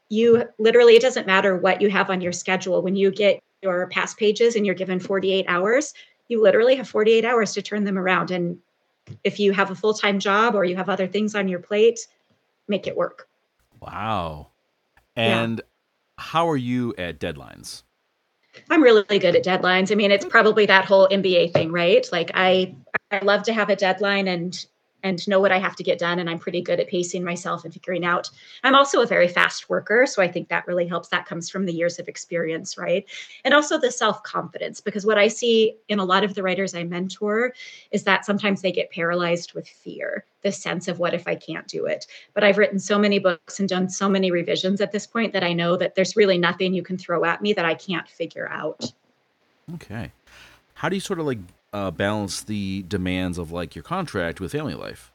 you 0.08 0.44
literally 0.58 0.96
it 0.96 1.02
doesn't 1.02 1.26
matter 1.26 1.56
what 1.56 1.80
you 1.80 1.90
have 1.90 2.10
on 2.10 2.20
your 2.20 2.32
schedule. 2.32 2.82
When 2.82 2.96
you 2.96 3.10
get 3.10 3.40
your 3.62 3.86
past 3.88 4.16
pages 4.16 4.56
and 4.56 4.64
you're 4.64 4.74
given 4.74 4.98
48 4.98 5.44
hours 5.48 5.92
you 6.30 6.40
literally 6.40 6.76
have 6.76 6.88
48 6.88 7.24
hours 7.24 7.52
to 7.54 7.60
turn 7.60 7.84
them 7.84 7.98
around. 7.98 8.30
And 8.30 8.58
if 9.24 9.40
you 9.40 9.52
have 9.52 9.70
a 9.70 9.74
full-time 9.74 10.20
job 10.20 10.54
or 10.54 10.64
you 10.64 10.76
have 10.76 10.88
other 10.88 11.08
things 11.08 11.34
on 11.34 11.48
your 11.48 11.58
plate 11.58 12.06
make 12.68 12.86
it 12.86 12.96
work. 12.96 13.28
Wow. 13.80 14.46
And 15.16 15.58
yeah. 15.58 15.64
how 16.18 16.48
are 16.48 16.56
you 16.56 16.94
at 16.96 17.18
deadlines? 17.18 17.82
I'm 18.70 18.82
really 18.82 19.18
good 19.18 19.34
at 19.34 19.44
deadlines. 19.44 19.90
I 19.90 19.96
mean 19.96 20.12
it's 20.12 20.24
probably 20.24 20.66
that 20.66 20.84
whole 20.84 21.08
mba 21.08 21.52
thing 21.52 21.72
right? 21.72 22.06
Like 22.12 22.30
i 22.34 22.74
i 23.10 23.18
love 23.18 23.42
to 23.44 23.52
have 23.52 23.68
a 23.68 23.76
deadline 23.76 24.28
and 24.28 24.64
and 25.02 25.26
know 25.28 25.40
what 25.40 25.52
I 25.52 25.58
have 25.58 25.76
to 25.76 25.82
get 25.82 25.98
done. 25.98 26.18
And 26.18 26.28
I'm 26.28 26.38
pretty 26.38 26.60
good 26.60 26.80
at 26.80 26.88
pacing 26.88 27.24
myself 27.24 27.64
and 27.64 27.72
figuring 27.72 28.04
out. 28.04 28.30
I'm 28.64 28.74
also 28.74 29.00
a 29.00 29.06
very 29.06 29.28
fast 29.28 29.68
worker. 29.68 30.06
So 30.06 30.22
I 30.22 30.28
think 30.28 30.48
that 30.48 30.66
really 30.66 30.86
helps. 30.86 31.08
That 31.08 31.26
comes 31.26 31.50
from 31.50 31.66
the 31.66 31.72
years 31.72 31.98
of 31.98 32.08
experience, 32.08 32.76
right? 32.76 33.04
And 33.44 33.54
also 33.54 33.78
the 33.78 33.90
self 33.90 34.22
confidence, 34.22 34.80
because 34.80 35.06
what 35.06 35.18
I 35.18 35.28
see 35.28 35.76
in 35.88 35.98
a 35.98 36.04
lot 36.04 36.24
of 36.24 36.34
the 36.34 36.42
writers 36.42 36.74
I 36.74 36.84
mentor 36.84 37.54
is 37.90 38.04
that 38.04 38.24
sometimes 38.24 38.62
they 38.62 38.72
get 38.72 38.90
paralyzed 38.90 39.54
with 39.54 39.68
fear, 39.68 40.24
the 40.42 40.52
sense 40.52 40.88
of 40.88 40.98
what 40.98 41.14
if 41.14 41.26
I 41.26 41.34
can't 41.34 41.66
do 41.66 41.86
it. 41.86 42.06
But 42.34 42.44
I've 42.44 42.58
written 42.58 42.78
so 42.78 42.98
many 42.98 43.18
books 43.18 43.60
and 43.60 43.68
done 43.68 43.88
so 43.88 44.08
many 44.08 44.30
revisions 44.30 44.80
at 44.80 44.92
this 44.92 45.06
point 45.06 45.32
that 45.32 45.44
I 45.44 45.52
know 45.52 45.76
that 45.76 45.94
there's 45.94 46.16
really 46.16 46.38
nothing 46.38 46.74
you 46.74 46.82
can 46.82 46.98
throw 46.98 47.24
at 47.24 47.42
me 47.42 47.52
that 47.52 47.64
I 47.64 47.74
can't 47.74 48.08
figure 48.08 48.48
out. 48.48 48.92
Okay. 49.74 50.10
How 50.74 50.88
do 50.88 50.96
you 50.96 51.00
sort 51.00 51.20
of 51.20 51.26
like 51.26 51.38
uh, 51.72 51.90
balance 51.90 52.42
the 52.42 52.84
demands 52.86 53.38
of 53.38 53.52
like 53.52 53.74
your 53.74 53.82
contract 53.82 54.40
with 54.40 54.52
family 54.52 54.74
life? 54.74 55.09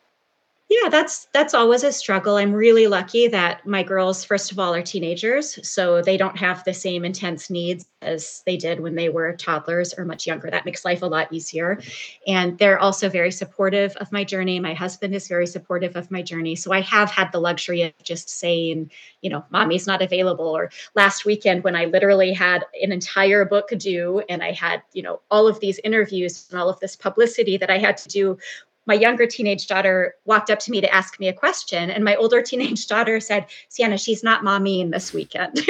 Yeah, 0.68 0.90
that's 0.90 1.28
that's 1.32 1.54
always 1.54 1.84
a 1.84 1.92
struggle. 1.92 2.38
I'm 2.38 2.52
really 2.52 2.88
lucky 2.88 3.28
that 3.28 3.68
my 3.68 3.84
girls, 3.84 4.24
first 4.24 4.52
of 4.52 4.58
all, 4.58 4.74
are 4.74 4.82
teenagers, 4.82 5.60
so 5.68 6.02
they 6.02 6.18
don't 6.18 6.38
have 6.38 6.64
the 6.64 6.74
same 6.74 7.06
intense 7.06 7.52
needs 7.52 7.86
as 8.02 8.42
they 8.48 8.58
did 8.58 8.80
when 8.80 8.96
they 8.96 9.10
were 9.10 9.36
toddlers 9.36 9.94
or 9.94 10.06
much 10.06 10.26
younger. 10.26 10.50
That 10.50 10.66
makes 10.66 10.84
life 10.84 11.04
a 11.04 11.06
lot 11.06 11.32
easier. 11.32 11.80
And 12.26 12.58
they're 12.58 12.80
also 12.80 13.10
very 13.10 13.32
supportive 13.32 13.96
of 13.98 14.12
my 14.12 14.24
journey. 14.24 14.60
My 14.60 14.74
husband 14.74 15.14
is 15.14 15.28
very 15.28 15.46
supportive 15.46 15.96
of 15.96 16.10
my 16.10 16.24
journey. 16.24 16.56
So 16.56 16.72
I 16.72 16.82
have 16.82 17.12
had 17.12 17.32
the 17.32 17.40
luxury 17.40 17.84
of 17.84 17.94
just 18.04 18.30
saying, 18.30 18.90
you 19.22 19.30
know, 19.30 19.46
mommy's 19.52 19.86
not 19.88 20.02
available. 20.02 20.48
Or 20.48 20.72
last 20.96 21.26
weekend 21.26 21.64
when 21.64 21.76
I 21.76 21.86
literally 21.86 22.34
had 22.34 22.66
an 22.82 22.92
entire 22.92 23.46
book 23.46 23.70
due 23.78 24.24
and 24.30 24.42
I 24.44 24.52
had, 24.52 24.82
you 24.94 25.04
know, 25.04 25.22
all 25.30 25.48
of 25.48 25.60
these 25.60 25.80
interviews 25.84 26.48
and 26.50 26.60
all 26.60 26.70
of 26.70 26.80
this 26.80 26.96
publicity 26.96 27.58
that 27.58 27.70
I 27.70 27.78
had 27.78 27.98
to 27.98 28.10
do 28.10 28.38
my 28.86 28.94
younger 28.94 29.26
teenage 29.26 29.68
daughter 29.68 30.16
walked 30.26 30.50
up 30.50 30.60
to 30.60 30.72
me 30.72 30.82
to 30.82 30.94
ask 30.94 31.20
me 31.20 31.28
a 31.28 31.34
question, 31.34 31.90
and 31.90 32.04
my 32.04 32.16
older 32.16 32.42
teenage 32.46 32.88
daughter 32.88 33.20
said, 33.20 33.48
Sienna, 33.70 33.98
she's 33.98 34.24
not 34.24 34.44
mommying 34.44 34.92
this 34.92 35.14
weekend. 35.14 35.60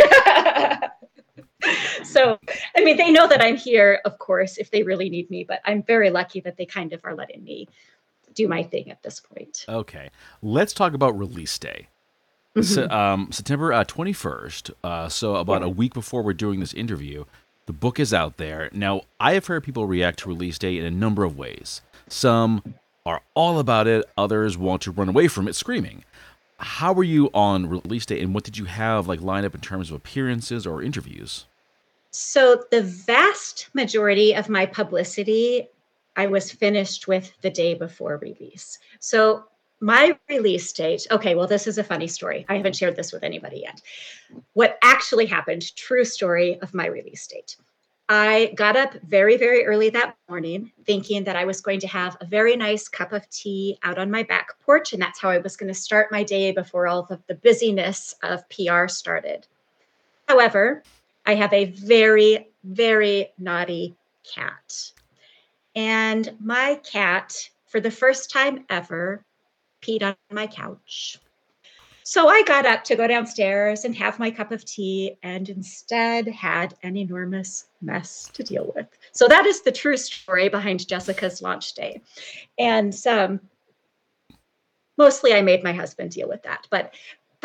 so, 2.03 2.37
I 2.77 2.83
mean, 2.83 2.97
they 2.97 3.11
know 3.11 3.27
that 3.27 3.41
I'm 3.41 3.57
here, 3.57 4.01
of 4.05 4.19
course, 4.19 4.57
if 4.57 4.71
they 4.71 4.83
really 4.83 5.09
need 5.09 5.29
me, 5.29 5.43
but 5.43 5.61
I'm 5.65 5.83
very 5.83 6.09
lucky 6.09 6.39
that 6.41 6.57
they 6.57 6.65
kind 6.65 6.93
of 6.93 7.01
are 7.03 7.15
letting 7.15 7.43
me 7.43 7.67
do 8.33 8.47
my 8.47 8.63
thing 8.63 8.91
at 8.91 9.01
this 9.01 9.19
point. 9.19 9.65
Okay. 9.67 10.09
Let's 10.41 10.73
talk 10.73 10.93
about 10.93 11.17
release 11.17 11.57
day. 11.57 11.87
Mm-hmm. 12.55 12.61
So, 12.61 12.89
um, 12.89 13.31
September 13.31 13.73
uh, 13.73 13.83
21st, 13.83 14.71
uh, 14.83 15.09
so 15.09 15.35
about 15.35 15.61
yeah. 15.61 15.67
a 15.67 15.69
week 15.69 15.93
before 15.93 16.21
we're 16.21 16.33
doing 16.33 16.59
this 16.59 16.73
interview, 16.73 17.25
the 17.65 17.73
book 17.73 17.99
is 17.99 18.13
out 18.13 18.37
there. 18.37 18.69
Now, 18.71 19.01
I 19.19 19.33
have 19.33 19.47
heard 19.47 19.63
people 19.63 19.87
react 19.87 20.19
to 20.19 20.29
release 20.29 20.57
day 20.57 20.77
in 20.77 20.85
a 20.85 20.91
number 20.91 21.23
of 21.23 21.37
ways. 21.37 21.81
Some 22.07 22.75
are 23.05 23.21
all 23.33 23.59
about 23.59 23.87
it, 23.87 24.05
others 24.17 24.57
want 24.57 24.81
to 24.83 24.91
run 24.91 25.09
away 25.09 25.27
from 25.27 25.47
it 25.47 25.55
screaming. 25.55 26.03
How 26.57 26.93
were 26.93 27.03
you 27.03 27.29
on 27.33 27.67
release 27.67 28.05
day 28.05 28.21
and 28.21 28.33
what 28.33 28.43
did 28.43 28.57
you 28.57 28.65
have 28.65 29.07
like 29.07 29.21
lined 29.21 29.45
up 29.45 29.55
in 29.55 29.61
terms 29.61 29.89
of 29.89 29.95
appearances 29.97 30.65
or 30.65 30.81
interviews? 30.81 31.45
So 32.11 32.63
the 32.71 32.81
vast 32.81 33.69
majority 33.73 34.33
of 34.33 34.47
my 34.49 34.65
publicity 34.65 35.67
I 36.15 36.27
was 36.27 36.51
finished 36.51 37.07
with 37.07 37.33
the 37.41 37.49
day 37.49 37.73
before 37.73 38.17
release. 38.17 38.79
So 38.99 39.43
my 39.81 40.17
release 40.29 40.71
date, 40.71 41.05
okay, 41.11 41.35
well, 41.35 41.47
this 41.47 41.67
is 41.67 41.77
a 41.77 41.83
funny 41.83 42.07
story. 42.07 42.45
I 42.47 42.55
haven't 42.55 42.75
shared 42.75 42.95
this 42.95 43.11
with 43.11 43.23
anybody 43.23 43.63
yet. 43.65 43.81
What 44.53 44.77
actually 44.81 45.25
happened, 45.25 45.75
true 45.75 46.05
story 46.05 46.57
of 46.61 46.73
my 46.73 46.87
release 46.87 47.27
date. 47.27 47.57
I 48.07 48.53
got 48.55 48.77
up 48.77 48.93
very, 49.07 49.35
very 49.35 49.65
early 49.65 49.89
that 49.89 50.15
morning 50.29 50.71
thinking 50.85 51.23
that 51.23 51.35
I 51.35 51.45
was 51.45 51.61
going 51.61 51.79
to 51.79 51.87
have 51.87 52.15
a 52.21 52.25
very 52.25 52.55
nice 52.55 52.87
cup 52.87 53.13
of 53.13 53.27
tea 53.31 53.79
out 53.81 53.97
on 53.97 54.11
my 54.11 54.21
back 54.21 54.59
porch. 54.61 54.93
And 54.93 55.01
that's 55.01 55.19
how 55.19 55.29
I 55.29 55.39
was 55.39 55.57
going 55.57 55.73
to 55.73 55.79
start 55.79 56.11
my 56.11 56.23
day 56.23 56.51
before 56.51 56.85
all 56.85 57.07
of 57.09 57.23
the 57.27 57.35
busyness 57.35 58.13
of 58.21 58.47
PR 58.49 58.87
started. 58.87 59.47
However, 60.27 60.83
I 61.25 61.33
have 61.35 61.51
a 61.51 61.65
very, 61.65 62.49
very 62.63 63.31
naughty 63.39 63.95
cat. 64.23 64.91
And 65.75 66.35
my 66.39 66.79
cat, 66.89 67.49
for 67.65 67.79
the 67.79 67.91
first 67.91 68.29
time 68.29 68.65
ever, 68.69 69.25
peed 69.81 70.03
on 70.03 70.15
my 70.31 70.45
couch. 70.45 71.17
So 72.07 72.27
I 72.27 72.43
got 72.43 72.67
up 72.67 72.83
to 72.83 72.95
go 72.95 73.07
downstairs 73.07 73.83
and 73.83 73.95
have 73.95 74.19
my 74.19 74.29
cup 74.29 74.51
of 74.51 74.63
tea 74.63 75.17
and 75.23 75.49
instead 75.49 76.27
had 76.27 76.75
an 76.83 76.95
enormous 76.95 77.65
mess 77.81 78.29
to 78.33 78.43
deal 78.43 78.71
with. 78.75 78.85
So 79.11 79.27
that 79.27 79.47
is 79.47 79.63
the 79.63 79.71
true 79.71 79.97
story 79.97 80.47
behind 80.47 80.87
Jessica's 80.87 81.41
launch 81.41 81.73
day. 81.73 82.03
And 82.59 82.95
um, 83.07 83.39
mostly 84.99 85.33
I 85.33 85.41
made 85.41 85.63
my 85.63 85.73
husband 85.73 86.11
deal 86.11 86.29
with 86.29 86.43
that. 86.43 86.67
But 86.69 86.93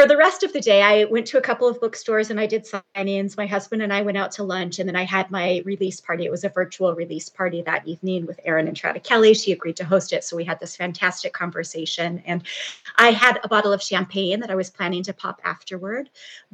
for 0.01 0.09
the 0.09 0.17
rest 0.17 0.43
of 0.43 0.55
the 0.55 0.61
day, 0.61 0.81
I 0.81 1.05
went 1.05 1.27
to 1.27 1.37
a 1.37 1.43
couple 1.43 1.69
of 1.69 1.79
bookstores 1.79 2.31
and 2.31 2.41
I 2.41 2.47
did 2.47 2.67
sign 2.67 2.81
ins. 2.95 3.37
My 3.37 3.45
husband 3.45 3.83
and 3.83 3.93
I 3.93 4.01
went 4.01 4.17
out 4.17 4.33
to 4.33 4.43
lunch, 4.43 4.79
and 4.79 4.89
then 4.89 4.97
I 4.97 5.05
had 5.05 5.31
my 5.31 5.61
release 5.67 6.01
party. 6.01 6.25
It 6.25 6.31
was 6.31 6.43
a 6.43 6.49
virtual 6.49 6.95
release 6.95 7.29
party 7.29 7.61
that 7.63 7.87
evening 7.87 8.25
with 8.25 8.41
Erin 8.47 8.67
Entrada 8.67 8.99
Kelly. 8.99 9.35
She 9.35 9.53
agreed 9.53 9.77
to 9.77 9.85
host 9.85 10.15
it. 10.15 10.25
So 10.25 10.37
we 10.37 10.45
had 10.45 10.59
this 10.59 10.75
fantastic 10.75 11.35
conversation. 11.35 12.23
And 12.25 12.45
I 12.97 13.11
had 13.11 13.41
a 13.45 13.49
bottle 13.49 13.75
of 13.75 13.83
champagne 13.83 14.41
that 14.41 14.51
I 14.51 14.55
was 14.55 14.71
planning 14.71 15.03
to 15.03 15.13
pop 15.13 15.39
afterward. 15.45 16.09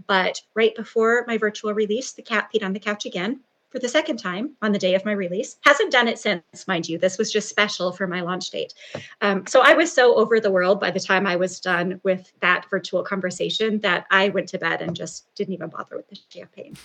But 0.09 0.43
right 0.55 0.75
before 0.75 1.25
my 1.29 1.39
virtual 1.39 1.73
release, 1.73 2.15
the 2.15 2.23
cat 2.23 2.49
peed 2.53 2.65
on 2.65 2.73
the 2.73 2.81
couch 2.81 3.07
again 3.07 3.43
for 3.71 3.79
the 3.79 3.89
second 3.89 4.19
time 4.19 4.55
on 4.63 4.73
the 4.73 4.79
day 4.79 4.95
of 4.95 5.05
my 5.05 5.13
release. 5.13 5.57
Hasn't 5.63 5.93
done 5.93 6.09
it 6.09 6.19
since, 6.19 6.43
mind 6.67 6.89
you. 6.89 6.99
This 6.99 7.19
was 7.19 7.33
just 7.33 7.49
special 7.49 7.93
for 7.93 8.07
my 8.07 8.21
launch 8.21 8.51
date. 8.51 8.75
Um, 9.21 9.47
so 9.47 9.61
I 9.61 9.75
was 9.75 9.93
so 9.93 10.15
over 10.15 10.41
the 10.41 10.51
world 10.51 10.81
by 10.81 10.91
the 10.91 11.01
time 11.01 11.27
I 11.27 11.37
was 11.37 11.61
done 11.61 12.01
with 12.05 12.33
that 12.41 12.69
virtual 12.71 13.03
conversation 13.03 13.81
that 13.81 14.07
I 14.11 14.29
went 14.31 14.49
to 14.51 14.59
bed 14.59 14.83
and 14.83 14.95
just 14.95 15.35
didn't 15.35 15.55
even 15.55 15.69
bother 15.69 15.97
with 15.97 16.09
the 16.09 16.19
champagne. 16.29 16.77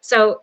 So 0.00 0.42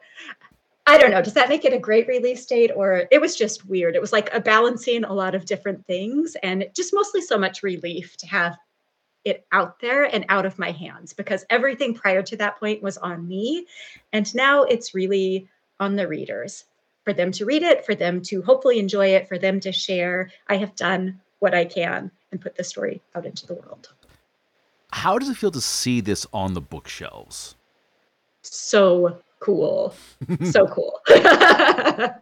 I 0.87 0.97
don't 0.99 1.09
know. 1.09 1.21
Does 1.21 1.33
that 1.33 1.49
make 1.49 1.65
it 1.65 1.73
a 1.73 1.79
great 1.79 2.07
release 2.07 2.45
date 2.45 2.71
or 2.75 3.07
it 3.09 3.19
was 3.19 3.35
just 3.35 3.65
weird? 3.65 3.95
It 3.95 4.01
was 4.01 4.13
like 4.13 4.31
a 4.33 4.39
balancing 4.39 5.03
a 5.03 5.13
lot 5.13 5.33
of 5.33 5.45
different 5.45 5.85
things 5.87 6.35
and 6.43 6.67
just 6.75 6.93
mostly 6.93 7.21
so 7.21 7.39
much 7.39 7.63
relief 7.63 8.15
to 8.17 8.27
have 8.27 8.55
it 9.23 9.47
out 9.51 9.79
there 9.79 10.03
and 10.03 10.23
out 10.29 10.45
of 10.45 10.59
my 10.59 10.69
hands 10.69 11.11
because 11.11 11.43
everything 11.49 11.95
prior 11.95 12.21
to 12.21 12.37
that 12.37 12.59
point 12.59 12.83
was 12.83 12.97
on 12.99 13.27
me. 13.27 13.65
And 14.13 14.33
now 14.35 14.61
it's 14.63 14.93
really 14.93 15.49
on 15.79 15.95
the 15.95 16.07
readers 16.07 16.65
for 17.03 17.13
them 17.13 17.31
to 17.31 17.45
read 17.45 17.63
it, 17.63 17.85
for 17.85 17.95
them 17.95 18.21
to 18.23 18.41
hopefully 18.41 18.79
enjoy 18.79 19.07
it, 19.07 19.27
for 19.27 19.37
them 19.37 19.59
to 19.61 19.71
share. 19.71 20.31
I 20.47 20.57
have 20.57 20.75
done 20.75 21.21
what 21.39 21.53
I 21.53 21.65
can 21.65 22.11
and 22.31 22.41
put 22.41 22.55
the 22.55 22.63
story 22.63 23.01
out 23.13 23.25
into 23.25 23.45
the 23.45 23.53
world. 23.53 23.93
How 24.91 25.19
does 25.19 25.29
it 25.29 25.37
feel 25.37 25.51
to 25.51 25.61
see 25.61 26.01
this 26.01 26.25
on 26.33 26.53
the 26.53 26.61
bookshelves? 26.61 27.55
So 28.41 29.19
cool. 29.39 29.93
so 30.43 30.67
cool. 30.67 30.99
I 31.09 32.17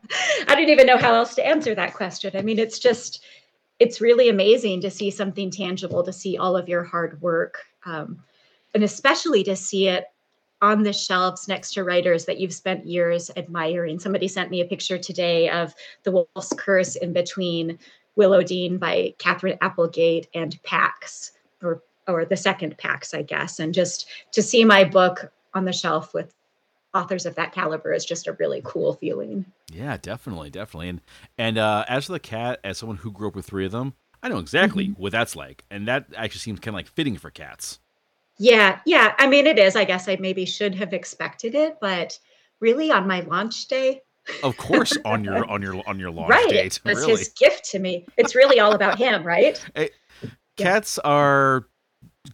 don't 0.48 0.70
even 0.70 0.88
know 0.88 0.98
how 0.98 1.14
else 1.14 1.36
to 1.36 1.46
answer 1.46 1.74
that 1.76 1.94
question. 1.94 2.36
I 2.36 2.42
mean, 2.42 2.60
it's 2.60 2.80
just, 2.80 3.24
it's 3.80 4.02
really 4.02 4.28
amazing 4.28 4.82
to 4.82 4.92
see 4.92 5.12
something 5.12 5.50
tangible, 5.50 6.04
to 6.04 6.14
see 6.14 6.38
all 6.38 6.58
of 6.58 6.68
your 6.68 6.84
hard 6.84 7.22
work, 7.22 7.60
um, 7.86 8.22
and 8.74 8.84
especially 8.84 9.44
to 9.44 9.56
see 9.56 9.88
it 9.88 10.06
on 10.64 10.82
the 10.84 10.94
shelves 10.94 11.50
next 11.50 11.74
to 11.74 11.84
writers 11.84 12.24
that 12.24 12.40
you've 12.40 12.54
spent 12.54 12.88
years 12.88 13.30
admiring. 13.36 14.00
Somebody 14.00 14.30
sent 14.30 14.50
me 14.50 14.62
a 14.62 14.66
picture 14.66 14.98
today 14.98 15.50
of 15.50 15.76
The 16.04 16.12
Wolf's 16.12 16.54
Curse 16.58 16.96
in 16.96 17.12
between 17.12 17.78
Willodeen 18.18 18.80
by 18.80 19.14
Katherine 19.18 19.58
Applegate 19.60 20.30
and 20.34 20.58
Pax, 20.64 21.34
or 21.62 21.84
or 22.08 22.24
the 22.24 22.38
second 22.38 22.78
Pax, 22.78 23.14
I 23.14 23.24
guess. 23.24 23.60
And 23.60 23.74
just 23.74 24.08
to 24.32 24.42
see 24.42 24.64
my 24.64 24.86
book 24.86 25.32
on 25.54 25.66
the 25.66 25.74
shelf 25.74 26.14
with 26.14 26.34
authors 26.94 27.26
of 27.26 27.36
that 27.36 27.52
caliber 27.52 27.92
is 27.92 28.06
just 28.06 28.28
a 28.28 28.34
really 28.34 28.62
cool 28.64 28.94
feeling. 28.94 29.46
Yeah, 29.70 29.98
definitely, 29.98 30.50
definitely. 30.50 30.88
And 30.90 31.02
and 31.38 31.58
uh, 31.58 31.84
as 31.90 32.06
for 32.06 32.14
the 32.14 32.20
cat, 32.20 32.62
as 32.64 32.78
someone 32.78 32.98
who 32.98 33.12
grew 33.12 33.28
up 33.28 33.36
with 33.36 33.46
three 33.46 33.66
of 33.66 33.74
them, 33.74 33.96
I 34.22 34.30
know 34.30 34.38
exactly 34.38 34.88
mm-hmm. 34.88 35.02
what 35.02 35.12
that's 35.12 35.36
like, 35.36 35.66
and 35.70 35.90
that 35.90 36.06
actually 36.16 36.40
seems 36.40 36.62
kind 36.62 36.74
of 36.74 36.80
like 36.80 36.88
fitting 36.88 37.18
for 37.18 37.32
cats. 37.32 37.80
Yeah, 38.38 38.80
yeah. 38.86 39.14
I 39.18 39.28
mean, 39.28 39.48
it 39.48 39.60
is. 39.60 39.76
I 39.76 39.86
guess 39.86 40.08
I 40.08 40.18
maybe 40.20 40.46
should 40.46 40.76
have 40.76 40.94
expected 40.94 41.56
it, 41.56 41.78
but 41.80 42.18
really 42.60 42.92
on 42.92 43.08
my 43.08 43.22
launch 43.22 43.68
day. 43.68 44.02
Of 44.42 44.58
course, 44.58 44.98
on 45.06 45.24
your 45.26 45.50
on 45.50 45.62
your 45.62 45.88
on 45.88 46.00
your 46.00 46.12
launch 46.12 46.30
right. 46.30 46.50
date. 46.50 46.66
It's 46.66 46.86
really. 46.86 47.12
his 47.12 47.30
gift 47.30 47.66
to 47.72 47.80
me. 47.80 48.06
It's 48.18 48.36
really 48.36 48.60
all 48.60 48.74
about 48.74 48.98
him, 48.98 49.24
right? 49.24 49.64
Hey, 49.76 49.90
cats 50.58 51.00
yeah. 51.04 51.10
are 51.12 51.68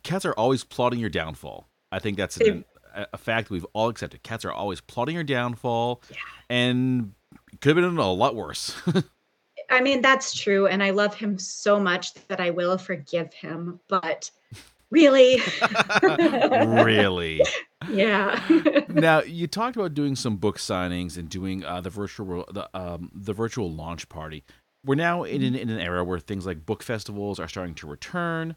cats 0.03 0.25
are 0.25 0.33
always 0.33 0.63
plotting 0.63 0.99
your 0.99 1.09
downfall. 1.09 1.69
I 1.91 1.99
think 1.99 2.17
that's 2.17 2.38
an, 2.38 2.63
a, 2.95 3.07
a 3.13 3.17
fact 3.17 3.49
we've 3.49 3.65
all 3.73 3.89
accepted. 3.89 4.23
Cats 4.23 4.45
are 4.45 4.51
always 4.51 4.81
plotting 4.81 5.15
your 5.15 5.23
downfall, 5.23 6.03
yeah. 6.09 6.17
and 6.49 7.13
could 7.62 7.75
have 7.75 7.83
been 7.83 7.97
a 7.97 8.13
lot 8.13 8.35
worse. 8.35 8.75
I 9.71 9.81
mean, 9.81 10.01
that's 10.01 10.33
true, 10.33 10.67
and 10.67 10.81
I 10.81 10.91
love 10.91 11.15
him 11.15 11.38
so 11.38 11.79
much 11.79 12.13
that 12.27 12.39
I 12.39 12.49
will 12.49 12.77
forgive 12.77 13.33
him, 13.33 13.79
but 13.88 14.29
really? 14.91 15.41
Really? 16.84 17.41
Yeah. 17.89 18.39
Now 18.89 19.21
you 19.21 19.47
talked 19.47 19.75
about 19.75 19.93
doing 19.93 20.15
some 20.15 20.38
book 20.38 20.58
signings 20.58 21.17
and 21.17 21.30
doing 21.30 21.63
uh, 21.63 21.82
the 21.82 21.89
virtual 21.89 22.45
the 22.52 22.69
um, 22.78 23.12
the 23.13 23.34
virtual 23.34 23.71
launch 23.71 24.10
party. 24.10 24.43
We're 24.86 24.95
now 24.95 25.23
in 25.23 25.43
an, 25.43 25.56
in 25.56 25.69
an 25.69 25.80
era 25.80 26.04
where 26.04 26.19
things 26.19 26.45
like 26.45 26.65
book 26.65 26.84
festivals 26.84 27.39
are 27.39 27.47
starting 27.47 27.75
to 27.75 27.88
return. 27.88 28.56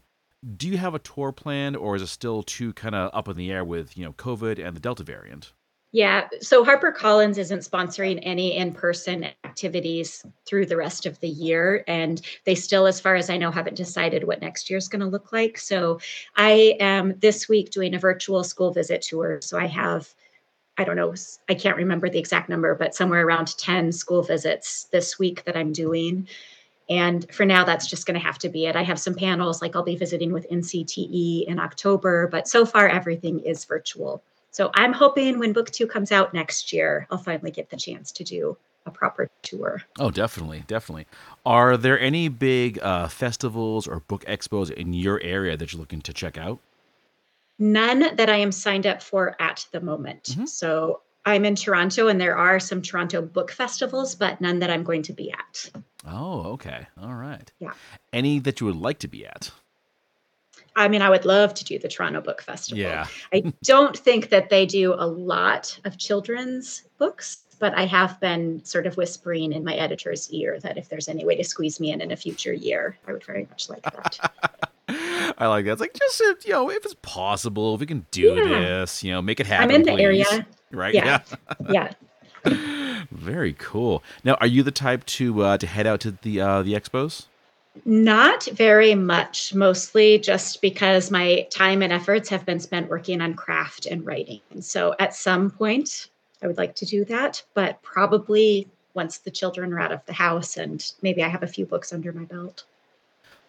Do 0.57 0.67
you 0.67 0.77
have 0.77 0.93
a 0.93 0.99
tour 0.99 1.31
planned 1.31 1.77
or 1.77 1.95
is 1.95 2.01
it 2.01 2.07
still 2.07 2.43
too 2.43 2.73
kind 2.73 2.95
of 2.95 3.11
up 3.13 3.27
in 3.27 3.37
the 3.37 3.51
air 3.51 3.63
with 3.63 3.97
you 3.97 4.03
know 4.05 4.13
covid 4.13 4.63
and 4.63 4.75
the 4.75 4.79
delta 4.81 5.03
variant 5.03 5.53
yeah. 5.93 6.27
So 6.41 6.65
HarperCollins 6.65 7.37
isn't 7.37 7.59
sponsoring 7.59 8.19
any 8.23 8.57
in 8.57 8.73
person 8.73 9.25
activities 9.43 10.25
through 10.43 10.65
the 10.65 10.75
rest 10.75 11.05
of 11.05 11.19
the 11.19 11.29
year. 11.29 11.83
And 11.87 12.19
they 12.45 12.55
still, 12.55 12.87
as 12.87 12.99
far 12.99 13.13
as 13.13 13.29
I 13.29 13.37
know, 13.37 13.51
haven't 13.51 13.77
decided 13.77 14.23
what 14.23 14.41
next 14.41 14.71
year 14.71 14.77
is 14.77 14.87
going 14.87 15.01
to 15.01 15.07
look 15.07 15.31
like. 15.31 15.59
So 15.59 15.99
I 16.35 16.75
am 16.79 17.13
this 17.19 17.47
week 17.47 17.69
doing 17.69 17.93
a 17.93 17.99
virtual 17.99 18.43
school 18.43 18.71
visit 18.71 19.03
tour. 19.03 19.39
So 19.43 19.59
I 19.59 19.67
have, 19.67 20.11
I 20.79 20.83
don't 20.83 20.95
know, 20.95 21.13
I 21.47 21.53
can't 21.53 21.77
remember 21.77 22.09
the 22.09 22.17
exact 22.17 22.49
number, 22.49 22.73
but 22.73 22.95
somewhere 22.95 23.23
around 23.23 23.55
10 23.59 23.91
school 23.91 24.23
visits 24.23 24.85
this 24.85 25.19
week 25.19 25.43
that 25.45 25.55
I'm 25.55 25.71
doing. 25.71 26.27
And 26.89 27.31
for 27.31 27.45
now, 27.45 27.63
that's 27.63 27.87
just 27.87 28.07
going 28.07 28.19
to 28.19 28.25
have 28.25 28.39
to 28.39 28.49
be 28.49 28.65
it. 28.65 28.75
I 28.75 28.81
have 28.81 28.99
some 28.99 29.13
panels, 29.13 29.61
like 29.61 29.75
I'll 29.75 29.83
be 29.83 29.95
visiting 29.95 30.33
with 30.33 30.49
NCTE 30.49 31.45
in 31.45 31.59
October, 31.59 32.27
but 32.27 32.47
so 32.47 32.65
far 32.65 32.89
everything 32.89 33.41
is 33.41 33.63
virtual. 33.63 34.23
So 34.53 34.69
I'm 34.75 34.93
hoping 34.93 35.39
when 35.39 35.51
book 35.51 35.71
two 35.71 35.87
comes 35.87 36.11
out 36.11 36.33
next 36.33 36.71
year, 36.71 37.07
I'll 37.09 37.17
finally 37.17 37.49
get 37.51 37.71
the 37.71 37.77
chance 37.77 38.11
to 38.13 38.23
do 38.23 38.55
a 38.85 38.91
proper 38.91 39.27
tour. 39.41 39.81
Oh, 39.97 40.11
definitely, 40.11 40.63
definitely. 40.67 41.07
Are 41.43 41.75
there 41.75 41.99
any 41.99 42.27
big 42.27 42.77
uh, 42.79 43.07
festivals 43.07 43.87
or 43.87 44.01
book 44.01 44.23
expos 44.25 44.71
in 44.71 44.93
your 44.93 45.19
area 45.21 45.57
that 45.57 45.73
you're 45.73 45.79
looking 45.79 46.01
to 46.03 46.13
check 46.13 46.37
out? 46.37 46.59
None 47.57 48.15
that 48.15 48.29
I 48.29 48.37
am 48.37 48.51
signed 48.51 48.85
up 48.85 49.01
for 49.01 49.35
at 49.41 49.65
the 49.71 49.81
moment. 49.81 50.23
Mm-hmm. 50.23 50.45
So 50.45 51.01
I'm 51.25 51.45
in 51.45 51.55
Toronto 51.55 52.07
and 52.07 52.21
there 52.21 52.37
are 52.37 52.59
some 52.59 52.81
Toronto 52.81 53.23
book 53.23 53.51
festivals, 53.51 54.13
but 54.13 54.39
none 54.39 54.59
that 54.59 54.69
I'm 54.69 54.83
going 54.83 55.01
to 55.03 55.13
be 55.13 55.31
at. 55.31 55.71
Oh, 56.05 56.41
okay. 56.53 56.85
All 57.01 57.15
right. 57.15 57.51
Yeah. 57.59 57.73
Any 58.11 58.37
that 58.39 58.59
you 58.59 58.67
would 58.67 58.75
like 58.75 58.99
to 58.99 59.07
be 59.07 59.25
at? 59.25 59.51
I 60.75 60.87
mean, 60.87 61.01
I 61.01 61.09
would 61.09 61.25
love 61.25 61.53
to 61.55 61.63
do 61.63 61.77
the 61.77 61.87
Toronto 61.87 62.21
Book 62.21 62.41
Festival. 62.41 62.81
Yeah. 62.81 63.07
I 63.33 63.53
don't 63.63 63.97
think 63.97 64.29
that 64.29 64.49
they 64.49 64.65
do 64.65 64.93
a 64.93 65.05
lot 65.05 65.79
of 65.85 65.97
children's 65.97 66.83
books, 66.97 67.43
but 67.59 67.77
I 67.77 67.85
have 67.85 68.19
been 68.19 68.63
sort 68.65 68.87
of 68.87 68.97
whispering 68.97 69.53
in 69.53 69.63
my 69.63 69.75
editor's 69.75 70.29
ear 70.31 70.59
that 70.61 70.77
if 70.77 70.89
there's 70.89 71.07
any 71.07 71.25
way 71.25 71.35
to 71.35 71.43
squeeze 71.43 71.79
me 71.79 71.91
in 71.91 72.01
in 72.01 72.11
a 72.11 72.15
future 72.15 72.53
year, 72.53 72.97
I 73.07 73.13
would 73.13 73.23
very 73.23 73.47
much 73.49 73.69
like 73.69 73.83
that. 73.83 74.69
I 75.37 75.47
like 75.47 75.65
that. 75.65 75.73
It's 75.73 75.81
like 75.81 75.93
just 75.93 76.21
if, 76.21 76.45
you 76.45 76.53
know 76.53 76.69
if 76.69 76.83
it's 76.83 76.95
possible, 77.01 77.75
if 77.75 77.79
we 77.79 77.85
can 77.85 78.05
do 78.11 78.35
yeah. 78.35 78.59
this, 78.59 79.03
you 79.03 79.11
know, 79.11 79.21
make 79.21 79.39
it 79.39 79.47
happen. 79.47 79.69
I'm 79.69 79.75
in 79.75 79.83
please. 79.83 79.95
the 79.95 80.03
area, 80.03 80.47
right? 80.71 80.93
Yeah, 80.93 81.21
yeah. 81.69 81.93
yeah. 82.45 83.05
Very 83.11 83.53
cool. 83.53 84.03
Now, 84.23 84.33
are 84.35 84.47
you 84.47 84.63
the 84.63 84.71
type 84.71 85.05
to 85.05 85.43
uh, 85.43 85.57
to 85.57 85.67
head 85.67 85.87
out 85.87 86.01
to 86.01 86.11
the 86.21 86.41
uh, 86.41 86.61
the 86.63 86.73
expos? 86.73 87.27
Not 87.85 88.45
very 88.45 88.93
much, 88.93 89.53
mostly 89.53 90.19
just 90.19 90.61
because 90.61 91.09
my 91.09 91.47
time 91.49 91.81
and 91.81 91.91
efforts 91.91 92.29
have 92.29 92.45
been 92.45 92.59
spent 92.59 92.89
working 92.89 93.19
on 93.19 93.33
craft 93.33 93.87
and 93.87 94.05
writing. 94.05 94.41
So 94.61 94.95
at 94.99 95.15
some 95.15 95.49
point, 95.49 96.09
I 96.41 96.47
would 96.47 96.57
like 96.57 96.75
to 96.75 96.85
do 96.85 97.03
that, 97.05 97.43
but 97.53 97.81
probably 97.81 98.67
once 98.93 99.17
the 99.17 99.31
children 99.31 99.73
are 99.73 99.79
out 99.79 99.91
of 99.91 100.05
the 100.05 100.13
house 100.13 100.57
and 100.57 100.93
maybe 101.01 101.23
I 101.23 101.27
have 101.27 101.41
a 101.41 101.47
few 101.47 101.65
books 101.65 101.91
under 101.91 102.11
my 102.13 102.25
belt. 102.25 102.63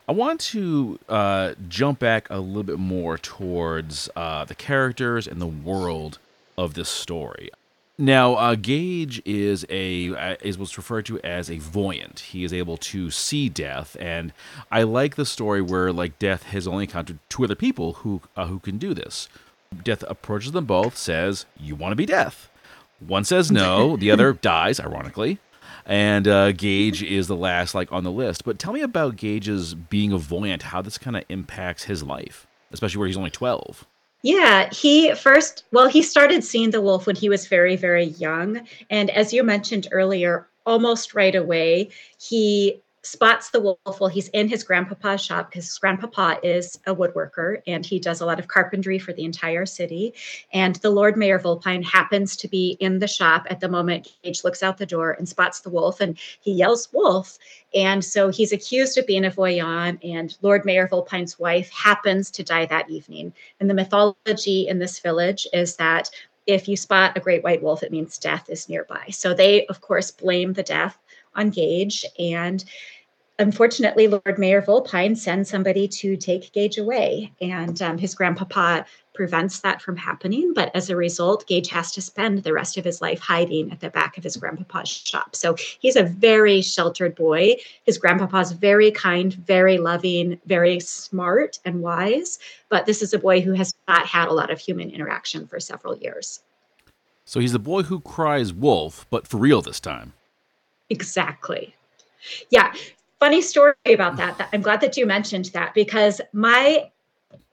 I 0.08 0.12
want 0.12 0.40
to 0.40 0.98
uh, 1.08 1.54
jump 1.68 1.98
back 1.98 2.28
a 2.30 2.38
little 2.38 2.62
bit 2.62 2.78
more 2.78 3.16
towards 3.18 4.08
uh, 4.16 4.44
the 4.44 4.54
characters 4.54 5.26
and 5.26 5.40
the 5.40 5.46
world 5.46 6.18
of 6.58 6.74
this 6.74 6.88
story. 6.88 7.50
Now, 7.96 8.34
uh, 8.34 8.54
Gauge 8.56 9.22
is 9.24 9.64
a 9.68 10.14
uh, 10.14 10.36
is 10.42 10.58
what's 10.58 10.76
referred 10.76 11.06
to 11.06 11.20
as 11.20 11.48
a 11.48 11.58
voyant. 11.58 12.20
He 12.20 12.42
is 12.42 12.52
able 12.52 12.76
to 12.78 13.10
see 13.10 13.48
death, 13.48 13.96
and 14.00 14.32
I 14.70 14.82
like 14.82 15.14
the 15.14 15.24
story 15.24 15.62
where 15.62 15.92
like 15.92 16.18
death 16.18 16.44
has 16.44 16.66
only 16.66 16.84
encountered 16.84 17.20
two 17.28 17.44
other 17.44 17.54
people 17.54 17.94
who 17.94 18.20
uh, 18.36 18.46
who 18.46 18.58
can 18.58 18.78
do 18.78 18.94
this. 18.94 19.28
Death 19.84 20.02
approaches 20.08 20.52
them 20.52 20.64
both, 20.64 20.96
says, 20.96 21.46
"You 21.56 21.76
want 21.76 21.92
to 21.92 21.96
be 21.96 22.06
death." 22.06 22.50
One 22.98 23.22
says 23.22 23.52
no, 23.52 23.96
the 23.96 24.10
other 24.10 24.32
dies, 24.42 24.80
ironically 24.80 25.38
and 25.86 26.26
uh, 26.26 26.52
Gauge 26.52 27.02
is 27.02 27.26
the 27.26 27.36
last 27.36 27.74
like 27.74 27.92
on 27.92 28.04
the 28.04 28.10
list. 28.10 28.44
But 28.44 28.58
tell 28.58 28.72
me 28.72 28.80
about 28.80 29.16
Gauge's 29.16 29.74
being 29.74 30.12
a 30.12 30.18
voyant, 30.18 30.62
how 30.62 30.82
this 30.82 30.98
kind 30.98 31.16
of 31.16 31.24
impacts 31.28 31.84
his 31.84 32.02
life, 32.02 32.46
especially 32.72 32.98
where 32.98 33.06
he's 33.06 33.16
only 33.16 33.30
twelve. 33.30 33.86
Yeah, 34.24 34.70
he 34.72 35.14
first, 35.14 35.64
well, 35.70 35.86
he 35.86 36.02
started 36.02 36.42
seeing 36.44 36.70
the 36.70 36.80
wolf 36.80 37.06
when 37.06 37.14
he 37.14 37.28
was 37.28 37.46
very, 37.46 37.76
very 37.76 38.06
young. 38.06 38.66
And 38.88 39.10
as 39.10 39.34
you 39.34 39.44
mentioned 39.44 39.86
earlier, 39.92 40.48
almost 40.64 41.14
right 41.14 41.34
away, 41.34 41.90
he 42.18 42.82
spots 43.04 43.50
the 43.50 43.60
wolf 43.60 44.00
while 44.00 44.08
he's 44.08 44.28
in 44.28 44.48
his 44.48 44.64
grandpapa's 44.64 45.20
shop 45.20 45.50
because 45.50 45.66
his 45.66 45.78
grandpapa 45.78 46.38
is 46.42 46.78
a 46.86 46.94
woodworker 46.94 47.60
and 47.66 47.84
he 47.84 47.98
does 47.98 48.20
a 48.20 48.26
lot 48.26 48.38
of 48.38 48.48
carpentry 48.48 48.98
for 48.98 49.12
the 49.12 49.24
entire 49.24 49.66
city. 49.66 50.14
And 50.52 50.76
the 50.76 50.90
Lord 50.90 51.16
Mayor 51.16 51.38
Vulpine 51.38 51.82
happens 51.82 52.36
to 52.36 52.48
be 52.48 52.76
in 52.80 52.98
the 52.98 53.08
shop 53.08 53.46
at 53.50 53.60
the 53.60 53.68
moment. 53.68 54.12
Gauge 54.22 54.44
looks 54.44 54.62
out 54.62 54.78
the 54.78 54.86
door 54.86 55.12
and 55.12 55.28
spots 55.28 55.60
the 55.60 55.70
wolf 55.70 56.00
and 56.00 56.18
he 56.40 56.52
yells, 56.52 56.88
Wolf. 56.92 57.38
And 57.74 58.04
so 58.04 58.28
he's 58.30 58.52
accused 58.52 58.98
of 58.98 59.06
being 59.06 59.24
a 59.24 59.30
voyant, 59.30 60.02
and 60.04 60.36
Lord 60.42 60.64
Mayor 60.64 60.86
Vulpine's 60.86 61.38
wife 61.38 61.70
happens 61.70 62.30
to 62.32 62.44
die 62.44 62.66
that 62.66 62.88
evening. 62.88 63.32
And 63.58 63.68
the 63.68 63.74
mythology 63.74 64.68
in 64.68 64.78
this 64.78 65.00
village 65.00 65.46
is 65.52 65.76
that 65.76 66.10
if 66.46 66.68
you 66.68 66.76
spot 66.76 67.16
a 67.16 67.20
great 67.20 67.42
white 67.42 67.62
wolf, 67.62 67.82
it 67.82 67.90
means 67.90 68.18
death 68.18 68.50
is 68.50 68.68
nearby. 68.68 69.06
So 69.10 69.32
they, 69.32 69.66
of 69.66 69.80
course, 69.80 70.10
blame 70.10 70.52
the 70.52 70.62
death 70.62 70.98
on 71.34 71.50
Gauge. 71.50 72.04
And 72.18 72.64
unfortunately, 73.38 74.06
Lord 74.06 74.38
Mayor 74.38 74.62
Volpine 74.62 75.16
sends 75.16 75.50
somebody 75.50 75.88
to 75.88 76.16
take 76.16 76.52
Gauge 76.52 76.78
away, 76.78 77.32
and 77.40 77.80
um, 77.82 77.98
his 77.98 78.14
grandpapa 78.14 78.86
prevents 79.14 79.60
that 79.60 79.80
from 79.80 79.96
happening. 79.96 80.52
But 80.52 80.74
as 80.74 80.90
a 80.90 80.96
result, 80.96 81.46
Gauge 81.46 81.68
has 81.70 81.92
to 81.92 82.02
spend 82.02 82.42
the 82.42 82.52
rest 82.52 82.76
of 82.76 82.84
his 82.84 83.00
life 83.00 83.20
hiding 83.20 83.70
at 83.70 83.80
the 83.80 83.90
back 83.90 84.18
of 84.18 84.24
his 84.24 84.36
grandpapa's 84.36 84.88
shop. 84.88 85.36
So 85.36 85.56
he's 85.78 85.96
a 85.96 86.02
very 86.02 86.60
sheltered 86.62 87.14
boy. 87.14 87.54
His 87.84 87.96
grandpapa's 87.96 88.52
very 88.52 88.90
kind, 88.90 89.32
very 89.32 89.78
loving, 89.78 90.40
very 90.46 90.80
smart 90.80 91.60
and 91.64 91.80
wise. 91.80 92.38
But 92.68 92.86
this 92.86 93.02
is 93.02 93.14
a 93.14 93.18
boy 93.18 93.40
who 93.40 93.52
has 93.52 93.72
not 93.86 94.06
had 94.06 94.28
a 94.28 94.32
lot 94.32 94.50
of 94.50 94.58
human 94.58 94.90
interaction 94.90 95.46
for 95.46 95.60
several 95.60 95.96
years. 95.96 96.40
So 97.24 97.40
he's 97.40 97.52
the 97.52 97.58
boy 97.58 97.84
who 97.84 98.00
cries 98.00 98.52
wolf, 98.52 99.06
but 99.10 99.26
for 99.26 99.38
real 99.38 99.62
this 99.62 99.80
time. 99.80 100.12
Exactly. 100.90 101.74
Yeah 102.50 102.72
funny 103.24 103.40
story 103.40 103.74
about 103.86 104.18
that, 104.18 104.48
i'm 104.52 104.60
glad 104.60 104.82
that 104.82 104.98
you 104.98 105.06
mentioned 105.06 105.46
that 105.46 105.72
because 105.72 106.20
my 106.34 106.90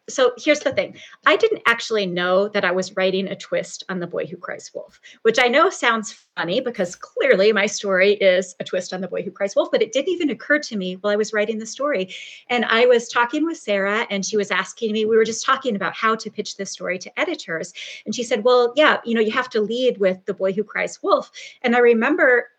so 0.09 0.33
here's 0.37 0.59
the 0.59 0.73
thing. 0.73 0.97
I 1.25 1.37
didn't 1.37 1.61
actually 1.65 2.05
know 2.05 2.49
that 2.49 2.65
i 2.65 2.71
was 2.71 2.97
writing 2.97 3.27
a 3.29 3.35
twist 3.37 3.85
on 3.87 3.99
the 3.99 4.07
boy 4.07 4.25
who 4.25 4.35
cries 4.35 4.69
wolf 4.73 4.99
which 5.21 5.39
i 5.41 5.47
know 5.47 5.69
sounds 5.69 6.11
funny 6.35 6.59
because 6.59 6.97
clearly 6.97 7.53
my 7.53 7.67
story 7.67 8.13
is 8.15 8.53
a 8.59 8.65
twist 8.65 8.91
on 8.93 8.99
the 8.99 9.07
boy 9.07 9.21
who 9.21 9.31
cries 9.31 9.55
wolf 9.55 9.69
but 9.71 9.81
it 9.81 9.93
didn't 9.93 10.09
even 10.09 10.29
occur 10.29 10.59
to 10.59 10.75
me 10.75 10.95
while 10.95 11.13
i 11.13 11.15
was 11.15 11.31
writing 11.31 11.57
the 11.59 11.65
story. 11.65 12.13
And 12.49 12.65
i 12.65 12.85
was 12.85 13.07
talking 13.07 13.45
with 13.45 13.57
Sara 13.57 14.05
and 14.09 14.25
she 14.25 14.35
was 14.35 14.51
asking 14.51 14.91
me 14.91 15.05
we 15.05 15.15
were 15.15 15.23
just 15.31 15.45
talking 15.45 15.77
about 15.77 15.95
how 15.95 16.15
to 16.15 16.29
pitch 16.29 16.57
this 16.57 16.71
story 16.71 16.97
to 16.99 17.19
editors. 17.19 17.71
And 18.05 18.13
she 18.13 18.23
said 18.23 18.43
well 18.43 18.73
yeah 18.75 18.97
you 19.05 19.13
know 19.15 19.21
you 19.21 19.31
have 19.31 19.49
to 19.51 19.61
lead 19.61 19.99
with 19.99 20.25
the 20.25 20.33
boy 20.33 20.51
who 20.51 20.65
cries 20.65 21.01
wolf. 21.01 21.31
And 21.61 21.77
i 21.77 21.79
remember 21.79 22.49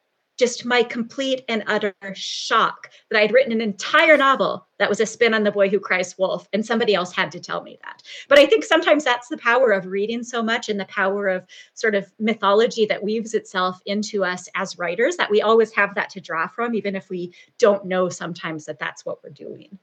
just 0.42 0.64
my 0.64 0.82
complete 0.82 1.44
and 1.48 1.62
utter 1.68 1.94
shock 2.14 2.90
that 3.08 3.20
I'd 3.20 3.30
written 3.30 3.52
an 3.52 3.60
entire 3.60 4.16
novel 4.16 4.66
that 4.80 4.88
was 4.88 4.98
a 4.98 5.06
spin 5.06 5.34
on 5.34 5.44
The 5.44 5.52
Boy 5.52 5.68
Who 5.68 5.78
Cries 5.78 6.18
Wolf, 6.18 6.48
and 6.52 6.66
somebody 6.66 6.96
else 6.96 7.12
had 7.12 7.30
to 7.30 7.38
tell 7.38 7.62
me 7.62 7.78
that. 7.84 8.02
But 8.28 8.40
I 8.40 8.46
think 8.46 8.64
sometimes 8.64 9.04
that's 9.04 9.28
the 9.28 9.36
power 9.36 9.70
of 9.70 9.86
reading 9.86 10.24
so 10.24 10.42
much 10.42 10.68
and 10.68 10.80
the 10.80 10.86
power 10.86 11.28
of 11.28 11.46
sort 11.74 11.94
of 11.94 12.12
mythology 12.18 12.86
that 12.86 13.04
weaves 13.04 13.34
itself 13.34 13.80
into 13.86 14.24
us 14.24 14.48
as 14.56 14.76
writers, 14.76 15.14
that 15.14 15.30
we 15.30 15.40
always 15.42 15.72
have 15.74 15.94
that 15.94 16.10
to 16.10 16.20
draw 16.20 16.48
from, 16.48 16.74
even 16.74 16.96
if 16.96 17.08
we 17.08 17.32
don't 17.58 17.84
know 17.84 18.08
sometimes 18.08 18.64
that 18.64 18.80
that's 18.80 19.06
what 19.06 19.22
we're 19.22 19.30
doing 19.30 19.78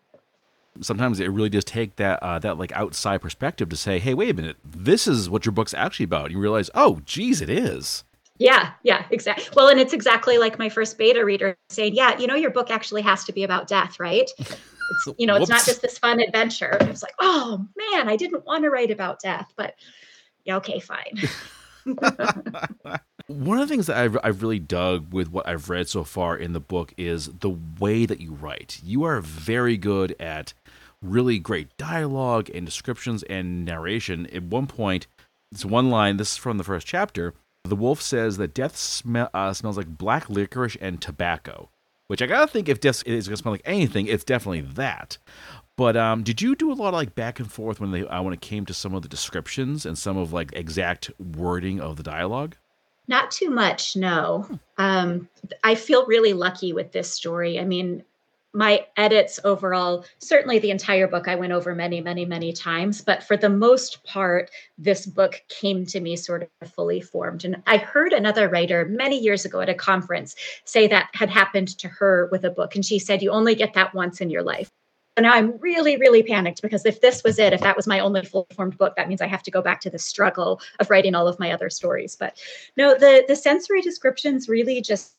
sometimes 0.82 1.20
it 1.20 1.30
really 1.30 1.50
does 1.50 1.66
take 1.66 1.98
that 1.98 2.24
uh, 2.24 2.40
that 2.40 2.58
like 2.58 2.72
outside 2.72 3.22
perspective 3.22 3.68
to 3.68 3.76
say, 3.76 4.00
hey, 4.00 4.14
wait 4.14 4.30
a 4.30 4.34
minute, 4.34 4.56
this 4.64 5.08
is 5.08 5.30
what 5.30 5.46
your 5.46 5.52
book's 5.52 5.74
actually 5.74 6.06
about. 6.06 6.26
And 6.26 6.34
you 6.34 6.40
realize, 6.40 6.70
oh, 6.74 7.02
geez, 7.04 7.42
it 7.42 7.50
is. 7.50 8.06
Yeah, 8.40 8.72
yeah, 8.84 9.06
exactly. 9.12 9.48
Well, 9.54 9.68
and 9.68 9.80
it's 9.80 9.92
exactly 9.92 10.38
like 10.38 10.58
my 10.58 10.70
first 10.70 10.98
beta 10.98 11.26
reader 11.26 11.58
saying, 11.70 11.94
"Yeah, 11.94 12.18
you 12.18 12.26
know, 12.26 12.36
your 12.36 12.52
book 12.52 12.72
actually 12.72 13.02
has 13.02 13.26
to 13.26 13.34
be 13.34 13.44
about 13.44 13.68
death, 13.68 14.00
right? 14.00 14.30
It's 14.40 15.08
you 15.18 15.28
know, 15.28 15.36
it's 15.36 15.50
not 15.50 15.66
just 15.66 15.82
this 15.82 15.98
fun 15.98 16.22
adventure." 16.22 16.78
It's 16.82 17.04
like, 17.04 17.16
"Oh 17.20 17.68
man, 17.78 18.08
I 18.08 18.16
didn't 18.16 18.46
want 18.46 18.64
to 18.64 18.70
write 18.70 18.92
about 18.92 19.20
death, 19.20 19.52
but 19.58 19.76
yeah, 20.46 20.56
okay, 20.58 20.80
fine." 20.80 21.20
One 23.28 23.60
of 23.60 23.68
the 23.68 23.74
things 23.74 23.88
that 23.88 23.98
I've, 23.98 24.18
I've 24.24 24.42
really 24.42 24.60
dug 24.60 25.14
with 25.14 25.30
what 25.30 25.48
I've 25.48 25.70
read 25.70 25.88
so 25.88 26.04
far 26.04 26.36
in 26.38 26.54
the 26.54 26.60
book 26.60 26.94
is 26.98 27.28
the 27.28 27.56
way 27.80 28.06
that 28.06 28.20
you 28.20 28.34
write. 28.34 28.80
You 28.84 29.04
are 29.04 29.22
very 29.22 29.78
good 29.78 30.16
at 30.20 30.54
really 31.02 31.40
great 31.40 31.76
dialogue 31.78 32.50
and 32.54 32.66
descriptions 32.66 33.24
and 33.24 33.66
narration. 33.66 34.28
At 34.28 34.44
one 34.44 34.68
point, 34.68 35.08
it's 35.52 35.66
one 35.66 35.90
line. 35.90 36.18
This 36.18 36.34
is 36.34 36.38
from 36.38 36.58
the 36.58 36.64
first 36.64 36.88
chapter 36.88 37.34
the 37.64 37.76
wolf 37.76 38.02
says 38.02 38.38
that 38.38 38.54
death 38.54 38.76
sm- 38.76 39.28
uh, 39.34 39.54
smells 39.54 39.78
like 39.78 39.88
black 39.88 40.30
licorice 40.30 40.78
and 40.82 41.02
tobacco, 41.02 41.70
which 42.08 42.22
I 42.22 42.28
gotta 42.28 42.52
think 42.52 42.70
if 42.70 42.80
death 42.80 43.04
is 43.06 43.28
gonna 43.28 43.38
smell 43.38 43.54
like 43.54 43.62
anything, 43.66 44.08
it's 44.08 44.24
definitely 44.24 44.62
that. 44.62 45.18
But 45.76 45.96
um, 45.96 46.24
did 46.24 46.42
you 46.42 46.56
do 46.56 46.72
a 46.72 46.74
lot 46.74 46.90
of 46.90 46.96
like 46.96 47.16
back 47.16 47.40
and 47.40 47.50
forth 47.50 47.80
when 47.80 47.92
they 47.92 48.06
uh, 48.06 48.22
when 48.22 48.34
it 48.34 48.42
came 48.42 48.66
to 48.66 48.74
some 48.74 48.94
of 48.94 49.02
the 49.02 49.08
descriptions 49.08 49.86
and 49.86 49.98
some 49.98 50.18
of 50.18 50.34
like 50.34 50.52
exact 50.54 51.12
wording 51.20 51.80
of 51.80 51.96
the 51.96 52.04
dialogue? 52.04 52.56
Not 53.08 53.32
too 53.32 53.50
much, 53.50 53.96
no. 53.96 54.48
Um, 54.78 55.28
I 55.64 55.76
feel 55.76 56.06
really 56.06 56.34
lucky 56.34 56.74
with 56.74 56.92
this 56.92 57.12
story. 57.12 57.60
I 57.60 57.66
mean, 57.66 58.04
my 58.54 58.86
edits 58.98 59.40
overall, 59.44 60.06
certainly 60.18 60.58
the 60.60 60.72
entire 60.72 61.08
book 61.08 61.28
I 61.28 61.36
went 61.36 61.54
over 61.54 61.76
many, 61.76 62.02
many, 62.02 62.26
many 62.26 62.52
times, 62.52 63.02
but 63.02 63.24
for 63.24 63.38
the 63.38 63.50
most 63.50 64.04
part, 64.04 64.50
this 64.78 65.06
book 65.06 65.44
came 65.50 65.86
to 65.88 66.00
me 66.00 66.16
sort 66.16 66.50
of 66.62 66.72
fully 66.72 67.00
formed. 67.00 67.46
And 67.46 67.62
I 67.68 67.78
heard 67.78 68.12
another 68.12 68.50
writer 68.50 68.86
many 68.86 69.20
years 69.20 69.46
ago 69.46 69.62
at 69.62 69.70
a 69.70 69.76
conference 69.76 70.36
say 70.66 70.88
that 70.88 71.10
had 71.14 71.30
happened 71.30 71.78
to 71.78 71.88
her 71.88 72.28
with 72.32 72.44
a 72.44 72.50
book. 72.50 72.74
And 72.76 72.84
she 72.84 72.98
said, 72.98 73.22
You 73.22 73.32
only 73.32 73.54
get 73.54 73.76
that 73.76 73.94
once 73.94 74.20
in 74.20 74.32
your 74.32 74.44
life. 74.44 74.72
And 75.16 75.26
now 75.26 75.34
I'm 75.34 75.58
really, 75.60 75.98
really 75.98 76.24
panicked 76.24 76.62
because 76.62 76.86
if 76.86 77.02
this 77.02 77.24
was 77.26 77.40
it, 77.40 77.52
if 77.52 77.60
that 77.62 77.76
was 77.76 77.86
my 77.86 78.00
only 78.00 78.24
full 78.24 78.48
formed 78.56 78.78
book, 78.78 78.96
that 78.96 79.10
means 79.10 79.22
I 79.22 79.28
have 79.28 79.44
to 79.44 79.52
go 79.52 79.62
back 79.62 79.82
to 79.82 79.90
the 79.90 80.00
struggle 80.00 80.62
of 80.80 80.90
writing 80.90 81.14
all 81.14 81.28
of 81.28 81.38
my 81.40 81.52
other 81.52 81.70
stories. 81.70 82.16
But 82.16 82.40
no, 82.78 82.98
the 82.98 83.26
the 83.28 83.36
sensory 83.36 83.82
descriptions 83.82 84.48
really 84.48 84.82
just 84.82 85.16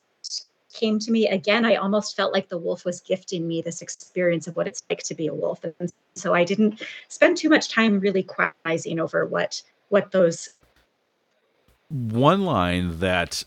came 0.72 0.98
to 0.98 1.10
me 1.10 1.28
again 1.28 1.64
i 1.64 1.74
almost 1.74 2.16
felt 2.16 2.32
like 2.32 2.48
the 2.48 2.58
wolf 2.58 2.84
was 2.84 3.00
gifting 3.00 3.46
me 3.46 3.60
this 3.60 3.82
experience 3.82 4.46
of 4.46 4.56
what 4.56 4.66
it's 4.66 4.82
like 4.88 5.02
to 5.02 5.14
be 5.14 5.26
a 5.26 5.34
wolf 5.34 5.64
and 5.64 5.92
so 6.14 6.34
i 6.34 6.44
didn't 6.44 6.82
spend 7.08 7.36
too 7.36 7.48
much 7.48 7.68
time 7.68 7.98
really 8.00 8.22
quizing 8.22 9.00
over 9.00 9.26
what 9.26 9.62
what 9.88 10.12
those 10.12 10.50
one 11.88 12.44
line 12.44 13.00
that 13.00 13.44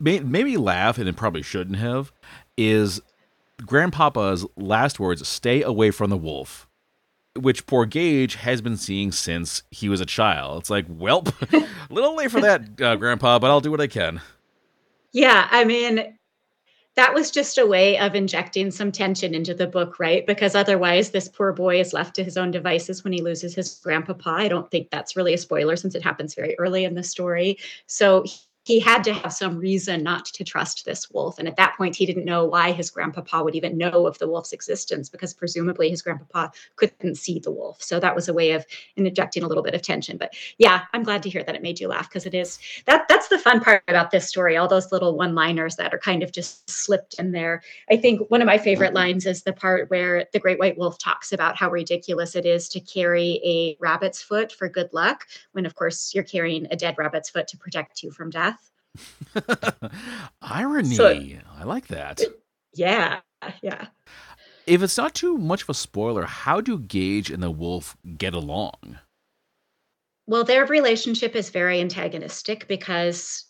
made, 0.00 0.26
made 0.26 0.44
me 0.44 0.56
laugh 0.56 0.98
and 0.98 1.08
it 1.08 1.16
probably 1.16 1.42
shouldn't 1.42 1.76
have 1.76 2.12
is 2.56 3.00
grandpapa's 3.64 4.44
last 4.56 4.98
words 4.98 5.26
stay 5.26 5.62
away 5.62 5.90
from 5.90 6.10
the 6.10 6.16
wolf 6.16 6.66
which 7.36 7.66
poor 7.66 7.86
Gauge 7.86 8.34
has 8.36 8.60
been 8.60 8.76
seeing 8.76 9.12
since 9.12 9.62
he 9.70 9.88
was 9.88 10.00
a 10.00 10.06
child. 10.06 10.60
It's 10.60 10.70
like, 10.70 10.86
well, 10.88 11.24
a 11.52 11.64
little 11.88 12.16
late 12.16 12.30
for 12.30 12.40
that, 12.40 12.80
uh, 12.80 12.96
Grandpa, 12.96 13.38
but 13.38 13.50
I'll 13.50 13.60
do 13.60 13.70
what 13.70 13.80
I 13.80 13.86
can. 13.86 14.20
Yeah, 15.12 15.48
I 15.50 15.64
mean, 15.64 16.18
that 17.00 17.14
was 17.14 17.30
just 17.30 17.56
a 17.56 17.64
way 17.64 17.98
of 17.98 18.14
injecting 18.14 18.70
some 18.70 18.92
tension 18.92 19.34
into 19.34 19.54
the 19.54 19.66
book, 19.66 19.98
right? 19.98 20.26
Because 20.26 20.54
otherwise, 20.54 21.10
this 21.10 21.28
poor 21.28 21.50
boy 21.50 21.80
is 21.80 21.94
left 21.94 22.14
to 22.16 22.22
his 22.22 22.36
own 22.36 22.50
devices 22.50 23.02
when 23.02 23.14
he 23.14 23.22
loses 23.22 23.54
his 23.54 23.80
grandpapa. 23.82 24.28
I 24.28 24.48
don't 24.48 24.70
think 24.70 24.90
that's 24.90 25.16
really 25.16 25.32
a 25.32 25.38
spoiler 25.38 25.76
since 25.76 25.94
it 25.94 26.02
happens 26.02 26.34
very 26.34 26.58
early 26.58 26.84
in 26.84 26.94
the 26.94 27.02
story. 27.02 27.58
So 27.86 28.26
he 28.64 28.78
had 28.78 29.02
to 29.04 29.14
have 29.14 29.32
some 29.32 29.56
reason 29.56 30.02
not 30.02 30.26
to 30.26 30.44
trust 30.44 30.84
this 30.84 31.10
wolf. 31.10 31.38
And 31.38 31.48
at 31.48 31.56
that 31.56 31.76
point, 31.76 31.96
he 31.96 32.04
didn't 32.04 32.26
know 32.26 32.44
why 32.44 32.72
his 32.72 32.90
grandpapa 32.90 33.42
would 33.42 33.54
even 33.54 33.78
know 33.78 34.06
of 34.06 34.18
the 34.18 34.28
wolf's 34.28 34.52
existence 34.52 35.08
because 35.08 35.32
presumably 35.32 35.88
his 35.88 36.02
grandpapa 36.02 36.52
couldn't 36.76 37.16
see 37.16 37.38
the 37.38 37.50
wolf. 37.50 37.82
So 37.82 37.98
that 38.00 38.14
was 38.14 38.28
a 38.28 38.34
way 38.34 38.52
of 38.52 38.66
injecting 38.96 39.42
a 39.42 39.46
little 39.46 39.62
bit 39.62 39.74
of 39.74 39.82
tension. 39.82 40.18
But 40.18 40.34
yeah, 40.58 40.82
I'm 40.92 41.02
glad 41.02 41.22
to 41.22 41.30
hear 41.30 41.42
that 41.42 41.54
it 41.54 41.62
made 41.62 41.80
you 41.80 41.88
laugh 41.88 42.08
because 42.08 42.26
it 42.26 42.34
is 42.34 42.58
that 42.86 43.08
that's 43.08 43.28
the 43.28 43.38
fun 43.38 43.60
part 43.60 43.82
about 43.88 44.10
this 44.10 44.28
story. 44.28 44.56
All 44.56 44.68
those 44.68 44.92
little 44.92 45.16
one-liners 45.16 45.76
that 45.76 45.94
are 45.94 45.98
kind 45.98 46.22
of 46.22 46.32
just 46.32 46.68
slipped 46.68 47.14
in 47.18 47.32
there. 47.32 47.62
I 47.90 47.96
think 47.96 48.30
one 48.30 48.42
of 48.42 48.46
my 48.46 48.58
favorite 48.58 48.92
lines 48.92 49.24
is 49.24 49.42
the 49.42 49.52
part 49.54 49.90
where 49.90 50.26
the 50.32 50.38
great 50.38 50.58
white 50.58 50.76
wolf 50.76 50.98
talks 50.98 51.32
about 51.32 51.56
how 51.56 51.70
ridiculous 51.70 52.36
it 52.36 52.44
is 52.44 52.68
to 52.70 52.80
carry 52.80 53.40
a 53.44 53.76
rabbit's 53.80 54.20
foot 54.20 54.52
for 54.52 54.68
good 54.68 54.90
luck 54.92 55.26
when 55.52 55.64
of 55.64 55.74
course 55.74 56.14
you're 56.14 56.24
carrying 56.24 56.66
a 56.70 56.76
dead 56.76 56.96
rabbit's 56.98 57.30
foot 57.30 57.48
to 57.48 57.56
protect 57.56 58.02
you 58.02 58.10
from 58.10 58.28
death. 58.28 58.59
Irony. 60.42 60.94
So, 60.94 61.08
I 61.08 61.64
like 61.64 61.88
that. 61.88 62.20
Yeah, 62.74 63.20
yeah. 63.62 63.86
If 64.66 64.82
it's 64.82 64.96
not 64.96 65.14
too 65.14 65.36
much 65.38 65.62
of 65.62 65.70
a 65.70 65.74
spoiler, 65.74 66.24
how 66.24 66.60
do 66.60 66.78
Gauge 66.78 67.30
and 67.30 67.42
the 67.42 67.50
wolf 67.50 67.96
get 68.16 68.34
along? 68.34 68.98
Well, 70.26 70.44
their 70.44 70.64
relationship 70.66 71.34
is 71.34 71.50
very 71.50 71.80
antagonistic 71.80 72.68
because 72.68 73.49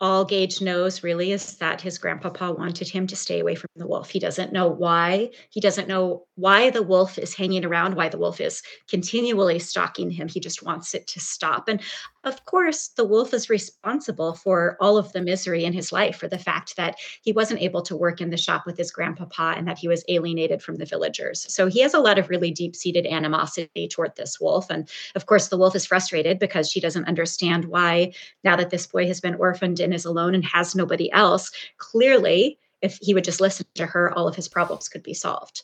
all 0.00 0.24
Gauge 0.24 0.62
knows 0.62 1.02
really 1.02 1.32
is 1.32 1.58
that 1.58 1.80
his 1.80 1.98
grandpapa 1.98 2.52
wanted 2.52 2.88
him 2.88 3.06
to 3.06 3.14
stay 3.14 3.40
away 3.40 3.54
from 3.54 3.68
the 3.76 3.86
wolf. 3.86 4.08
He 4.08 4.18
doesn't 4.18 4.52
know 4.52 4.66
why. 4.66 5.30
He 5.50 5.60
doesn't 5.60 5.88
know 5.88 6.26
why 6.36 6.70
the 6.70 6.82
wolf 6.82 7.18
is 7.18 7.34
hanging 7.34 7.66
around, 7.66 7.96
why 7.96 8.08
the 8.08 8.16
wolf 8.16 8.40
is 8.40 8.62
continually 8.88 9.58
stalking 9.58 10.10
him. 10.10 10.26
He 10.26 10.40
just 10.40 10.62
wants 10.62 10.94
it 10.94 11.06
to 11.08 11.20
stop. 11.20 11.68
And 11.68 11.82
of 12.24 12.44
course, 12.46 12.88
the 12.88 13.04
wolf 13.04 13.34
is 13.34 13.50
responsible 13.50 14.34
for 14.34 14.78
all 14.80 14.96
of 14.96 15.12
the 15.12 15.20
misery 15.20 15.64
in 15.64 15.72
his 15.74 15.92
life, 15.92 16.16
for 16.16 16.28
the 16.28 16.38
fact 16.38 16.76
that 16.76 16.96
he 17.22 17.32
wasn't 17.32 17.60
able 17.60 17.82
to 17.82 17.96
work 17.96 18.20
in 18.22 18.30
the 18.30 18.36
shop 18.36 18.64
with 18.64 18.78
his 18.78 18.90
grandpapa 18.90 19.54
and 19.56 19.68
that 19.68 19.78
he 19.78 19.88
was 19.88 20.04
alienated 20.08 20.62
from 20.62 20.76
the 20.76 20.86
villagers. 20.86 21.46
So 21.52 21.66
he 21.66 21.80
has 21.80 21.92
a 21.92 22.00
lot 22.00 22.18
of 22.18 22.30
really 22.30 22.50
deep 22.50 22.74
seated 22.74 23.06
animosity 23.06 23.88
toward 23.88 24.16
this 24.16 24.40
wolf. 24.40 24.70
And 24.70 24.88
of 25.14 25.26
course, 25.26 25.48
the 25.48 25.58
wolf 25.58 25.76
is 25.76 25.86
frustrated 25.86 26.38
because 26.38 26.70
she 26.70 26.80
doesn't 26.80 27.08
understand 27.08 27.66
why, 27.66 28.12
now 28.44 28.56
that 28.56 28.70
this 28.70 28.86
boy 28.86 29.06
has 29.06 29.20
been 29.20 29.34
orphaned 29.34 29.80
and 29.90 29.94
is 29.96 30.04
alone 30.04 30.34
and 30.34 30.44
has 30.44 30.74
nobody 30.74 31.10
else, 31.12 31.50
clearly, 31.78 32.58
if 32.80 32.98
he 33.02 33.12
would 33.12 33.24
just 33.24 33.40
listen 33.40 33.66
to 33.74 33.86
her, 33.86 34.16
all 34.16 34.28
of 34.28 34.36
his 34.36 34.48
problems 34.48 34.88
could 34.88 35.02
be 35.02 35.14
solved. 35.14 35.62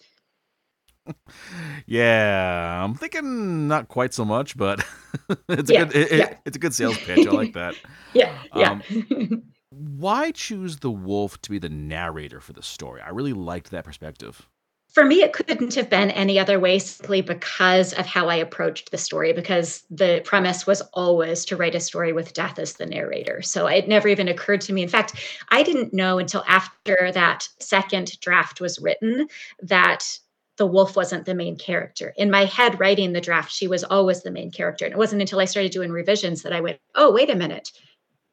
yeah, 1.86 2.82
I'm 2.82 2.94
thinking 2.94 3.68
not 3.68 3.86
quite 3.86 4.12
so 4.12 4.24
much, 4.24 4.56
but 4.56 4.84
it's 5.48 5.70
a 5.70 5.72
yeah, 5.72 5.84
good 5.84 5.96
it, 5.96 6.12
yeah. 6.12 6.24
it, 6.26 6.38
it's 6.44 6.56
a 6.56 6.60
good 6.60 6.74
sales 6.74 6.98
pitch. 6.98 7.26
I 7.26 7.30
like 7.30 7.52
that. 7.52 7.76
yeah, 8.12 8.36
yeah. 8.54 8.80
Um, 8.90 9.42
why 9.70 10.32
choose 10.32 10.78
the 10.78 10.90
wolf 10.90 11.40
to 11.42 11.50
be 11.50 11.58
the 11.58 11.68
narrator 11.68 12.40
for 12.40 12.52
the 12.52 12.62
story? 12.62 13.00
I 13.00 13.10
really 13.10 13.32
liked 13.32 13.70
that 13.70 13.84
perspective 13.84 14.48
for 14.96 15.04
me, 15.04 15.22
it 15.22 15.34
couldn't 15.34 15.74
have 15.74 15.90
been 15.90 16.10
any 16.12 16.38
other 16.38 16.58
way 16.58 16.78
simply 16.78 17.20
because 17.20 17.92
of 17.92 18.06
how 18.06 18.30
I 18.30 18.36
approached 18.36 18.90
the 18.90 18.96
story, 18.96 19.34
because 19.34 19.84
the 19.90 20.22
premise 20.24 20.66
was 20.66 20.80
always 20.94 21.44
to 21.44 21.56
write 21.58 21.74
a 21.74 21.80
story 21.80 22.14
with 22.14 22.32
death 22.32 22.58
as 22.58 22.72
the 22.72 22.86
narrator. 22.86 23.42
So 23.42 23.66
it 23.66 23.88
never 23.88 24.08
even 24.08 24.26
occurred 24.26 24.62
to 24.62 24.72
me. 24.72 24.82
In 24.82 24.88
fact, 24.88 25.16
I 25.50 25.62
didn't 25.62 25.92
know 25.92 26.18
until 26.18 26.44
after 26.48 27.10
that 27.12 27.46
second 27.60 28.18
draft 28.20 28.62
was 28.62 28.78
written 28.78 29.28
that 29.60 30.18
the 30.56 30.66
wolf 30.66 30.96
wasn't 30.96 31.26
the 31.26 31.34
main 31.34 31.58
character. 31.58 32.14
In 32.16 32.30
my 32.30 32.46
head, 32.46 32.80
writing 32.80 33.12
the 33.12 33.20
draft, 33.20 33.52
she 33.52 33.68
was 33.68 33.84
always 33.84 34.22
the 34.22 34.30
main 34.30 34.50
character. 34.50 34.86
And 34.86 34.94
it 34.94 34.98
wasn't 34.98 35.20
until 35.20 35.40
I 35.40 35.44
started 35.44 35.72
doing 35.72 35.90
revisions 35.90 36.40
that 36.40 36.54
I 36.54 36.62
went, 36.62 36.80
oh, 36.94 37.12
wait 37.12 37.28
a 37.28 37.36
minute. 37.36 37.70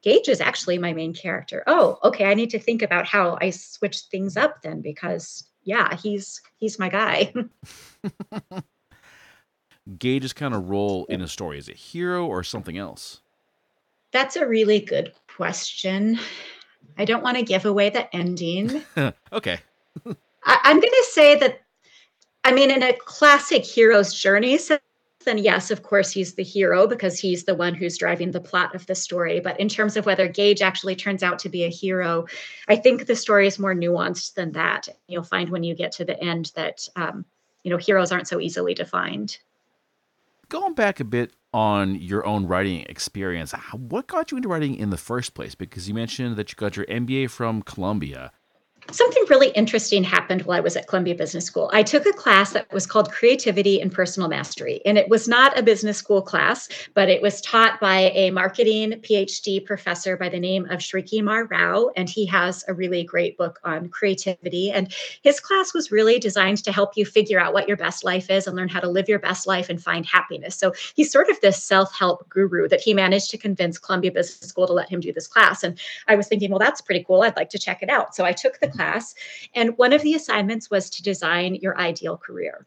Gauge 0.02 0.30
is 0.30 0.40
actually 0.40 0.78
my 0.78 0.94
main 0.94 1.12
character. 1.12 1.62
Oh, 1.66 1.98
okay. 2.04 2.24
I 2.24 2.32
need 2.32 2.48
to 2.50 2.58
think 2.58 2.80
about 2.80 3.06
how 3.06 3.36
I 3.42 3.50
switch 3.50 3.98
things 4.10 4.38
up 4.38 4.62
then 4.62 4.80
because 4.80 5.44
yeah, 5.64 5.96
he's 5.96 6.40
he's 6.58 6.78
my 6.78 6.88
guy. 6.88 7.32
Gauge's 9.98 10.32
kind 10.32 10.54
of 10.54 10.70
role 10.70 11.04
in 11.06 11.20
a 11.20 11.28
story 11.28 11.58
is 11.58 11.68
a 11.68 11.74
hero 11.74 12.26
or 12.26 12.42
something 12.42 12.78
else? 12.78 13.20
That's 14.12 14.36
a 14.36 14.46
really 14.46 14.80
good 14.80 15.12
question. 15.26 16.18
I 16.96 17.04
don't 17.04 17.22
want 17.22 17.36
to 17.36 17.42
give 17.42 17.64
away 17.64 17.90
the 17.90 18.14
ending. 18.14 18.82
okay. 19.32 19.58
I, 20.44 20.58
am 20.64 20.80
going 20.80 20.90
to 20.90 21.06
say 21.10 21.38
that, 21.38 21.60
I 22.44 22.52
mean, 22.52 22.70
in 22.70 22.82
a 22.82 22.92
classic 22.94 23.64
hero's 23.64 24.14
journey 24.14 24.56
then 25.24 25.38
yes, 25.38 25.70
of 25.70 25.82
course, 25.82 26.10
he's 26.10 26.34
the 26.34 26.42
hero 26.42 26.86
because 26.86 27.18
he's 27.18 27.44
the 27.44 27.54
one 27.54 27.74
who's 27.74 27.98
driving 27.98 28.30
the 28.30 28.40
plot 28.40 28.74
of 28.74 28.86
the 28.86 28.94
story. 28.94 29.40
But 29.40 29.58
in 29.58 29.68
terms 29.68 29.96
of 29.96 30.06
whether 30.06 30.28
Gauge 30.28 30.62
actually 30.62 30.96
turns 30.96 31.22
out 31.22 31.38
to 31.40 31.48
be 31.48 31.64
a 31.64 31.68
hero, 31.68 32.26
I 32.68 32.76
think 32.76 33.06
the 33.06 33.16
story 33.16 33.46
is 33.46 33.58
more 33.58 33.74
nuanced 33.74 34.34
than 34.34 34.52
that. 34.52 34.88
You'll 35.08 35.22
find 35.22 35.50
when 35.50 35.64
you 35.64 35.74
get 35.74 35.92
to 35.92 36.04
the 36.04 36.20
end 36.22 36.52
that, 36.54 36.88
um, 36.96 37.24
you 37.62 37.70
know, 37.70 37.76
heroes 37.76 38.12
aren't 38.12 38.28
so 38.28 38.40
easily 38.40 38.74
defined. 38.74 39.38
Going 40.48 40.74
back 40.74 41.00
a 41.00 41.04
bit 41.04 41.32
on 41.52 41.94
your 41.96 42.26
own 42.26 42.46
writing 42.46 42.84
experience, 42.88 43.52
what 43.72 44.06
got 44.06 44.30
you 44.30 44.36
into 44.36 44.48
writing 44.48 44.74
in 44.74 44.90
the 44.90 44.96
first 44.96 45.34
place? 45.34 45.54
Because 45.54 45.88
you 45.88 45.94
mentioned 45.94 46.36
that 46.36 46.50
you 46.50 46.56
got 46.56 46.76
your 46.76 46.86
MBA 46.86 47.30
from 47.30 47.62
Columbia 47.62 48.32
something 48.90 49.24
really 49.28 49.48
interesting 49.50 50.04
happened 50.04 50.42
while 50.42 50.58
I 50.58 50.60
was 50.60 50.76
at 50.76 50.86
Columbia 50.86 51.14
Business 51.14 51.44
School. 51.44 51.70
I 51.72 51.82
took 51.82 52.06
a 52.06 52.12
class 52.12 52.52
that 52.52 52.72
was 52.72 52.86
called 52.86 53.10
Creativity 53.10 53.80
and 53.80 53.92
Personal 53.92 54.28
Mastery. 54.28 54.80
And 54.84 54.98
it 54.98 55.08
was 55.08 55.26
not 55.26 55.58
a 55.58 55.62
business 55.62 55.98
school 55.98 56.22
class, 56.22 56.68
but 56.94 57.08
it 57.08 57.22
was 57.22 57.40
taught 57.40 57.80
by 57.80 58.10
a 58.14 58.30
marketing 58.30 58.92
PhD 59.00 59.64
professor 59.64 60.16
by 60.16 60.28
the 60.28 60.38
name 60.38 60.66
of 60.66 60.80
Srikumar 60.80 61.50
Rao. 61.50 61.90
And 61.96 62.08
he 62.08 62.26
has 62.26 62.64
a 62.68 62.74
really 62.74 63.04
great 63.04 63.38
book 63.38 63.58
on 63.64 63.88
creativity. 63.88 64.70
And 64.70 64.92
his 65.22 65.40
class 65.40 65.74
was 65.74 65.90
really 65.90 66.18
designed 66.18 66.62
to 66.64 66.72
help 66.72 66.96
you 66.96 67.06
figure 67.06 67.40
out 67.40 67.54
what 67.54 67.68
your 67.68 67.76
best 67.76 68.04
life 68.04 68.30
is 68.30 68.46
and 68.46 68.56
learn 68.56 68.68
how 68.68 68.80
to 68.80 68.88
live 68.88 69.08
your 69.08 69.18
best 69.18 69.46
life 69.46 69.70
and 69.70 69.82
find 69.82 70.04
happiness. 70.06 70.56
So 70.56 70.72
he's 70.94 71.10
sort 71.10 71.30
of 71.30 71.40
this 71.40 71.62
self 71.62 71.92
help 71.94 72.28
guru 72.28 72.68
that 72.68 72.80
he 72.80 72.94
managed 72.94 73.30
to 73.30 73.38
convince 73.38 73.78
Columbia 73.78 74.12
Business 74.12 74.48
School 74.48 74.66
to 74.66 74.72
let 74.72 74.88
him 74.88 75.00
do 75.00 75.12
this 75.12 75.26
class. 75.26 75.62
And 75.62 75.78
I 76.08 76.14
was 76.16 76.28
thinking, 76.28 76.50
well, 76.50 76.58
that's 76.58 76.80
pretty 76.80 77.04
cool. 77.04 77.22
I'd 77.22 77.36
like 77.36 77.50
to 77.50 77.58
check 77.58 77.82
it 77.82 77.88
out. 77.88 78.14
So 78.14 78.24
I 78.24 78.32
took 78.32 78.60
the 78.60 78.73
class. 78.74 79.14
And 79.54 79.76
one 79.78 79.92
of 79.92 80.02
the 80.02 80.14
assignments 80.14 80.70
was 80.70 80.90
to 80.90 81.02
design 81.02 81.56
your 81.56 81.78
ideal 81.78 82.16
career. 82.16 82.66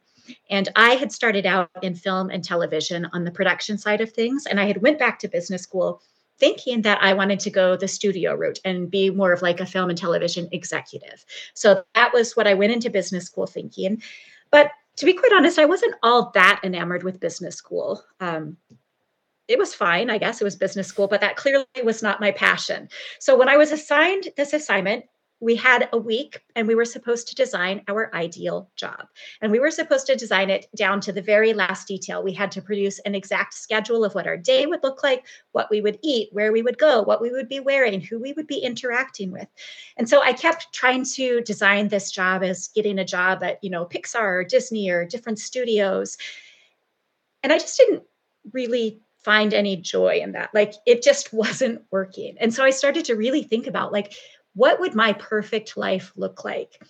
And 0.50 0.70
I 0.76 0.92
had 0.96 1.12
started 1.12 1.46
out 1.46 1.70
in 1.82 1.96
film 1.96 2.30
and 2.30 2.44
television 2.44 3.08
on 3.14 3.24
the 3.24 3.32
production 3.32 3.78
side 3.78 4.02
of 4.02 4.12
things. 4.12 4.46
And 4.46 4.60
I 4.60 4.66
had 4.66 4.82
went 4.82 5.00
back 5.00 5.20
to 5.20 5.28
business 5.28 5.64
school 5.64 6.02
thinking 6.40 6.84
that 6.84 7.02
I 7.02 7.14
wanted 7.14 7.40
to 7.42 7.50
go 7.50 7.76
the 7.76 7.88
studio 7.88 8.36
route 8.36 8.60
and 8.64 8.92
be 8.92 9.10
more 9.10 9.34
of 9.34 9.42
like 9.42 9.60
a 9.60 9.66
film 9.66 9.90
and 9.90 9.98
television 9.98 10.48
executive. 10.52 11.26
So 11.54 11.84
that 11.96 12.14
was 12.14 12.36
what 12.36 12.48
I 12.48 12.54
went 12.54 12.74
into 12.74 12.90
business 12.90 13.26
school 13.26 13.48
thinking. 13.48 14.02
But 14.52 14.72
to 14.98 15.06
be 15.06 15.14
quite 15.14 15.34
honest, 15.34 15.60
I 15.60 15.66
wasn't 15.66 15.96
all 16.04 16.32
that 16.34 16.62
enamored 16.64 17.04
with 17.04 17.20
business 17.20 17.56
school. 17.56 18.04
Um, 18.20 18.58
it 19.48 19.58
was 19.58 19.74
fine, 19.74 20.10
I 20.10 20.18
guess 20.18 20.42
it 20.42 20.44
was 20.44 20.56
business 20.56 20.88
school, 20.88 21.08
but 21.08 21.22
that 21.22 21.38
clearly 21.38 21.66
was 21.84 22.04
not 22.04 22.20
my 22.20 22.32
passion. 22.32 22.90
So 23.20 23.38
when 23.38 23.48
I 23.48 23.58
was 23.58 23.72
assigned 23.72 24.28
this 24.36 24.54
assignment, 24.54 25.06
we 25.40 25.56
had 25.56 25.88
a 25.94 25.98
week 25.98 26.42
and 26.56 26.68
we 26.68 26.74
were 26.74 26.86
supposed 26.86 27.28
to 27.28 27.36
design 27.36 27.84
our 27.88 28.14
ideal 28.16 28.72
job. 28.76 29.08
And 29.42 29.52
we 29.52 29.60
were 29.60 29.70
supposed 29.70 30.08
to 30.08 30.16
design 30.16 30.50
it 30.50 30.66
down 30.76 31.00
to 31.02 31.12
the 31.12 31.22
very 31.22 31.54
last 31.54 31.88
detail. 31.88 32.24
We 32.24 32.34
had 32.34 32.52
to 32.54 32.62
produce 32.62 32.98
an 33.00 33.14
exact 33.14 33.54
schedule 33.54 34.04
of 34.04 34.16
what 34.16 34.26
our 34.26 34.38
day 34.38 34.66
would 34.66 34.84
look 34.84 35.04
like, 35.04 35.26
what 35.52 35.70
we 35.70 35.80
would 35.80 36.00
eat, 36.02 36.30
where 36.32 36.52
we 36.52 36.64
would 36.64 36.80
go, 36.80 37.04
what 37.04 37.22
we 37.22 37.32
would 37.32 37.48
be 37.48 37.60
wearing, 37.60 38.02
who 38.02 38.20
we 38.20 38.34
would 38.34 38.48
be 38.48 38.58
interacting 38.58 39.32
with. 39.32 39.48
And 39.96 40.10
so 40.10 40.24
I 40.24 40.34
kept 40.34 40.74
trying 40.74 41.06
to 41.06 41.42
design 41.42 41.90
this 41.90 42.12
job 42.12 42.44
as 42.44 42.70
getting 42.70 42.98
a 42.98 43.06
job 43.06 43.44
at, 43.44 43.64
you 43.64 43.70
know, 43.70 43.86
Pixar 43.86 44.40
or 44.40 44.44
Disney 44.44 44.90
or 44.90 45.06
different 45.06 45.38
studios. 45.38 46.18
And 47.44 47.54
I 47.54 47.60
just 47.60 47.78
didn't 47.78 48.04
really 48.54 49.02
find 49.20 49.54
any 49.54 49.76
joy 49.76 50.20
in 50.20 50.32
that. 50.32 50.50
Like 50.54 50.74
it 50.88 51.04
just 51.04 51.32
wasn't 51.34 51.84
working. 51.92 52.38
And 52.40 52.52
so 52.52 52.64
I 52.64 52.72
started 52.72 53.06
to 53.06 53.16
really 53.16 53.44
think 53.44 53.68
about 53.68 53.92
like, 53.92 54.14
what 54.58 54.80
would 54.80 54.96
my 54.96 55.14
perfect 55.14 55.78
life 55.78 56.12
look 56.16 56.44
like? 56.44 56.82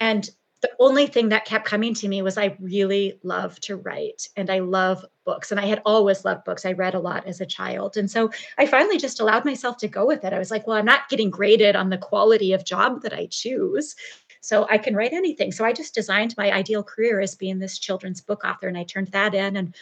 And 0.00 0.30
the 0.62 0.70
only 0.78 1.06
thing 1.06 1.30
that 1.30 1.44
kept 1.44 1.64
coming 1.64 1.92
to 1.94 2.06
me 2.06 2.22
was 2.22 2.38
I 2.38 2.56
really 2.60 3.18
love 3.24 3.58
to 3.60 3.76
write 3.76 4.28
and 4.36 4.48
I 4.48 4.60
love 4.60 5.04
books. 5.24 5.50
And 5.50 5.58
I 5.58 5.66
had 5.66 5.82
always 5.84 6.24
loved 6.24 6.44
books. 6.44 6.64
I 6.64 6.72
read 6.72 6.94
a 6.94 7.00
lot 7.00 7.26
as 7.26 7.40
a 7.40 7.46
child. 7.46 7.96
And 7.96 8.08
so 8.08 8.30
I 8.58 8.66
finally 8.66 8.96
just 8.96 9.18
allowed 9.18 9.44
myself 9.44 9.78
to 9.78 9.88
go 9.88 10.06
with 10.06 10.24
it. 10.24 10.32
I 10.32 10.38
was 10.38 10.52
like, 10.52 10.66
well, 10.66 10.76
I'm 10.76 10.84
not 10.84 11.08
getting 11.08 11.30
graded 11.30 11.74
on 11.74 11.90
the 11.90 11.98
quality 11.98 12.52
of 12.52 12.64
job 12.64 13.02
that 13.02 13.12
I 13.12 13.26
choose. 13.28 13.96
So 14.40 14.68
I 14.70 14.78
can 14.78 14.94
write 14.94 15.12
anything. 15.12 15.50
So 15.50 15.64
I 15.64 15.72
just 15.72 15.94
designed 15.94 16.36
my 16.36 16.52
ideal 16.52 16.84
career 16.84 17.20
as 17.20 17.34
being 17.34 17.58
this 17.58 17.78
children's 17.78 18.20
book 18.20 18.44
author 18.44 18.68
and 18.68 18.78
I 18.78 18.84
turned 18.84 19.08
that 19.08 19.34
in. 19.34 19.56
And 19.56 19.74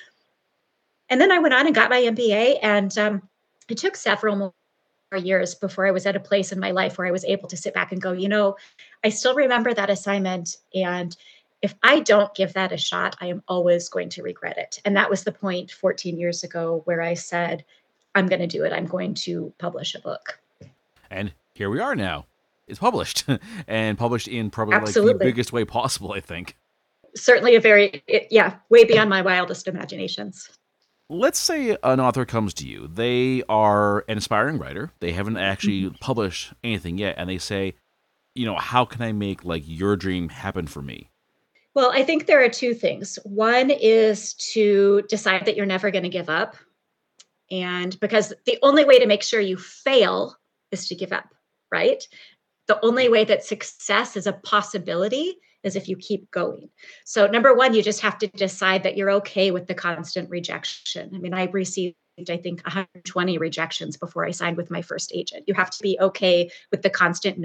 and 1.10 1.20
then 1.20 1.32
I 1.32 1.38
went 1.40 1.54
on 1.54 1.66
and 1.66 1.74
got 1.74 1.90
my 1.90 2.00
MBA. 2.00 2.58
And 2.62 2.96
um, 2.96 3.28
it 3.68 3.78
took 3.78 3.96
several 3.96 4.54
years 5.16 5.54
before 5.54 5.86
I 5.86 5.90
was 5.90 6.06
at 6.06 6.16
a 6.16 6.20
place 6.20 6.52
in 6.52 6.60
my 6.60 6.70
life 6.70 6.98
where 6.98 7.06
I 7.06 7.10
was 7.10 7.24
able 7.24 7.48
to 7.48 7.56
sit 7.56 7.74
back 7.74 7.92
and 7.92 8.02
go, 8.02 8.12
you 8.12 8.28
know, 8.28 8.56
I 9.02 9.08
still 9.08 9.34
remember 9.34 9.72
that 9.72 9.90
assignment. 9.90 10.58
And 10.74 11.16
if 11.62 11.74
I 11.82 12.00
don't 12.00 12.34
give 12.34 12.52
that 12.52 12.72
a 12.72 12.76
shot, 12.76 13.16
I 13.20 13.26
am 13.26 13.42
always 13.48 13.88
going 13.88 14.10
to 14.10 14.22
regret 14.22 14.58
it. 14.58 14.80
And 14.84 14.96
that 14.96 15.10
was 15.10 15.24
the 15.24 15.32
point 15.32 15.70
14 15.70 16.18
years 16.18 16.44
ago 16.44 16.82
where 16.84 17.00
I 17.00 17.14
said, 17.14 17.64
I'm 18.14 18.26
going 18.26 18.40
to 18.40 18.46
do 18.46 18.64
it. 18.64 18.72
I'm 18.72 18.86
going 18.86 19.14
to 19.14 19.52
publish 19.58 19.94
a 19.94 20.00
book. 20.00 20.38
And 21.10 21.32
here 21.54 21.70
we 21.70 21.80
are 21.80 21.96
now. 21.96 22.26
It's 22.66 22.78
published 22.78 23.24
and 23.66 23.96
published 23.96 24.28
in 24.28 24.50
probably 24.50 24.74
Absolutely. 24.74 25.12
like 25.14 25.18
the 25.20 25.24
biggest 25.24 25.52
way 25.52 25.64
possible, 25.64 26.12
I 26.12 26.20
think. 26.20 26.56
Certainly 27.16 27.56
a 27.56 27.60
very, 27.60 28.02
yeah, 28.30 28.56
way 28.68 28.84
beyond 28.84 29.08
my 29.08 29.22
wildest 29.22 29.66
imaginations 29.66 30.50
let's 31.08 31.38
say 31.38 31.76
an 31.82 32.00
author 32.00 32.24
comes 32.24 32.54
to 32.54 32.66
you. 32.66 32.88
They 32.88 33.42
are 33.48 34.04
an 34.08 34.18
aspiring 34.18 34.58
writer. 34.58 34.92
They 35.00 35.12
haven't 35.12 35.38
actually 35.38 35.82
mm-hmm. 35.82 35.96
published 36.00 36.52
anything 36.62 36.98
yet, 36.98 37.16
and 37.18 37.28
they 37.28 37.38
say, 37.38 37.74
you 38.34 38.46
know, 38.46 38.56
how 38.56 38.84
can 38.84 39.02
I 39.02 39.12
make 39.12 39.44
like 39.44 39.62
your 39.66 39.96
dream 39.96 40.28
happen 40.28 40.66
for 40.66 40.82
me? 40.82 41.10
Well, 41.74 41.90
I 41.92 42.02
think 42.02 42.26
there 42.26 42.42
are 42.42 42.48
two 42.48 42.74
things. 42.74 43.18
One 43.24 43.70
is 43.70 44.34
to 44.52 45.02
decide 45.08 45.44
that 45.44 45.56
you're 45.56 45.66
never 45.66 45.90
going 45.90 46.04
to 46.04 46.08
give 46.08 46.28
up. 46.28 46.56
And 47.50 47.98
because 48.00 48.32
the 48.46 48.58
only 48.62 48.84
way 48.84 48.98
to 48.98 49.06
make 49.06 49.22
sure 49.22 49.40
you 49.40 49.56
fail 49.56 50.36
is 50.70 50.88
to 50.88 50.94
give 50.94 51.12
up, 51.12 51.32
right? 51.70 52.02
The 52.66 52.84
only 52.84 53.08
way 53.08 53.24
that 53.24 53.44
success 53.44 54.16
is 54.16 54.26
a 54.26 54.32
possibility 54.32 55.38
is 55.64 55.76
if 55.76 55.88
you 55.88 55.96
keep 55.96 56.30
going. 56.30 56.68
So, 57.04 57.26
number 57.26 57.54
one, 57.54 57.74
you 57.74 57.82
just 57.82 58.00
have 58.00 58.18
to 58.18 58.26
decide 58.28 58.82
that 58.82 58.96
you're 58.96 59.10
okay 59.12 59.50
with 59.50 59.66
the 59.66 59.74
constant 59.74 60.30
rejection. 60.30 61.10
I 61.14 61.18
mean, 61.18 61.34
I 61.34 61.44
received 61.46 61.96
I 62.28 62.36
think 62.36 62.62
120 62.64 63.38
rejections 63.38 63.96
before 63.96 64.26
I 64.26 64.32
signed 64.32 64.56
with 64.56 64.72
my 64.72 64.82
first 64.82 65.12
agent. 65.14 65.44
You 65.46 65.54
have 65.54 65.70
to 65.70 65.82
be 65.82 65.96
okay 66.00 66.50
with 66.72 66.82
the 66.82 66.90
constant 66.90 67.38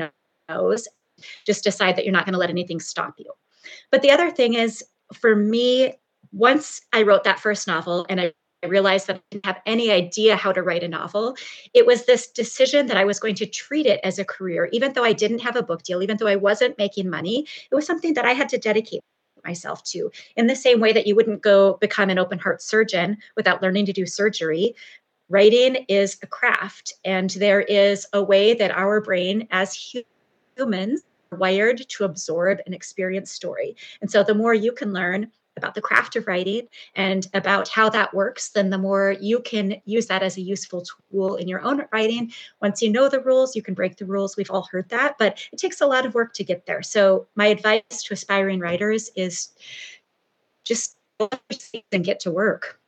no's. 0.50 0.88
Just 1.46 1.64
decide 1.64 1.96
that 1.96 2.06
you're 2.06 2.14
not 2.14 2.26
going 2.26 2.34
to 2.34 2.40
let 2.40 2.50
anything 2.50 2.80
stop 2.80 3.14
you. 3.18 3.32
But 3.92 4.02
the 4.02 4.10
other 4.10 4.32
thing 4.32 4.56
is, 4.56 4.84
for 5.14 5.36
me, 5.36 5.94
once 6.32 6.82
I 6.92 7.04
wrote 7.04 7.24
that 7.26 7.40
first 7.40 7.68
novel 7.68 8.06
and 8.10 8.20
I 8.20 8.34
I 8.64 8.68
realized 8.68 9.08
that 9.08 9.18
I 9.18 9.22
didn't 9.32 9.46
have 9.46 9.62
any 9.66 9.92
idea 9.92 10.36
how 10.36 10.54
to 10.54 10.64
write 10.64 10.84
a 10.84 10.88
novel. 10.88 11.36
It 11.74 11.86
was 11.86 12.06
this 12.06 12.28
decision 12.30 12.88
that 12.88 12.98
I 12.98 13.04
was 13.04 13.20
going 13.20 13.36
to 13.36 13.46
treat 13.46 13.86
it 13.86 14.00
as 14.04 14.20
a 14.20 14.26
career, 14.26 14.70
even 14.72 14.94
though 14.94 15.04
I 15.04 15.14
didn't 15.14 15.40
have 15.40 15.58
a 15.58 15.64
book 15.64 15.84
deal, 15.84 16.02
even 16.02 16.18
though 16.18 16.28
I 16.28 16.38
wasn't 16.38 16.78
making 16.78 17.10
money. 17.10 17.46
It 17.70 17.76
was 17.76 17.86
something 17.86 18.14
that 18.14 18.26
I 18.26 18.32
had 18.32 18.50
to 18.50 18.58
dedicate 18.58 19.02
myself 19.44 19.84
to. 19.84 20.10
In 20.38 20.48
the 20.48 20.56
same 20.56 20.80
way 20.80 20.94
that 20.94 21.06
you 21.06 21.16
wouldn't 21.16 21.42
go 21.42 21.74
become 21.82 22.10
an 22.10 22.18
open 22.18 22.40
heart 22.40 22.62
surgeon 22.62 23.18
without 23.36 23.62
learning 23.62 23.86
to 23.88 23.94
do 23.94 24.06
surgery, 24.06 24.76
writing 25.28 25.86
is 25.90 26.18
a 26.24 26.28
craft. 26.28 26.94
And 27.04 27.32
there 27.32 27.62
is 27.62 28.08
a 28.14 28.24
way 28.24 28.54
that 28.54 28.72
our 28.72 29.02
brain, 29.02 29.48
as 29.52 29.96
humans, 30.56 31.02
are 31.32 31.38
wired 31.38 31.84
to 31.90 32.06
absorb 32.06 32.60
and 32.66 32.74
experience 32.74 33.32
story. 33.32 33.76
And 34.02 34.10
so 34.10 34.24
the 34.24 34.36
more 34.36 34.54
you 34.54 34.72
can 34.72 34.94
learn 34.94 35.32
about 35.58 35.76
the 35.76 35.82
craft 35.82 36.16
of 36.16 36.28
writing 36.28 36.68
and 36.96 37.28
about 37.34 37.68
how 37.68 37.90
that 37.90 38.14
works, 38.14 38.50
then 38.50 38.70
the 38.70 38.78
more 38.78 39.16
you 39.20 39.40
can 39.40 39.82
use 39.86 40.08
that 40.08 40.24
as 40.24 40.38
a 40.38 40.42
useful 40.42 40.84
tool 41.12 41.36
in 41.36 41.48
your 41.48 41.62
own 41.62 41.86
writing. 41.92 42.32
Once 42.62 42.82
you 42.82 42.92
know 42.92 43.10
the 43.10 43.20
rules, 43.22 43.56
you 43.56 43.62
can 43.62 43.74
break 43.74 43.98
the 43.98 44.06
rules. 44.06 44.38
We've 44.38 44.52
all 44.52 44.68
heard 44.72 44.90
that, 44.90 45.18
but 45.18 45.48
it 45.52 45.60
takes 45.60 45.82
a 45.82 45.88
lot 45.88 46.06
of 46.06 46.14
work 46.14 46.34
to 46.36 46.44
get 46.44 46.66
there. 46.66 46.82
So, 46.82 47.28
my 47.36 47.48
advice 47.48 48.04
to 48.04 48.14
aspiring 48.14 48.60
writers 48.60 49.12
is 49.16 49.50
just 50.64 50.98
and 51.92 52.04
get 52.04 52.20
to 52.22 52.32
work. 52.32 52.80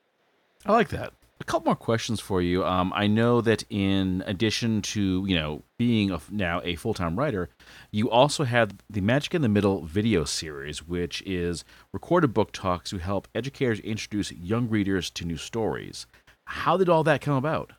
I 0.66 0.72
like 0.72 0.90
that 0.90 1.14
a 1.40 1.44
couple 1.44 1.66
more 1.66 1.76
questions 1.76 2.20
for 2.20 2.42
you. 2.42 2.64
Um, 2.64 2.94
I 2.96 3.08
know 3.08 3.42
that 3.42 3.64
in 3.70 4.24
addition 4.26 4.82
to 4.84 5.26
you 5.28 5.36
know 5.36 5.64
being 5.78 6.12
a, 6.12 6.22
now 6.32 6.62
a 6.64 6.76
full 6.76 6.94
time 6.94 7.18
writer, 7.18 7.50
you 7.92 8.10
also 8.10 8.44
have 8.44 8.72
the 8.90 9.02
Magic 9.02 9.36
in 9.36 9.42
the 9.42 9.50
Middle 9.50 9.84
video 9.86 10.24
series, 10.24 10.88
which 10.88 11.22
is 11.24 11.66
recorded 11.94 12.34
book 12.34 12.52
talks 12.52 12.90
to 12.92 12.98
help 12.98 13.28
educators 13.36 13.80
introduce 13.82 14.32
young 14.32 14.70
readers 14.70 15.10
to 15.12 15.26
new 15.26 15.38
stories. 15.38 16.06
How 16.46 16.78
did 16.78 16.90
all 16.90 17.04
that 17.04 17.22
come 17.22 17.36
about? 17.36 17.74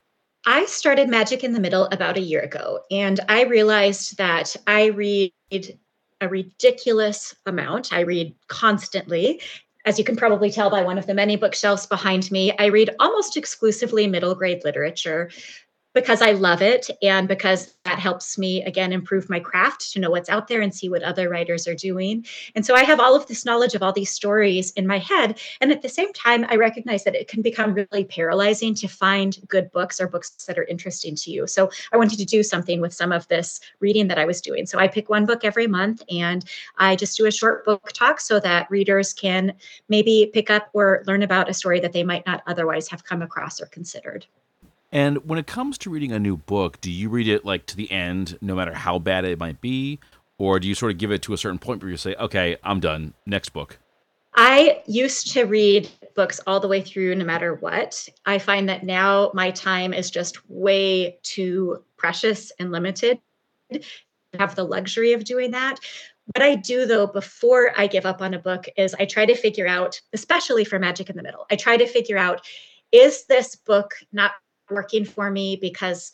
I 0.45 0.67
started 0.67 1.09
Magic 1.09 1.43
in 1.43 1.53
the 1.53 1.61
Middle 1.61 1.89
about 1.91 2.17
a 2.17 2.21
year 2.21 2.41
ago, 2.41 2.81
and 2.91 3.19
I 3.29 3.45
realized 3.45 4.19
that 4.19 4.55
I 4.67 4.87
read 4.87 5.33
a 6.21 6.29
ridiculous 6.29 7.35
amount. 7.47 7.93
I 7.93 8.01
read 8.01 8.35
constantly, 8.49 9.41
as 9.87 9.99
you 9.99 10.05
can 10.05 10.17
probably 10.17 10.51
tell 10.51 10.69
by 10.69 10.83
one 10.83 10.99
of 10.99 11.07
the 11.07 11.15
many 11.15 11.37
bookshelves 11.37 11.87
behind 11.87 12.31
me, 12.33 12.53
I 12.59 12.67
read 12.67 12.91
almost 12.99 13.37
exclusively 13.37 14.09
middle 14.09 14.35
grade 14.35 14.65
literature 14.65 15.31
because 15.97 16.21
I 16.21 16.33
love 16.33 16.61
it 16.61 16.91
and 17.01 17.27
because 17.27 17.75
that 17.85 17.99
helps 17.99 18.37
me 18.37 18.63
again 18.65 18.93
improve 18.93 19.31
my 19.31 19.41
craft 19.41 19.93
to 19.93 19.99
know 19.99 20.11
what's 20.11 20.29
out 20.29 20.47
there 20.47 20.61
and 20.61 20.75
see 20.75 20.91
what 20.91 21.03
other 21.03 21.31
writers 21.31 21.67
are 21.67 21.75
doing. 21.75 22.27
And 22.55 22.67
so 22.67 22.75
I 22.75 22.85
have 22.85 23.01
all 23.01 23.17
of 23.17 23.27
this 23.27 23.47
knowledge 23.47 23.75
of 23.75 23.83
all 23.83 23.95
these 23.95 24.11
stories 24.11 24.73
in 24.73 24.87
my 24.87 24.99
head 24.99 25.41
and 25.63 25.73
at 25.73 25.81
the 25.81 25.89
same 25.89 26.13
time 26.13 26.45
I 26.51 26.57
recognize 26.57 27.05
that 27.05 27.15
it 27.15 27.29
can 27.29 27.41
become 27.41 27.73
really 27.73 28.05
paralyzing 28.05 28.75
to 28.75 28.89
find 28.89 29.39
good 29.49 29.73
books 29.73 29.99
or 29.99 30.07
books 30.07 30.29
that 30.47 30.59
are 30.59 30.65
interesting 30.65 31.17
to 31.17 31.31
you. 31.31 31.47
So 31.47 31.71
I 31.95 31.97
wanted 31.97 32.19
to 32.19 32.27
do 32.27 32.43
something 32.43 32.83
with 32.83 32.93
some 32.93 33.11
of 33.11 33.27
this 33.29 33.59
reading 33.81 34.07
that 34.09 34.19
I 34.19 34.27
was 34.27 34.43
doing. 34.43 34.67
So 34.67 34.79
I 34.79 34.89
pick 34.89 35.09
one 35.09 35.25
book 35.25 35.47
every 35.47 35.67
month 35.67 36.03
and 36.11 36.45
I 36.77 36.97
just 36.97 37.17
do 37.17 37.25
a 37.25 37.33
short 37.33 37.65
book 37.65 37.91
talk 37.95 38.21
so 38.21 38.39
that 38.41 38.71
readers 38.71 39.15
can 39.15 39.55
maybe 39.89 40.31
pick 40.35 40.51
up 40.51 40.69
or 40.75 41.03
learn 41.07 41.23
about 41.23 41.49
a 41.49 41.55
story 41.55 41.81
that 41.81 41.95
they 41.95 42.05
might 42.05 42.27
not 42.27 42.43
otherwise 42.47 42.87
have 42.89 43.03
come 43.03 43.23
across 43.23 43.63
or 43.63 43.67
considered. 43.67 44.27
And 44.93 45.19
when 45.29 45.39
it 45.39 45.47
comes 45.47 45.79
to 45.79 45.91
reading 45.91 46.13
a 46.13 46.19
new 46.19 46.37
book, 46.37 46.81
do 46.81 46.91
you 46.91 47.09
read 47.09 47.29
it 47.29 47.45
like 47.45 47.67
to 47.67 47.77
the 47.77 47.91
end, 47.91 48.39
no 48.41 48.55
matter 48.55 48.73
how 48.73 48.99
bad 48.99 49.25
it 49.25 49.39
might 49.39 49.61
be? 49.61 49.99
Or 50.39 50.61
do 50.61 50.69
you 50.69 50.75
sort 50.75 50.93
of 50.93 50.99
give 50.99 51.11
it 51.11 51.23
to 51.23 51.33
a 51.33 51.39
certain 51.39 51.59
point 51.59 51.83
where 51.83 51.91
you 51.91 51.97
say, 51.97 52.15
okay, 52.17 52.57
I'm 52.63 52.81
done, 52.81 53.15
next 53.25 53.51
book? 53.51 53.79
I 54.35 54.83
used 54.87 55.33
to 55.33 55.45
read 55.45 55.89
books 56.15 56.41
all 56.47 56.61
the 56.61 56.69
way 56.69 56.83
through, 56.83 57.15
no 57.15 57.25
matter 57.25 57.55
what. 57.55 58.07
I 58.27 58.39
find 58.39 58.69
that 58.69 58.85
now 58.85 59.31
my 59.33 59.51
time 59.51 59.95
is 59.95 60.11
just 60.11 60.49
way 60.51 61.19
too 61.23 61.83
precious 61.97 62.53
and 62.59 62.71
limited 62.71 63.19
to 63.73 63.81
have 64.39 64.55
the 64.55 64.65
luxury 64.65 65.15
of 65.15 65.25
doing 65.25 65.53
that. 65.53 65.81
What 66.35 66.43
I 66.43 66.57
do 66.57 66.85
though 66.87 67.07
before 67.07 67.73
I 67.77 67.87
give 67.87 68.05
up 68.05 68.21
on 68.21 68.35
a 68.35 68.39
book 68.39 68.67
is 68.77 68.95
I 68.99 69.07
try 69.07 69.25
to 69.25 69.35
figure 69.35 69.67
out, 69.67 70.01
especially 70.13 70.65
for 70.65 70.79
Magic 70.79 71.09
in 71.09 71.17
the 71.17 71.23
Middle, 71.23 71.47
I 71.51 71.57
try 71.57 71.77
to 71.77 71.87
figure 71.87 72.19
out 72.19 72.47
is 72.93 73.25
this 73.27 73.57
book 73.57 73.93
not 74.13 74.33
working 74.71 75.05
for 75.05 75.31
me 75.31 75.57
because 75.57 76.13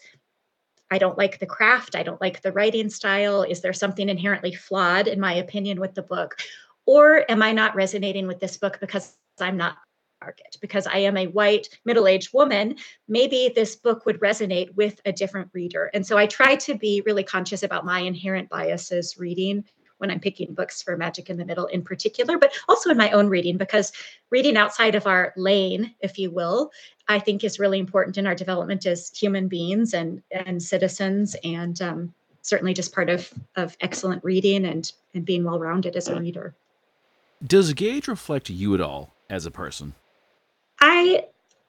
I 0.90 0.98
don't 0.98 1.16
like 1.16 1.38
the 1.38 1.46
craft, 1.46 1.96
I 1.96 2.02
don't 2.02 2.20
like 2.20 2.42
the 2.42 2.52
writing 2.52 2.90
style. 2.90 3.42
Is 3.42 3.62
there 3.62 3.72
something 3.72 4.08
inherently 4.08 4.54
flawed, 4.54 5.08
in 5.08 5.18
my 5.20 5.34
opinion, 5.34 5.80
with 5.80 5.94
the 5.94 6.02
book? 6.02 6.36
Or 6.84 7.30
am 7.30 7.42
I 7.42 7.52
not 7.52 7.74
resonating 7.74 8.26
with 8.26 8.40
this 8.40 8.58
book 8.58 8.78
because 8.80 9.16
I'm 9.40 9.56
not 9.56 9.78
market 10.22 10.56
because 10.60 10.86
I 10.86 10.98
am 10.98 11.16
a 11.16 11.26
white 11.26 11.68
middle 11.84 12.06
aged 12.06 12.32
woman, 12.32 12.76
maybe 13.08 13.52
this 13.54 13.76
book 13.76 14.06
would 14.06 14.20
resonate 14.20 14.74
with 14.74 15.00
a 15.04 15.12
different 15.12 15.50
reader. 15.52 15.90
And 15.94 16.06
so 16.06 16.16
I 16.16 16.26
try 16.26 16.54
to 16.56 16.74
be 16.76 17.02
really 17.04 17.24
conscious 17.24 17.62
about 17.62 17.84
my 17.84 18.00
inherent 18.00 18.48
biases 18.48 19.16
reading 19.18 19.64
when 19.98 20.10
I'm 20.10 20.20
picking 20.20 20.54
books 20.54 20.82
for 20.82 20.96
Magic 20.96 21.30
in 21.30 21.36
the 21.36 21.44
Middle 21.44 21.66
in 21.66 21.82
particular, 21.82 22.36
but 22.36 22.52
also 22.68 22.90
in 22.90 22.96
my 22.96 23.12
own 23.12 23.28
reading, 23.28 23.56
because 23.56 23.92
reading 24.30 24.56
outside 24.56 24.96
of 24.96 25.06
our 25.06 25.32
lane, 25.36 25.94
if 26.00 26.18
you 26.18 26.30
will, 26.30 26.72
I 27.12 27.18
think 27.18 27.44
is 27.44 27.58
really 27.58 27.78
important 27.78 28.18
in 28.18 28.26
our 28.26 28.34
development 28.34 28.86
as 28.86 29.10
human 29.16 29.48
beings 29.48 29.94
and, 29.94 30.22
and 30.30 30.62
citizens. 30.62 31.36
And 31.44 31.80
um, 31.82 32.14
certainly 32.42 32.74
just 32.74 32.92
part 32.92 33.08
of 33.08 33.32
of 33.56 33.76
excellent 33.80 34.22
reading 34.24 34.64
and 34.64 34.92
and 35.14 35.24
being 35.24 35.44
well 35.44 35.58
rounded 35.58 35.96
as 35.96 36.08
a 36.08 36.20
reader. 36.20 36.54
Does 37.44 37.72
Gauge 37.72 38.08
reflect 38.08 38.50
you 38.50 38.74
at 38.74 38.80
all 38.80 39.14
as 39.30 39.46
a 39.46 39.50
person? 39.50 39.94
I 40.80 41.26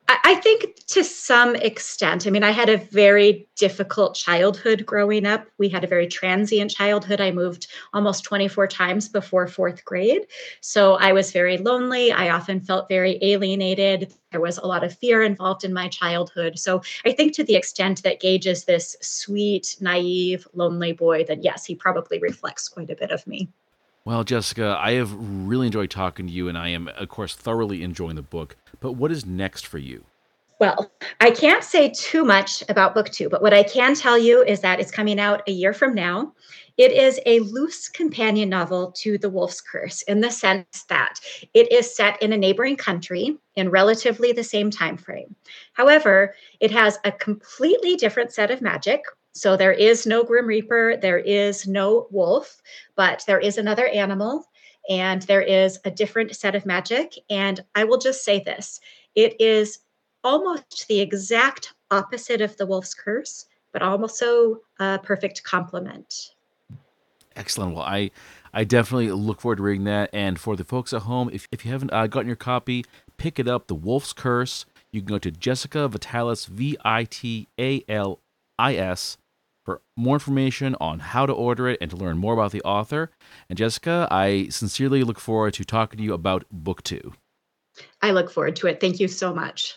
I 0.08 0.36
think 0.36 0.86
to 0.88 1.04
some 1.04 1.56
extent. 1.56 2.28
I 2.28 2.30
mean, 2.30 2.44
I 2.44 2.52
had 2.52 2.70
a 2.70 2.78
very 2.78 3.48
difficult 3.56 4.16
childhood 4.16 4.86
growing 4.86 5.26
up. 5.26 5.48
We 5.58 5.70
had 5.70 5.84
a 5.84 5.88
very 5.88 6.08
transient 6.08 6.72
childhood. 6.72 7.22
I 7.22 7.32
moved 7.32 7.68
almost 7.94 8.24
24 8.24 8.68
times 8.68 9.08
before 9.08 9.48
fourth 9.48 9.86
grade. 9.86 10.28
So 10.62 10.96
I 10.96 11.14
was 11.14 11.32
very 11.32 11.58
lonely. 11.58 12.12
I 12.12 12.30
often 12.30 12.62
felt 12.62 12.90
very 12.90 13.18
alienated. 13.22 14.14
There 14.32 14.42
was 14.42 14.58
a 14.58 14.66
lot 14.66 14.84
of 14.84 14.98
fear 14.98 15.24
involved 15.24 15.64
in 15.64 15.74
my 15.74 15.88
childhood. 15.88 16.60
So 16.60 16.82
I 17.06 17.12
think 17.12 17.34
to 17.36 17.44
the 17.44 17.56
extent 17.56 18.04
that 18.04 18.20
Gauge 18.20 18.48
is 18.48 18.66
this 18.66 18.96
sweet, 19.02 19.78
naive, 19.80 20.48
lonely 20.54 20.94
boy, 20.94 21.24
then 21.24 21.44
yes, 21.44 21.66
he 21.66 21.76
probably 21.76 22.20
reflects 22.20 22.68
quite 22.68 22.90
a 22.90 22.96
bit 22.96 23.12
of 23.12 23.26
me. 23.28 23.50
Well, 24.06 24.26
Jessica, 24.26 24.78
I 24.82 24.94
have 24.94 25.14
really 25.14 25.68
enjoyed 25.68 25.90
talking 25.90 26.28
to 26.28 26.34
you, 26.34 26.50
and 26.50 26.58
I 26.58 26.68
am, 26.70 26.90
of 26.90 27.08
course, 27.08 27.36
thoroughly 27.36 27.84
enjoying 27.84 28.18
the 28.18 28.22
book. 28.22 28.58
But 28.82 28.94
what 28.94 29.14
is 29.14 29.26
next 29.26 29.66
for 29.66 29.78
you? 29.78 30.04
Well, 30.60 30.92
I 31.22 31.32
can't 31.32 31.64
say 31.64 31.90
too 31.90 32.26
much 32.26 32.64
about 32.68 32.94
book 32.94 33.10
two, 33.10 33.30
but 33.30 33.42
what 33.42 33.54
I 33.54 33.64
can 33.64 33.96
tell 33.96 34.18
you 34.18 34.44
is 34.44 34.60
that 34.60 34.82
it's 34.82 34.92
coming 34.92 35.20
out 35.20 35.42
a 35.48 35.52
year 35.52 35.74
from 35.74 35.96
now. 35.96 36.34
It 36.78 36.92
is 36.92 37.20
a 37.26 37.40
loose 37.40 37.88
companion 37.88 38.50
novel 38.50 38.92
to 38.98 39.18
The 39.18 39.30
Wolf's 39.30 39.62
Curse 39.62 40.02
in 40.04 40.20
the 40.20 40.32
sense 40.32 40.84
that 40.90 41.20
it 41.54 41.72
is 41.72 41.96
set 41.96 42.22
in 42.22 42.34
a 42.34 42.38
neighboring 42.38 42.76
country 42.76 43.38
in 43.56 43.70
relatively 43.70 44.32
the 44.32 44.44
same 44.44 44.70
time 44.70 44.98
frame. 44.98 45.34
However, 45.74 46.36
it 46.60 46.72
has 46.72 47.00
a 47.06 47.12
completely 47.12 47.96
different 47.96 48.34
set 48.34 48.52
of 48.52 48.62
magic. 48.62 49.02
So 49.34 49.58
there 49.58 49.74
is 49.74 50.06
no 50.06 50.24
Grim 50.24 50.46
Reaper, 50.46 50.98
there 50.98 51.18
is 51.18 51.68
no 51.68 52.08
wolf, 52.12 52.62
but 52.96 53.24
there 53.28 53.40
is 53.40 53.58
another 53.58 53.88
animal 53.88 54.46
and 54.90 55.22
there 55.24 55.42
is 55.42 55.80
a 55.86 55.92
different 55.92 56.36
set 56.36 56.56
of 56.56 56.66
magic. 56.66 57.16
And 57.30 57.60
I 57.76 57.84
will 57.84 57.98
just 57.98 58.24
say 58.24 58.40
this 58.40 58.80
it 59.16 59.36
is 59.40 59.80
almost 60.24 60.88
the 60.88 61.02
exact 61.02 61.74
opposite 61.92 62.42
of 62.42 62.56
the 62.58 62.66
wolf's 62.66 62.94
curse, 62.94 63.46
but 63.72 63.82
also 63.82 64.62
a 64.80 65.00
perfect 65.00 65.44
complement. 65.44 66.34
Excellent. 67.36 67.74
Well, 67.74 67.84
I 67.84 68.12
I 68.54 68.64
definitely 68.64 69.12
look 69.12 69.42
forward 69.42 69.58
to 69.58 69.64
reading 69.64 69.86
that. 69.86 70.10
And 70.14 70.40
for 70.40 70.56
the 70.56 70.64
folks 70.64 70.94
at 70.94 71.04
home, 71.04 71.30
if, 71.34 71.48
if 71.52 71.66
you 71.66 71.72
haven't 71.72 71.92
uh, 71.92 72.06
gotten 72.06 72.28
your 72.28 72.36
copy, 72.36 72.86
pick 73.18 73.40
it 73.40 73.48
up. 73.48 73.68
The 73.68 73.76
Wolf's 73.76 74.14
Curse. 74.14 74.66
You 74.92 75.02
can 75.02 75.08
go 75.08 75.18
to 75.18 75.32
Jessica 75.32 75.88
Vitalis, 75.88 76.46
V 76.46 76.78
I 76.86 77.06
T 77.06 77.48
A 77.60 77.84
L 77.90 78.20
I 78.60 78.76
S, 78.76 79.18
for 79.64 79.82
more 79.96 80.16
information 80.16 80.76
on 80.80 81.00
how 81.00 81.26
to 81.26 81.34
order 81.34 81.68
it 81.68 81.78
and 81.82 81.90
to 81.92 81.98
learn 81.98 82.18
more 82.18 82.34
about 82.34 82.52
the 82.52 82.62
author. 82.62 83.12
And 83.50 83.58
Jessica, 83.58 84.08
I 84.12 84.48
sincerely 84.50 85.04
look 85.04 85.20
forward 85.20 85.54
to 85.56 85.64
talking 85.64 85.98
to 85.98 86.04
you 86.04 86.14
about 86.14 86.46
book 86.52 86.84
two. 86.84 87.14
I 88.02 88.12
look 88.12 88.30
forward 88.30 88.56
to 88.58 88.68
it. 88.68 88.80
Thank 88.80 89.00
you 89.00 89.08
so 89.08 89.34
much. 89.34 89.76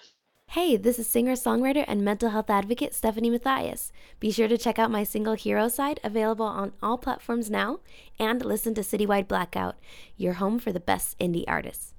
Hey, 0.51 0.77
this 0.77 0.99
is 0.99 1.09
singer, 1.09 1.33
songwriter, 1.33 1.85
and 1.89 2.05
mental 2.05 2.31
health 2.31 2.49
advocate 2.49 2.95
Stephanie 2.95 3.31
Matthias. 3.31 3.91
Be 4.21 4.31
sure 4.31 4.47
to 4.47 4.57
check 4.57 4.79
out 4.79 4.93
my 4.93 5.03
single 5.03 5.35
Hero 5.35 5.69
Side, 5.69 5.99
available 6.05 6.47
on 6.47 6.73
all 6.81 6.99
platforms 6.99 7.51
now, 7.51 7.81
and 8.19 8.45
listen 8.45 8.73
to 8.75 8.83
Citywide 8.83 9.27
Blackout, 9.27 9.75
your 10.17 10.35
home 10.35 10.61
for 10.61 10.73
the 10.73 10.81
best 10.81 11.19
indie 11.19 11.45
artists. 11.49 11.95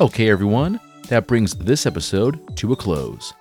Okay, 0.00 0.28
everyone, 0.30 0.80
that 1.08 1.28
brings 1.28 1.54
this 1.54 1.86
episode 1.86 2.56
to 2.56 2.72
a 2.72 2.76
close. 2.76 3.32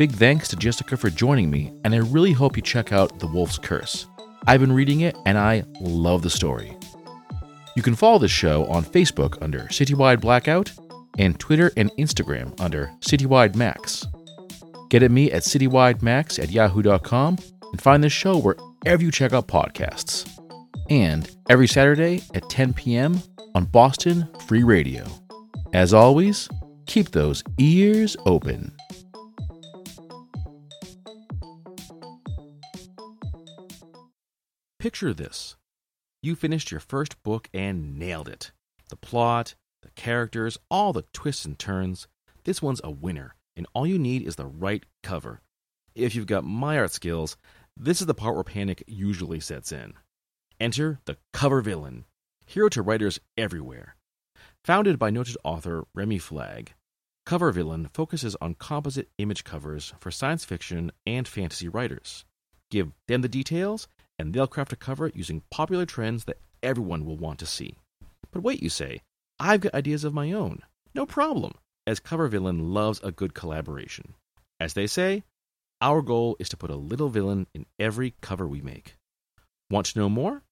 Big 0.00 0.12
thanks 0.12 0.48
to 0.48 0.56
Jessica 0.56 0.96
for 0.96 1.10
joining 1.10 1.50
me, 1.50 1.78
and 1.84 1.94
I 1.94 1.98
really 1.98 2.32
hope 2.32 2.56
you 2.56 2.62
check 2.62 2.90
out 2.90 3.18
The 3.18 3.26
Wolf's 3.26 3.58
Curse. 3.58 4.06
I've 4.46 4.60
been 4.60 4.72
reading 4.72 5.02
it, 5.02 5.14
and 5.26 5.36
I 5.36 5.62
love 5.78 6.22
the 6.22 6.30
story. 6.30 6.74
You 7.76 7.82
can 7.82 7.94
follow 7.94 8.18
the 8.18 8.26
show 8.26 8.64
on 8.68 8.82
Facebook 8.82 9.36
under 9.42 9.64
Citywide 9.64 10.22
Blackout 10.22 10.72
and 11.18 11.38
Twitter 11.38 11.70
and 11.76 11.90
Instagram 11.98 12.58
under 12.58 12.90
Citywide 13.00 13.56
Max. 13.56 14.06
Get 14.88 15.02
at 15.02 15.10
me 15.10 15.30
at 15.32 15.42
citywidemax 15.42 16.42
at 16.42 16.50
yahoo.com 16.50 17.36
and 17.70 17.82
find 17.82 18.02
this 18.02 18.14
show 18.14 18.38
wherever 18.38 19.02
you 19.02 19.10
check 19.10 19.34
out 19.34 19.48
podcasts. 19.48 20.26
And 20.88 21.30
every 21.50 21.68
Saturday 21.68 22.22
at 22.32 22.48
10 22.48 22.72
p.m. 22.72 23.22
on 23.54 23.66
Boston 23.66 24.26
Free 24.46 24.62
Radio. 24.62 25.04
As 25.74 25.92
always, 25.92 26.48
keep 26.86 27.10
those 27.10 27.44
ears 27.58 28.16
open. 28.24 28.72
Picture 34.80 35.12
this. 35.12 35.56
You 36.22 36.34
finished 36.34 36.70
your 36.70 36.80
first 36.80 37.22
book 37.22 37.50
and 37.52 37.98
nailed 37.98 38.28
it. 38.28 38.50
The 38.88 38.96
plot, 38.96 39.54
the 39.82 39.90
characters, 39.90 40.56
all 40.70 40.94
the 40.94 41.04
twists 41.12 41.44
and 41.44 41.58
turns. 41.58 42.08
This 42.44 42.62
one's 42.62 42.80
a 42.82 42.90
winner, 42.90 43.34
and 43.54 43.66
all 43.74 43.86
you 43.86 43.98
need 43.98 44.22
is 44.22 44.36
the 44.36 44.46
right 44.46 44.82
cover. 45.02 45.42
If 45.94 46.14
you've 46.14 46.24
got 46.24 46.44
my 46.44 46.78
art 46.78 46.92
skills, 46.92 47.36
this 47.76 48.00
is 48.00 48.06
the 48.06 48.14
part 48.14 48.36
where 48.36 48.42
panic 48.42 48.82
usually 48.86 49.38
sets 49.38 49.70
in. 49.70 49.92
Enter 50.58 50.98
the 51.04 51.18
cover 51.34 51.60
villain, 51.60 52.06
hero 52.46 52.70
to 52.70 52.80
writers 52.80 53.20
everywhere. 53.36 53.96
Founded 54.64 54.98
by 54.98 55.10
noted 55.10 55.36
author 55.44 55.84
Remy 55.94 56.20
Flagg, 56.20 56.72
Cover 57.26 57.52
Villain 57.52 57.90
focuses 57.92 58.34
on 58.40 58.54
composite 58.54 59.10
image 59.18 59.44
covers 59.44 59.92
for 60.00 60.10
science 60.10 60.46
fiction 60.46 60.90
and 61.06 61.28
fantasy 61.28 61.68
writers. 61.68 62.24
Give 62.70 62.92
them 63.08 63.20
the 63.20 63.28
details, 63.28 63.88
and 64.20 64.34
they'll 64.34 64.46
craft 64.46 64.70
a 64.74 64.76
cover 64.76 65.10
using 65.14 65.42
popular 65.50 65.86
trends 65.86 66.24
that 66.24 66.38
everyone 66.62 67.06
will 67.06 67.16
want 67.16 67.38
to 67.38 67.46
see. 67.46 67.74
But 68.30 68.42
wait, 68.42 68.62
you 68.62 68.68
say, 68.68 69.00
I've 69.38 69.62
got 69.62 69.74
ideas 69.74 70.04
of 70.04 70.12
my 70.12 70.30
own. 70.30 70.60
No 70.94 71.06
problem, 71.06 71.54
as 71.86 72.00
Cover 72.00 72.28
Villain 72.28 72.74
loves 72.74 73.00
a 73.02 73.12
good 73.12 73.32
collaboration. 73.32 74.14
As 74.60 74.74
they 74.74 74.86
say, 74.86 75.24
our 75.80 76.02
goal 76.02 76.36
is 76.38 76.50
to 76.50 76.58
put 76.58 76.70
a 76.70 76.76
little 76.76 77.08
villain 77.08 77.46
in 77.54 77.64
every 77.78 78.12
cover 78.20 78.46
we 78.46 78.60
make. 78.60 78.96
Want 79.70 79.86
to 79.86 79.98
know 79.98 80.10
more? 80.10 80.42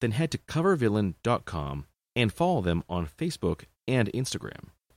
Then 0.00 0.12
head 0.12 0.30
to 0.30 0.38
covervillain.com 0.38 1.86
and 2.16 2.32
follow 2.32 2.62
them 2.62 2.82
on 2.88 3.06
Facebook 3.06 3.64
and 3.86 4.10
Instagram. 4.14 4.71